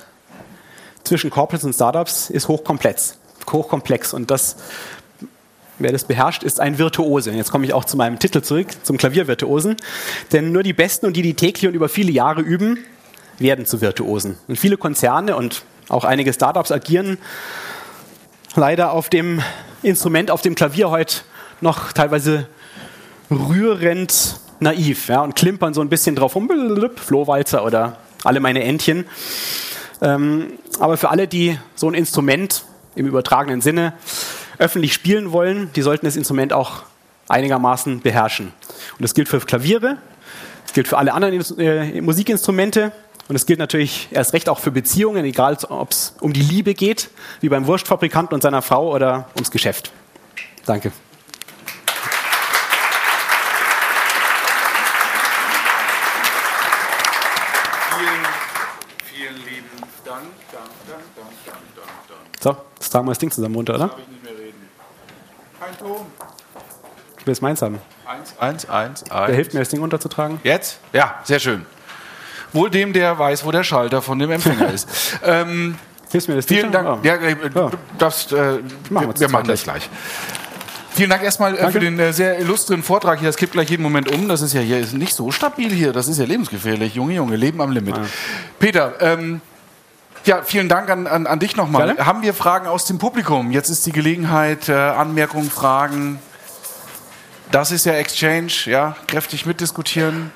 zwischen 1.05 1.31
Corporates 1.31 1.65
und 1.65 1.73
Startups 1.73 2.29
ist 2.29 2.47
hochkomplex. 2.49 3.17
Hochkomplex. 3.51 4.13
Und 4.13 4.31
das 4.31 4.57
wer 5.83 5.93
das 5.93 6.05
beherrscht, 6.05 6.43
ist 6.43 6.61
ein 6.61 6.79
Virtuose. 6.79 7.33
Jetzt 7.33 7.51
komme 7.51 7.65
ich 7.65 7.73
auch 7.73 7.85
zu 7.85 7.97
meinem 7.97 8.19
Titel 8.19 8.43
zurück, 8.43 8.69
zum 8.83 8.97
Klaviervirtuosen. 8.97 9.77
Denn 10.33 10.53
nur 10.53 10.63
die 10.63 10.73
Besten 10.73 11.07
und 11.07 11.17
die, 11.17 11.23
die 11.23 11.35
täglich 11.35 11.67
und 11.67 11.75
über 11.75 11.89
viele 11.89 12.13
Jahre 12.13 12.41
üben, 12.41 12.79
werden 13.39 13.67
zu 13.67 13.81
Virtuosen. 13.81 14.39
Und 14.49 14.59
viele 14.59 14.77
Konzerne 14.77 15.37
und 15.37 15.65
auch 15.89 16.05
einige 16.05 16.33
Startups 16.33 16.73
agieren 16.73 17.19
leider 18.55 18.93
auf 18.93 19.09
dem 19.09 19.43
Instrument, 19.83 20.31
auf 20.31 20.43
dem 20.43 20.55
Klavier 20.55 20.91
heute 20.91 21.19
noch 21.61 21.93
teilweise 21.93 22.47
rührend 23.31 24.37
naiv 24.61 25.09
ja, 25.09 25.23
und 25.23 25.35
klimpern 25.35 25.75
so 25.75 25.81
ein 25.81 25.89
bisschen 25.89 26.15
drauf 26.15 26.37
rum, 26.37 26.51
Flohwalzer 26.97 27.65
oder 27.65 27.99
alle 28.25 28.41
meine 28.41 28.63
Entchen. 28.63 29.07
Ähm, 30.01 30.55
aber 30.79 30.97
für 30.97 31.11
alle, 31.11 31.29
die 31.29 31.59
so 31.75 31.89
ein 31.89 31.95
Instrument 31.95 32.65
im 32.95 33.07
übertragenen 33.07 33.61
Sinne 33.61 33.95
öffentlich 34.63 34.95
spielen 34.95 35.33
wollen, 35.33 35.71
die 35.75 35.83
sollten 35.83 36.07
das 36.07 36.15
Instrument 36.15 36.53
auch 36.53 36.85
einigermaßen 37.29 38.01
beherrschen. 38.01 38.53
Und 38.93 39.03
das 39.03 39.13
gilt 39.13 39.29
für 39.29 39.41
Klaviere, 39.41 39.99
das 40.63 40.73
gilt 40.73 40.87
für 40.87 40.99
alle 40.99 41.13
anderen 41.13 41.59
äh, 41.59 42.01
Musikinstrumente 42.01 42.93
und 43.29 43.35
es 43.35 43.45
gilt 43.45 43.59
natürlich 43.59 44.09
erst 44.13 44.33
recht 44.35 44.49
auch 44.49 44.61
für 44.61 44.71
Beziehungen, 44.71 45.25
egal 45.25 45.59
ob 45.69 45.91
es 45.91 46.15
um 46.21 46.33
die 46.33 46.43
Liebe 46.43 46.75
geht, 46.75 47.11
wie 47.41 47.49
beim 47.49 47.67
Wurstfabrikanten 47.67 48.35
und 48.35 48.43
seiner 48.43 48.63
Frau 48.63 48.95
oder 48.95 49.29
ums 49.35 49.51
Geschäft. 49.51 49.91
Danke. 50.65 50.93
Vielen, 59.07 59.35
lieben 59.35 59.67
Dank, 60.05 60.23
Dank, 60.53 60.71
Dank, 60.87 61.03
Dank, 61.17 61.33
Dank, 61.47 61.89
Dank. 62.09 62.23
So, 62.41 62.57
jetzt 62.79 62.91
tragen 62.91 63.07
wir 63.07 63.11
das 63.11 63.19
Ding 63.19 63.31
zusammen 63.31 63.55
runter, 63.57 63.75
oder? 63.75 63.91
Kein 65.63 65.79
Ton. 65.79 66.07
Ich 67.23 67.27
will 67.27 67.33
es 67.35 67.41
meins 67.41 67.63
haben. 67.63 67.79
Eins, 68.05 68.35
eins, 68.41 68.69
eins, 68.69 69.09
eins. 69.13 69.33
hilft 69.33 69.55
mir, 69.55 69.61
das 69.61 69.69
Ding 69.69 69.79
runterzutragen? 69.79 70.41
Jetzt? 70.43 70.81
Ja, 70.93 71.21
sehr 71.23 71.39
schön. 71.39 71.65
Wohl 72.53 72.69
dem, 72.69 72.93
der 72.93 73.17
weiß, 73.17 73.45
wo 73.47 73.53
der 73.53 73.63
Schalter 73.63 74.03
von 74.03 74.19
dem 74.19 74.33
Empfänger 74.33 74.69
ist. 74.75 74.89
Ähm, 75.25 75.77
Hilfst 76.11 76.29
mir 76.29 76.35
das 76.35 76.47
Ding 76.47 76.59
vielen? 76.59 76.73
Dank. 76.73 76.89
Oh. 76.89 76.99
Ja, 77.07 77.15
äh, 77.15 77.31
Ja. 77.31 77.69
du 77.69 77.71
darfst, 77.97 78.33
äh, 78.33 78.37
wir 78.37 78.61
wir, 78.91 79.21
wir 79.21 79.29
machen 79.29 79.47
das 79.47 79.63
gleich. 79.63 79.89
Vielen 80.91 81.11
Dank 81.11 81.23
erstmal 81.23 81.55
äh, 81.55 81.59
Danke. 81.59 81.75
für 81.75 81.79
den 81.79 81.97
äh, 82.01 82.13
sehr 82.13 82.41
illustren 82.41 82.83
Vortrag 82.83 83.21
hier. 83.21 83.29
Das 83.29 83.37
kippt 83.37 83.53
gleich 83.53 83.71
jeden 83.71 83.85
Moment 83.85 84.11
um. 84.13 84.27
Das 84.29 84.43
ist 84.43 84.53
ja 84.53 84.61
hier 84.61 84.81
ist 84.81 84.93
nicht 84.93 85.15
so 85.15 85.31
stabil 85.31 85.71
hier. 85.71 85.93
Das 85.93 86.09
ist 86.09 86.19
ja 86.19 86.25
lebensgefährlich. 86.25 86.97
Junge, 86.97 87.15
Junge, 87.15 87.37
Leben 87.37 87.61
am 87.61 87.71
Limit. 87.71 87.95
Peter, 88.59 88.95
ähm, 88.99 89.41
ja, 90.25 90.43
vielen 90.43 90.69
Dank 90.69 90.91
an, 90.91 91.07
an, 91.07 91.29
an 91.29 91.39
dich 91.39 91.55
nochmal. 91.55 91.97
Haben 91.99 92.23
wir 92.23 92.35
Fragen 92.35 92.67
aus 92.67 92.85
dem 92.85 92.99
Publikum? 92.99 93.53
Jetzt 93.53 93.71
ist 93.71 93.87
die 93.87 93.93
Gelegenheit, 93.93 94.69
äh, 94.69 94.73
Anmerkungen, 94.73 95.51
Fragen. 95.53 96.19
Das 97.51 97.71
ist 97.71 97.85
ja 97.85 97.95
Exchange, 97.95 98.53
ja, 98.67 98.97
kräftig 99.07 99.47
mitdiskutieren. 99.47 100.31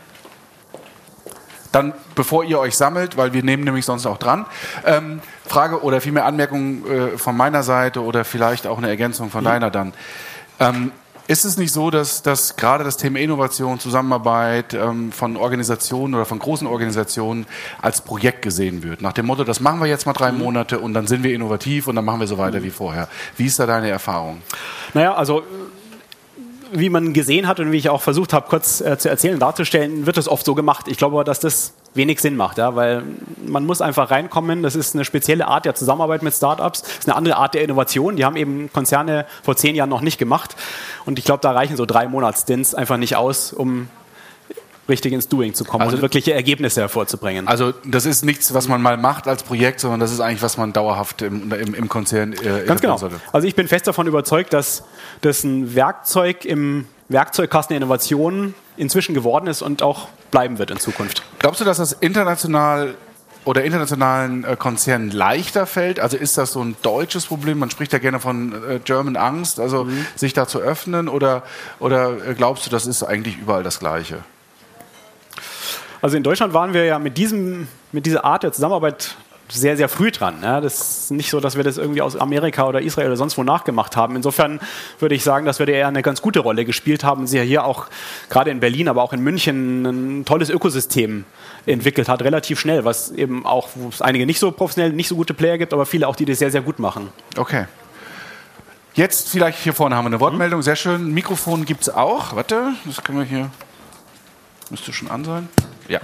Dann, 1.72 1.92
bevor 2.14 2.44
ihr 2.44 2.58
euch 2.58 2.76
sammelt, 2.76 3.16
weil 3.16 3.32
wir 3.32 3.42
nehmen 3.42 3.64
nämlich 3.64 3.84
sonst 3.84 4.06
auch 4.06 4.18
dran, 4.18 4.46
ähm, 4.84 5.20
Frage 5.46 5.82
oder 5.82 6.00
vielmehr 6.00 6.24
Anmerkung 6.24 6.86
äh, 6.86 7.18
von 7.18 7.36
meiner 7.36 7.62
Seite 7.62 8.02
oder 8.02 8.24
vielleicht 8.24 8.66
auch 8.66 8.78
eine 8.78 8.88
Ergänzung 8.88 9.30
von 9.30 9.44
deiner 9.44 9.70
dann. 9.70 9.92
Ähm, 10.58 10.92
ist 11.28 11.44
es 11.44 11.56
nicht 11.56 11.72
so, 11.72 11.90
dass, 11.90 12.22
dass 12.22 12.54
gerade 12.54 12.84
das 12.84 12.96
Thema 12.96 13.18
Innovation, 13.18 13.80
Zusammenarbeit 13.80 14.74
ähm, 14.74 15.10
von 15.10 15.36
Organisationen 15.36 16.14
oder 16.14 16.24
von 16.24 16.38
großen 16.38 16.68
Organisationen 16.68 17.46
als 17.82 18.00
Projekt 18.00 18.42
gesehen 18.42 18.84
wird? 18.84 19.02
Nach 19.02 19.12
dem 19.12 19.26
Motto, 19.26 19.42
das 19.42 19.58
machen 19.58 19.80
wir 19.80 19.88
jetzt 19.88 20.06
mal 20.06 20.12
drei 20.12 20.30
Monate 20.30 20.78
und 20.78 20.94
dann 20.94 21.08
sind 21.08 21.24
wir 21.24 21.34
innovativ 21.34 21.88
und 21.88 21.96
dann 21.96 22.04
machen 22.04 22.20
wir 22.20 22.28
so 22.28 22.38
weiter 22.38 22.62
wie 22.62 22.70
vorher. 22.70 23.08
Wie 23.36 23.46
ist 23.46 23.58
da 23.58 23.66
deine 23.66 23.90
Erfahrung? 23.90 24.40
Naja, 24.94 25.14
also 25.14 25.42
wie 26.72 26.90
man 26.90 27.12
gesehen 27.12 27.46
hat 27.46 27.60
und 27.60 27.72
wie 27.72 27.76
ich 27.76 27.88
auch 27.88 28.02
versucht 28.02 28.32
habe, 28.32 28.48
kurz 28.48 28.80
äh, 28.80 28.98
zu 28.98 29.08
erzählen, 29.08 29.38
darzustellen, 29.38 30.06
wird 30.06 30.16
das 30.16 30.28
oft 30.28 30.44
so 30.44 30.54
gemacht. 30.54 30.86
Ich 30.88 30.98
glaube 30.98 31.16
aber, 31.16 31.24
dass 31.24 31.40
das 31.40 31.72
wenig 31.94 32.20
Sinn 32.20 32.36
macht, 32.36 32.58
ja, 32.58 32.76
weil 32.76 33.02
man 33.46 33.64
muss 33.64 33.80
einfach 33.80 34.10
reinkommen. 34.10 34.62
Das 34.62 34.76
ist 34.76 34.94
eine 34.94 35.04
spezielle 35.04 35.48
Art 35.48 35.64
der 35.64 35.74
Zusammenarbeit 35.74 36.22
mit 36.22 36.34
Startups. 36.34 36.82
Das 36.82 36.90
ist 36.98 37.08
eine 37.08 37.16
andere 37.16 37.36
Art 37.36 37.54
der 37.54 37.62
Innovation. 37.62 38.16
Die 38.16 38.24
haben 38.24 38.36
eben 38.36 38.70
Konzerne 38.72 39.26
vor 39.42 39.56
zehn 39.56 39.74
Jahren 39.74 39.90
noch 39.90 40.02
nicht 40.02 40.18
gemacht. 40.18 40.56
Und 41.04 41.18
ich 41.18 41.24
glaube, 41.24 41.40
da 41.40 41.52
reichen 41.52 41.76
so 41.76 41.86
drei 41.86 42.06
Monats-Stints 42.08 42.74
einfach 42.74 42.96
nicht 42.96 43.16
aus, 43.16 43.52
um 43.52 43.88
richtig 44.88 45.12
ins 45.12 45.28
Doing 45.28 45.54
zu 45.54 45.64
kommen 45.64 45.82
also, 45.82 45.96
und 45.96 46.02
wirkliche 46.02 46.32
Ergebnisse 46.32 46.80
hervorzubringen. 46.80 47.48
Also 47.48 47.72
das 47.84 48.06
ist 48.06 48.24
nichts, 48.24 48.54
was 48.54 48.68
man 48.68 48.80
mal 48.80 48.96
macht 48.96 49.28
als 49.28 49.42
Projekt, 49.42 49.80
sondern 49.80 50.00
das 50.00 50.12
ist 50.12 50.20
eigentlich, 50.20 50.42
was 50.42 50.56
man 50.56 50.72
dauerhaft 50.72 51.22
im, 51.22 51.52
im, 51.52 51.74
im 51.74 51.88
Konzern 51.88 52.32
äh, 52.32 52.64
Ganz 52.66 52.80
genau. 52.80 52.96
Sollte. 52.96 53.20
Also 53.32 53.48
ich 53.48 53.54
bin 53.54 53.68
fest 53.68 53.86
davon 53.86 54.06
überzeugt, 54.06 54.52
dass 54.52 54.84
das 55.20 55.44
ein 55.44 55.74
Werkzeug 55.74 56.44
im 56.44 56.86
Werkzeugkasten 57.08 57.74
der 57.74 57.78
Innovation 57.78 58.54
inzwischen 58.76 59.14
geworden 59.14 59.46
ist 59.46 59.62
und 59.62 59.82
auch 59.82 60.08
bleiben 60.30 60.58
wird 60.58 60.70
in 60.70 60.78
Zukunft. 60.78 61.22
Glaubst 61.38 61.60
du, 61.60 61.64
dass 61.64 61.78
das 61.78 61.92
international 61.92 62.94
oder 63.44 63.62
internationalen 63.62 64.44
äh, 64.44 64.56
Konzernen 64.56 65.10
leichter 65.10 65.66
fällt? 65.66 66.00
Also 66.00 66.16
ist 66.16 66.36
das 66.36 66.52
so 66.52 66.60
ein 66.62 66.76
deutsches 66.82 67.26
Problem? 67.26 67.58
Man 67.58 67.70
spricht 67.70 67.92
ja 67.92 67.98
gerne 68.00 68.18
von 68.18 68.52
äh, 68.52 68.80
German 68.84 69.16
Angst, 69.16 69.60
also 69.60 69.84
mhm. 69.84 70.04
sich 70.16 70.32
da 70.32 70.48
zu 70.48 70.58
öffnen 70.58 71.08
oder, 71.08 71.44
oder 71.78 72.10
äh, 72.26 72.34
glaubst 72.34 72.66
du, 72.66 72.70
das 72.70 72.86
ist 72.86 73.04
eigentlich 73.04 73.38
überall 73.38 73.62
das 73.62 73.78
Gleiche? 73.78 74.18
Also 76.06 76.16
in 76.16 76.22
Deutschland 76.22 76.54
waren 76.54 76.72
wir 76.72 76.84
ja 76.84 77.00
mit, 77.00 77.18
diesem, 77.18 77.66
mit 77.90 78.06
dieser 78.06 78.24
Art 78.24 78.44
der 78.44 78.52
Zusammenarbeit 78.52 79.16
sehr, 79.48 79.76
sehr 79.76 79.88
früh 79.88 80.12
dran. 80.12 80.36
Ja, 80.40 80.60
das 80.60 81.00
ist 81.00 81.10
nicht 81.10 81.30
so, 81.30 81.40
dass 81.40 81.56
wir 81.56 81.64
das 81.64 81.78
irgendwie 81.78 82.00
aus 82.00 82.14
Amerika 82.14 82.64
oder 82.68 82.80
Israel 82.80 83.08
oder 83.08 83.16
sonst 83.16 83.36
wo 83.36 83.42
nachgemacht 83.42 83.96
haben. 83.96 84.14
Insofern 84.14 84.60
würde 85.00 85.16
ich 85.16 85.24
sagen, 85.24 85.46
dass 85.46 85.58
wir 85.58 85.66
da 85.66 85.72
eher 85.72 85.88
eine 85.88 86.02
ganz 86.02 86.22
gute 86.22 86.38
Rolle 86.38 86.64
gespielt 86.64 87.02
haben. 87.02 87.26
Sie 87.26 87.38
ja 87.38 87.42
hier 87.42 87.64
auch 87.64 87.88
gerade 88.30 88.52
in 88.52 88.60
Berlin, 88.60 88.86
aber 88.86 89.02
auch 89.02 89.12
in 89.14 89.20
München 89.20 89.84
ein 90.20 90.24
tolles 90.24 90.48
Ökosystem 90.48 91.24
entwickelt 91.66 92.08
hat, 92.08 92.22
relativ 92.22 92.60
schnell, 92.60 92.84
was 92.84 93.10
eben 93.10 93.44
auch, 93.44 93.70
wo 93.74 93.88
es 93.88 94.00
einige 94.00 94.26
nicht 94.26 94.38
so 94.38 94.52
professionell, 94.52 94.92
nicht 94.92 95.08
so 95.08 95.16
gute 95.16 95.34
Player 95.34 95.58
gibt, 95.58 95.72
aber 95.72 95.86
viele 95.86 96.06
auch, 96.06 96.14
die 96.14 96.24
das 96.24 96.38
sehr, 96.38 96.52
sehr 96.52 96.62
gut 96.62 96.78
machen. 96.78 97.08
Okay. 97.36 97.64
Jetzt 98.94 99.28
vielleicht 99.28 99.58
hier 99.58 99.72
vorne 99.72 99.96
haben 99.96 100.04
wir 100.04 100.10
eine 100.10 100.20
Wortmeldung, 100.20 100.62
sehr 100.62 100.76
schön. 100.76 101.12
Mikrofon 101.12 101.64
gibt 101.64 101.82
es 101.82 101.88
auch. 101.88 102.36
Warte, 102.36 102.74
das 102.84 103.02
können 103.02 103.18
wir 103.18 103.26
hier. 103.26 103.50
Müsste 104.70 104.92
schon 104.92 105.10
an 105.10 105.24
sein. 105.24 105.48
Ja. 105.88 106.00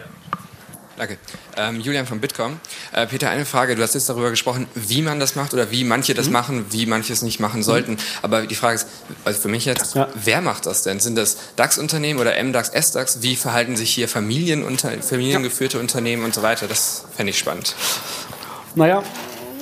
Danke. 0.96 1.16
Ähm, 1.56 1.80
Julian 1.80 2.06
von 2.06 2.20
Bitkom. 2.20 2.60
Äh, 2.92 3.06
Peter, 3.06 3.30
eine 3.30 3.44
Frage. 3.44 3.74
Du 3.74 3.82
hast 3.82 3.94
jetzt 3.94 4.08
darüber 4.08 4.30
gesprochen, 4.30 4.66
wie 4.74 5.02
man 5.02 5.18
das 5.18 5.34
macht 5.34 5.54
oder 5.54 5.70
wie 5.70 5.84
manche 5.84 6.14
das 6.14 6.26
mhm. 6.26 6.32
machen, 6.32 6.66
wie 6.70 6.86
manche 6.86 7.12
es 7.12 7.22
nicht 7.22 7.40
machen 7.40 7.58
mhm. 7.58 7.64
sollten. 7.64 7.92
Mhm. 7.92 7.98
Aber 8.20 8.46
die 8.46 8.54
Frage 8.54 8.76
ist, 8.76 8.86
also 9.24 9.40
für 9.40 9.48
mich 9.48 9.64
jetzt, 9.64 9.94
ja. 9.94 10.08
wer 10.14 10.40
macht 10.42 10.66
das 10.66 10.82
denn? 10.82 11.00
Sind 11.00 11.16
das 11.16 11.54
DAX-Unternehmen 11.56 12.20
oder 12.20 12.40
MDAX, 12.42 12.68
SDAX? 12.68 13.22
Wie 13.22 13.36
verhalten 13.36 13.74
sich 13.76 13.90
hier 13.90 14.08
Familienunter 14.08 14.90
familiengeführte 15.00 15.78
ja. 15.78 15.80
Unternehmen 15.80 16.24
und 16.24 16.34
so 16.34 16.42
weiter? 16.42 16.68
Das 16.68 17.04
fände 17.16 17.30
ich 17.30 17.38
spannend. 17.38 17.74
Naja, 18.74 19.02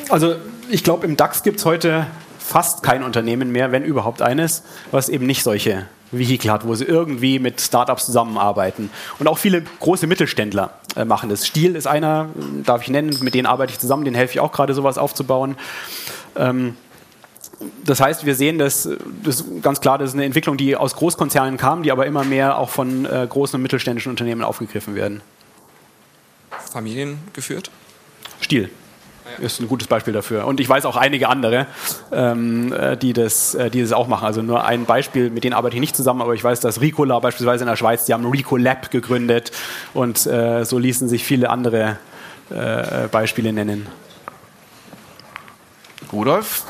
also 0.08 0.36
ich 0.68 0.84
glaube, 0.84 1.06
im 1.06 1.16
DAX 1.16 1.42
gibt 1.42 1.60
es 1.60 1.64
heute 1.64 2.06
fast 2.38 2.82
kein 2.82 3.04
Unternehmen 3.04 3.52
mehr, 3.52 3.70
wenn 3.70 3.84
überhaupt 3.84 4.20
eines, 4.20 4.62
was 4.90 5.08
eben 5.08 5.26
nicht 5.26 5.44
solche 5.44 5.86
Vehikel 6.10 6.50
hat, 6.50 6.66
wo 6.66 6.74
sie 6.74 6.84
irgendwie 6.84 7.38
mit 7.38 7.60
Startups 7.60 8.06
zusammenarbeiten. 8.06 8.90
Und 9.18 9.28
auch 9.28 9.38
viele 9.38 9.62
große 9.80 10.06
Mittelständler 10.06 10.72
äh, 10.96 11.04
machen 11.04 11.28
das. 11.28 11.46
Stiel 11.46 11.76
ist 11.76 11.86
einer, 11.86 12.28
darf 12.64 12.82
ich 12.82 12.88
nennen, 12.88 13.16
mit 13.20 13.34
denen 13.34 13.46
arbeite 13.46 13.72
ich 13.72 13.78
zusammen, 13.78 14.04
den 14.04 14.14
helfe 14.14 14.34
ich 14.34 14.40
auch 14.40 14.52
gerade 14.52 14.74
sowas 14.74 14.98
aufzubauen. 14.98 15.56
Ähm, 16.36 16.76
das 17.84 18.00
heißt, 18.00 18.24
wir 18.24 18.34
sehen, 18.34 18.58
dass 18.58 18.88
das 19.22 19.44
ganz 19.60 19.80
klar, 19.80 19.98
das 19.98 20.10
ist 20.10 20.14
eine 20.14 20.24
Entwicklung, 20.24 20.56
die 20.56 20.76
aus 20.76 20.96
Großkonzernen 20.96 21.58
kam, 21.58 21.82
die 21.82 21.92
aber 21.92 22.06
immer 22.06 22.24
mehr 22.24 22.56
auch 22.58 22.70
von 22.70 23.04
äh, 23.04 23.26
großen 23.28 23.56
und 23.56 23.62
mittelständischen 23.62 24.10
Unternehmen 24.10 24.42
aufgegriffen 24.42 24.94
werden. 24.94 25.20
Familiengeführt? 26.72 27.70
Stiel 28.40 28.70
ist 29.38 29.60
ein 29.60 29.68
gutes 29.68 29.88
Beispiel 29.88 30.12
dafür. 30.12 30.46
Und 30.46 30.60
ich 30.60 30.68
weiß 30.68 30.84
auch 30.84 30.96
einige 30.96 31.28
andere, 31.28 31.66
ähm, 32.12 32.72
äh, 32.72 32.96
die, 32.96 33.12
das, 33.12 33.54
äh, 33.54 33.70
die 33.70 33.82
das 33.82 33.92
auch 33.92 34.08
machen. 34.08 34.26
Also 34.26 34.42
nur 34.42 34.64
ein 34.64 34.84
Beispiel, 34.84 35.30
mit 35.30 35.44
denen 35.44 35.54
arbeite 35.54 35.76
ich 35.76 35.80
nicht 35.80 35.96
zusammen, 35.96 36.22
aber 36.22 36.34
ich 36.34 36.44
weiß, 36.44 36.60
dass 36.60 36.80
Ricola 36.80 37.18
beispielsweise 37.18 37.64
in 37.64 37.68
der 37.68 37.76
Schweiz, 37.76 38.04
die 38.04 38.14
haben 38.14 38.26
Ricolab 38.26 38.90
gegründet 38.90 39.52
und 39.94 40.26
äh, 40.26 40.64
so 40.64 40.78
ließen 40.78 41.08
sich 41.08 41.24
viele 41.24 41.50
andere 41.50 41.98
äh, 42.50 43.08
Beispiele 43.08 43.52
nennen. 43.52 43.86
Rudolf? 46.12 46.64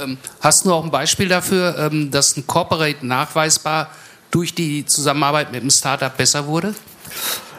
Ähm, 0.00 0.18
hast 0.40 0.64
du 0.64 0.72
auch 0.72 0.84
ein 0.84 0.90
Beispiel 0.90 1.28
dafür, 1.28 1.76
ähm, 1.78 2.10
dass 2.10 2.36
ein 2.36 2.46
Corporate 2.46 3.04
nachweisbar 3.06 3.90
durch 4.30 4.54
die 4.54 4.86
Zusammenarbeit 4.86 5.52
mit 5.52 5.60
einem 5.60 5.70
Startup 5.70 6.16
besser 6.16 6.46
wurde? 6.46 6.74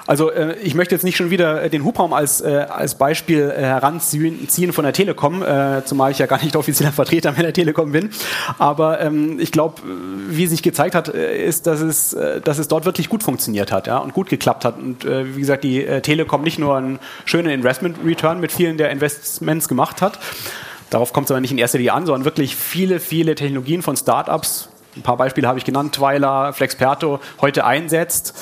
Also 0.06 0.32
äh, 0.32 0.56
ich 0.62 0.76
möchte 0.76 0.94
jetzt 0.96 1.04
nicht 1.04 1.16
schon 1.16 1.30
wieder 1.30 1.64
äh, 1.64 1.70
den 1.70 1.84
Hubraum 1.84 2.14
als, 2.14 2.42
äh, 2.42 2.66
als 2.70 2.96
Beispiel 2.96 3.54
äh, 3.56 3.62
heranziehen 3.62 4.74
von 4.74 4.84
der 4.84 4.94
Telekom, 4.94 5.42
äh, 5.42 5.86
zumal 5.86 6.12
ich 6.12 6.20
ja 6.20 6.26
gar 6.26 6.42
nicht 6.44 6.56
offizieller 6.58 6.92
Vertreter 6.92 7.32
mehr 7.32 7.44
der 7.44 7.54
Telekom 7.54 7.92
bin. 7.92 8.10
Aber 8.58 9.00
ähm, 9.00 9.40
ich 9.40 9.52
glaube, 9.52 9.82
wie 10.28 10.48
sich 10.48 10.62
gezeigt 10.62 10.96
hat, 10.96 11.14
äh, 11.14 11.46
ist, 11.46 11.68
dass 11.68 11.80
es, 11.80 12.16
dass 12.44 12.58
es 12.58 12.68
dort 12.68 12.86
wirklich 12.86 13.10
gut 13.10 13.24
funktioniert 13.24 13.72
hat 13.72 13.88
ja, 13.88 13.98
und 13.98 14.14
gut 14.14 14.30
geklappt 14.30 14.66
hat. 14.66 14.78
Und 14.78 15.06
wie 15.06 15.40
gesagt, 15.40 15.64
die 15.64 15.86
Telekom 16.02 16.44
nicht 16.44 16.60
nur 16.60 16.78
einen 16.78 17.00
schönen 17.26 17.50
Investment-Return 17.50 18.40
mit 18.40 18.52
vielen 18.52 18.78
der 18.78 18.92
Investments 18.92 19.68
gemacht 19.68 20.02
hat, 20.02 20.20
darauf 20.90 21.14
kommt 21.14 21.26
es 21.26 21.32
aber 21.32 21.42
nicht 21.42 21.52
in 21.52 21.58
erster 21.58 21.78
Linie 21.78 21.94
an, 21.94 22.06
sondern 22.06 22.26
wirklich 22.26 22.56
viele, 22.56 23.00
viele 23.00 23.36
Technologien 23.36 23.82
von 23.82 23.98
Startups 23.98 24.70
ein 24.96 25.02
paar 25.02 25.18
Beispiele 25.18 25.48
habe 25.48 25.58
ich 25.58 25.66
genannt, 25.66 25.96
Twyla, 25.96 26.52
Flexperto, 26.54 27.20
heute 27.42 27.66
einsetzt 27.66 28.34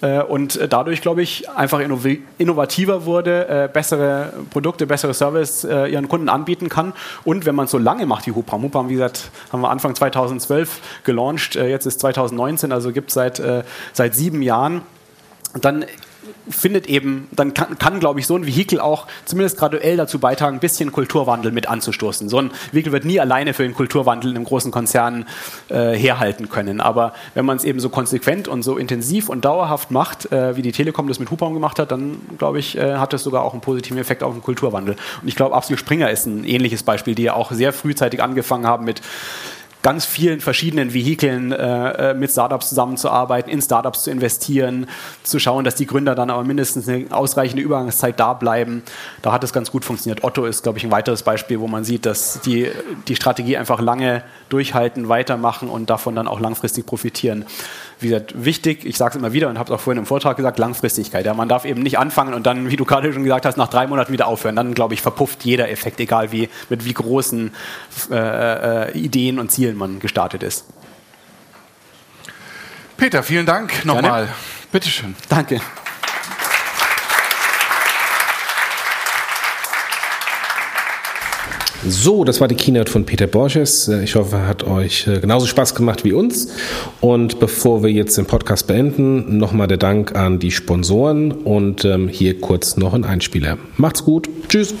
äh, 0.00 0.20
und 0.22 0.58
dadurch, 0.70 1.02
glaube 1.02 1.22
ich, 1.22 1.48
einfach 1.50 1.80
innovativer 1.80 3.04
wurde, 3.04 3.48
äh, 3.48 3.68
bessere 3.72 4.32
Produkte, 4.50 4.86
bessere 4.86 5.14
Service 5.14 5.64
äh, 5.64 5.86
ihren 5.86 6.08
Kunden 6.08 6.28
anbieten 6.28 6.68
kann. 6.68 6.92
Und 7.24 7.46
wenn 7.46 7.54
man 7.54 7.66
es 7.66 7.70
so 7.70 7.78
lange 7.78 8.06
macht 8.06 8.26
wie 8.26 8.32
Hupram, 8.32 8.62
Hupram, 8.62 8.88
wie 8.88 8.94
gesagt, 8.94 9.30
haben 9.52 9.60
wir 9.60 9.70
Anfang 9.70 9.94
2012 9.94 10.80
gelauncht, 11.04 11.56
äh, 11.56 11.68
jetzt 11.68 11.86
ist 11.86 12.00
2019, 12.00 12.72
also 12.72 12.92
gibt 12.92 13.08
es 13.08 13.14
seit, 13.14 13.38
äh, 13.38 13.62
seit 13.92 14.14
sieben 14.14 14.42
Jahren, 14.42 14.82
dann 15.60 15.84
findet 16.48 16.86
eben, 16.88 17.28
dann 17.32 17.54
kann, 17.54 17.78
kann 17.78 18.00
glaube 18.00 18.20
ich, 18.20 18.26
so 18.26 18.36
ein 18.36 18.46
Vehikel 18.46 18.80
auch 18.80 19.06
zumindest 19.24 19.58
graduell 19.58 19.96
dazu 19.96 20.18
beitragen, 20.18 20.56
ein 20.56 20.60
bisschen 20.60 20.92
Kulturwandel 20.92 21.52
mit 21.52 21.68
anzustoßen. 21.68 22.28
So 22.28 22.38
ein 22.38 22.50
Vehikel 22.72 22.92
wird 22.92 23.04
nie 23.04 23.20
alleine 23.20 23.54
für 23.54 23.62
den 23.62 23.74
Kulturwandel 23.74 24.30
in 24.30 24.36
einem 24.36 24.44
großen 24.44 24.70
Konzern 24.70 25.26
äh, 25.68 25.92
herhalten 25.92 26.48
können. 26.48 26.80
Aber 26.80 27.14
wenn 27.34 27.44
man 27.44 27.56
es 27.56 27.64
eben 27.64 27.80
so 27.80 27.88
konsequent 27.88 28.48
und 28.48 28.62
so 28.62 28.76
intensiv 28.76 29.28
und 29.28 29.44
dauerhaft 29.44 29.90
macht, 29.90 30.30
äh, 30.32 30.56
wie 30.56 30.62
die 30.62 30.72
Telekom 30.72 31.08
das 31.08 31.18
mit 31.18 31.30
Hubraum 31.30 31.54
gemacht 31.54 31.78
hat, 31.78 31.90
dann 31.90 32.20
glaube 32.38 32.58
ich, 32.58 32.76
äh, 32.76 32.96
hat 32.96 33.12
das 33.12 33.22
sogar 33.22 33.42
auch 33.42 33.52
einen 33.52 33.60
positiven 33.62 33.98
Effekt 33.98 34.22
auf 34.22 34.32
den 34.32 34.42
Kulturwandel. 34.42 34.96
Und 35.22 35.28
ich 35.28 35.36
glaube, 35.36 35.54
Absolut 35.54 35.80
Springer 35.80 36.10
ist 36.10 36.26
ein 36.26 36.44
ähnliches 36.44 36.82
Beispiel, 36.82 37.14
die 37.14 37.24
ja 37.24 37.34
auch 37.34 37.52
sehr 37.52 37.72
frühzeitig 37.72 38.22
angefangen 38.22 38.66
haben 38.66 38.84
mit 38.84 39.02
ganz 39.82 40.04
vielen 40.04 40.40
verschiedenen 40.40 40.92
Vehikeln 40.92 41.52
äh, 41.52 42.10
äh, 42.10 42.14
mit 42.14 42.30
Startups 42.30 42.68
zusammenzuarbeiten, 42.68 43.50
in 43.50 43.62
Startups 43.62 44.04
zu 44.04 44.10
investieren, 44.10 44.86
zu 45.22 45.38
schauen, 45.38 45.64
dass 45.64 45.74
die 45.74 45.86
Gründer 45.86 46.14
dann 46.14 46.30
aber 46.30 46.44
mindestens 46.44 46.88
eine 46.88 47.06
ausreichende 47.10 47.62
Übergangszeit 47.62 48.20
da 48.20 48.34
bleiben. 48.34 48.82
Da 49.22 49.32
hat 49.32 49.44
es 49.44 49.52
ganz 49.52 49.70
gut 49.70 49.84
funktioniert. 49.84 50.22
Otto 50.24 50.44
ist, 50.44 50.62
glaube 50.62 50.78
ich, 50.78 50.84
ein 50.84 50.90
weiteres 50.90 51.22
Beispiel, 51.22 51.60
wo 51.60 51.66
man 51.66 51.84
sieht, 51.84 52.06
dass 52.06 52.40
die, 52.40 52.70
die 53.08 53.16
Strategie 53.16 53.56
einfach 53.56 53.80
lange 53.80 54.22
durchhalten, 54.48 55.08
weitermachen 55.08 55.68
und 55.68 55.90
davon 55.90 56.14
dann 56.14 56.28
auch 56.28 56.40
langfristig 56.40 56.86
profitieren 56.86 57.46
wie 58.00 58.08
gesagt, 58.08 58.44
wichtig, 58.44 58.86
ich 58.86 58.96
sage 58.96 59.10
es 59.10 59.16
immer 59.16 59.32
wieder 59.32 59.48
und 59.48 59.58
habe 59.58 59.70
es 59.70 59.78
auch 59.78 59.80
vorhin 59.80 59.98
im 59.98 60.06
Vortrag 60.06 60.36
gesagt, 60.36 60.58
Langfristigkeit. 60.58 61.26
Ja, 61.26 61.34
man 61.34 61.48
darf 61.48 61.66
eben 61.66 61.82
nicht 61.82 61.98
anfangen 61.98 62.32
und 62.32 62.46
dann, 62.46 62.70
wie 62.70 62.76
du 62.76 62.84
gerade 62.86 63.12
schon 63.12 63.24
gesagt 63.24 63.44
hast, 63.44 63.58
nach 63.58 63.68
drei 63.68 63.86
Monaten 63.86 64.12
wieder 64.12 64.26
aufhören. 64.26 64.56
Dann, 64.56 64.74
glaube 64.74 64.94
ich, 64.94 65.02
verpufft 65.02 65.44
jeder 65.44 65.70
Effekt, 65.70 66.00
egal 66.00 66.32
wie, 66.32 66.48
mit 66.70 66.84
wie 66.86 66.94
großen 66.94 67.52
äh, 68.10 68.88
äh, 68.88 68.98
Ideen 68.98 69.38
und 69.38 69.52
Zielen 69.52 69.69
man 69.76 70.00
gestartet 70.00 70.42
ist. 70.42 70.64
Peter, 72.96 73.22
vielen 73.22 73.46
Dank 73.46 73.84
nochmal. 73.84 74.28
Bitteschön. 74.70 75.16
Danke. 75.28 75.60
So, 81.86 82.24
das 82.24 82.42
war 82.42 82.48
die 82.48 82.56
Keynote 82.56 82.92
von 82.92 83.06
Peter 83.06 83.26
Borges. 83.26 83.88
Äh, 83.88 84.04
ich 84.04 84.14
hoffe, 84.14 84.46
hat 84.46 84.64
euch 84.64 85.06
äh, 85.06 85.18
genauso 85.18 85.46
Spaß 85.46 85.74
gemacht 85.74 86.04
wie 86.04 86.12
uns. 86.12 86.52
Und 87.00 87.40
bevor 87.40 87.82
wir 87.82 87.90
jetzt 87.90 88.18
den 88.18 88.26
Podcast 88.26 88.66
beenden, 88.66 89.38
nochmal 89.38 89.66
der 89.66 89.78
Dank 89.78 90.14
an 90.14 90.38
die 90.38 90.50
Sponsoren 90.50 91.32
und 91.32 91.86
ähm, 91.86 92.08
hier 92.08 92.38
kurz 92.38 92.76
noch 92.76 92.92
ein 92.92 93.04
Einspieler. 93.04 93.56
Macht's 93.78 94.04
gut. 94.04 94.28
Tschüss. 94.48 94.74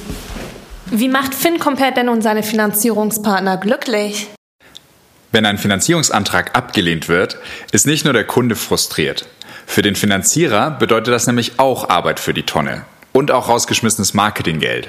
Wie 0.90 1.08
macht 1.08 1.34
FinCompare 1.34 1.94
denn 1.94 2.10
und 2.10 2.20
seine 2.20 2.42
Finanzierungspartner 2.42 3.56
glücklich? 3.56 4.28
Wenn 5.32 5.46
ein 5.46 5.58
Finanzierungsantrag 5.58 6.56
abgelehnt 6.56 7.08
wird, 7.08 7.38
ist 7.70 7.86
nicht 7.86 8.04
nur 8.04 8.12
der 8.12 8.24
Kunde 8.24 8.56
frustriert. 8.56 9.26
Für 9.64 9.82
den 9.82 9.94
Finanzierer 9.94 10.72
bedeutet 10.72 11.14
das 11.14 11.28
nämlich 11.28 11.60
auch 11.60 11.88
Arbeit 11.88 12.18
für 12.18 12.34
die 12.34 12.42
Tonne 12.42 12.84
und 13.12 13.30
auch 13.30 13.48
rausgeschmissenes 13.48 14.14
Marketinggeld. 14.14 14.88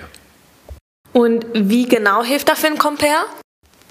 Und 1.13 1.45
wie 1.53 1.87
genau 1.87 2.23
hilft 2.23 2.49
da 2.49 2.55
FinCompare? 2.55 3.25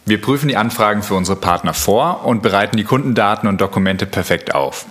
Wir 0.06 0.20
prüfen 0.20 0.48
die 0.48 0.56
Anfragen 0.56 1.04
für 1.04 1.14
unsere 1.14 1.38
Partner 1.38 1.74
vor 1.74 2.24
und 2.24 2.42
bereiten 2.42 2.76
die 2.76 2.84
Kundendaten 2.84 3.48
und 3.48 3.60
Dokumente 3.60 4.06
perfekt 4.06 4.52
auf. 4.52 4.86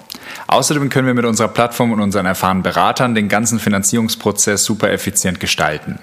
Außerdem 0.47 0.89
können 0.89 1.07
wir 1.07 1.13
mit 1.13 1.25
unserer 1.25 1.49
Plattform 1.49 1.91
und 1.91 1.99
unseren 1.99 2.25
erfahrenen 2.25 2.63
Beratern 2.63 3.15
den 3.15 3.27
ganzen 3.27 3.59
Finanzierungsprozess 3.59 4.63
super 4.63 4.91
effizient 4.91 5.41
gestalten. 5.41 5.99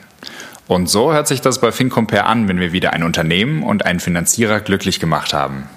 Und 0.68 0.88
so 0.88 1.12
hört 1.12 1.28
sich 1.28 1.40
das 1.40 1.60
bei 1.60 1.70
FinCompare 1.70 2.24
an, 2.24 2.48
wenn 2.48 2.58
wir 2.58 2.72
wieder 2.72 2.92
ein 2.92 3.04
Unternehmen 3.04 3.62
und 3.62 3.86
einen 3.86 4.00
Finanzierer 4.00 4.60
glücklich 4.60 4.98
gemacht 4.98 5.32
haben. 5.32 5.68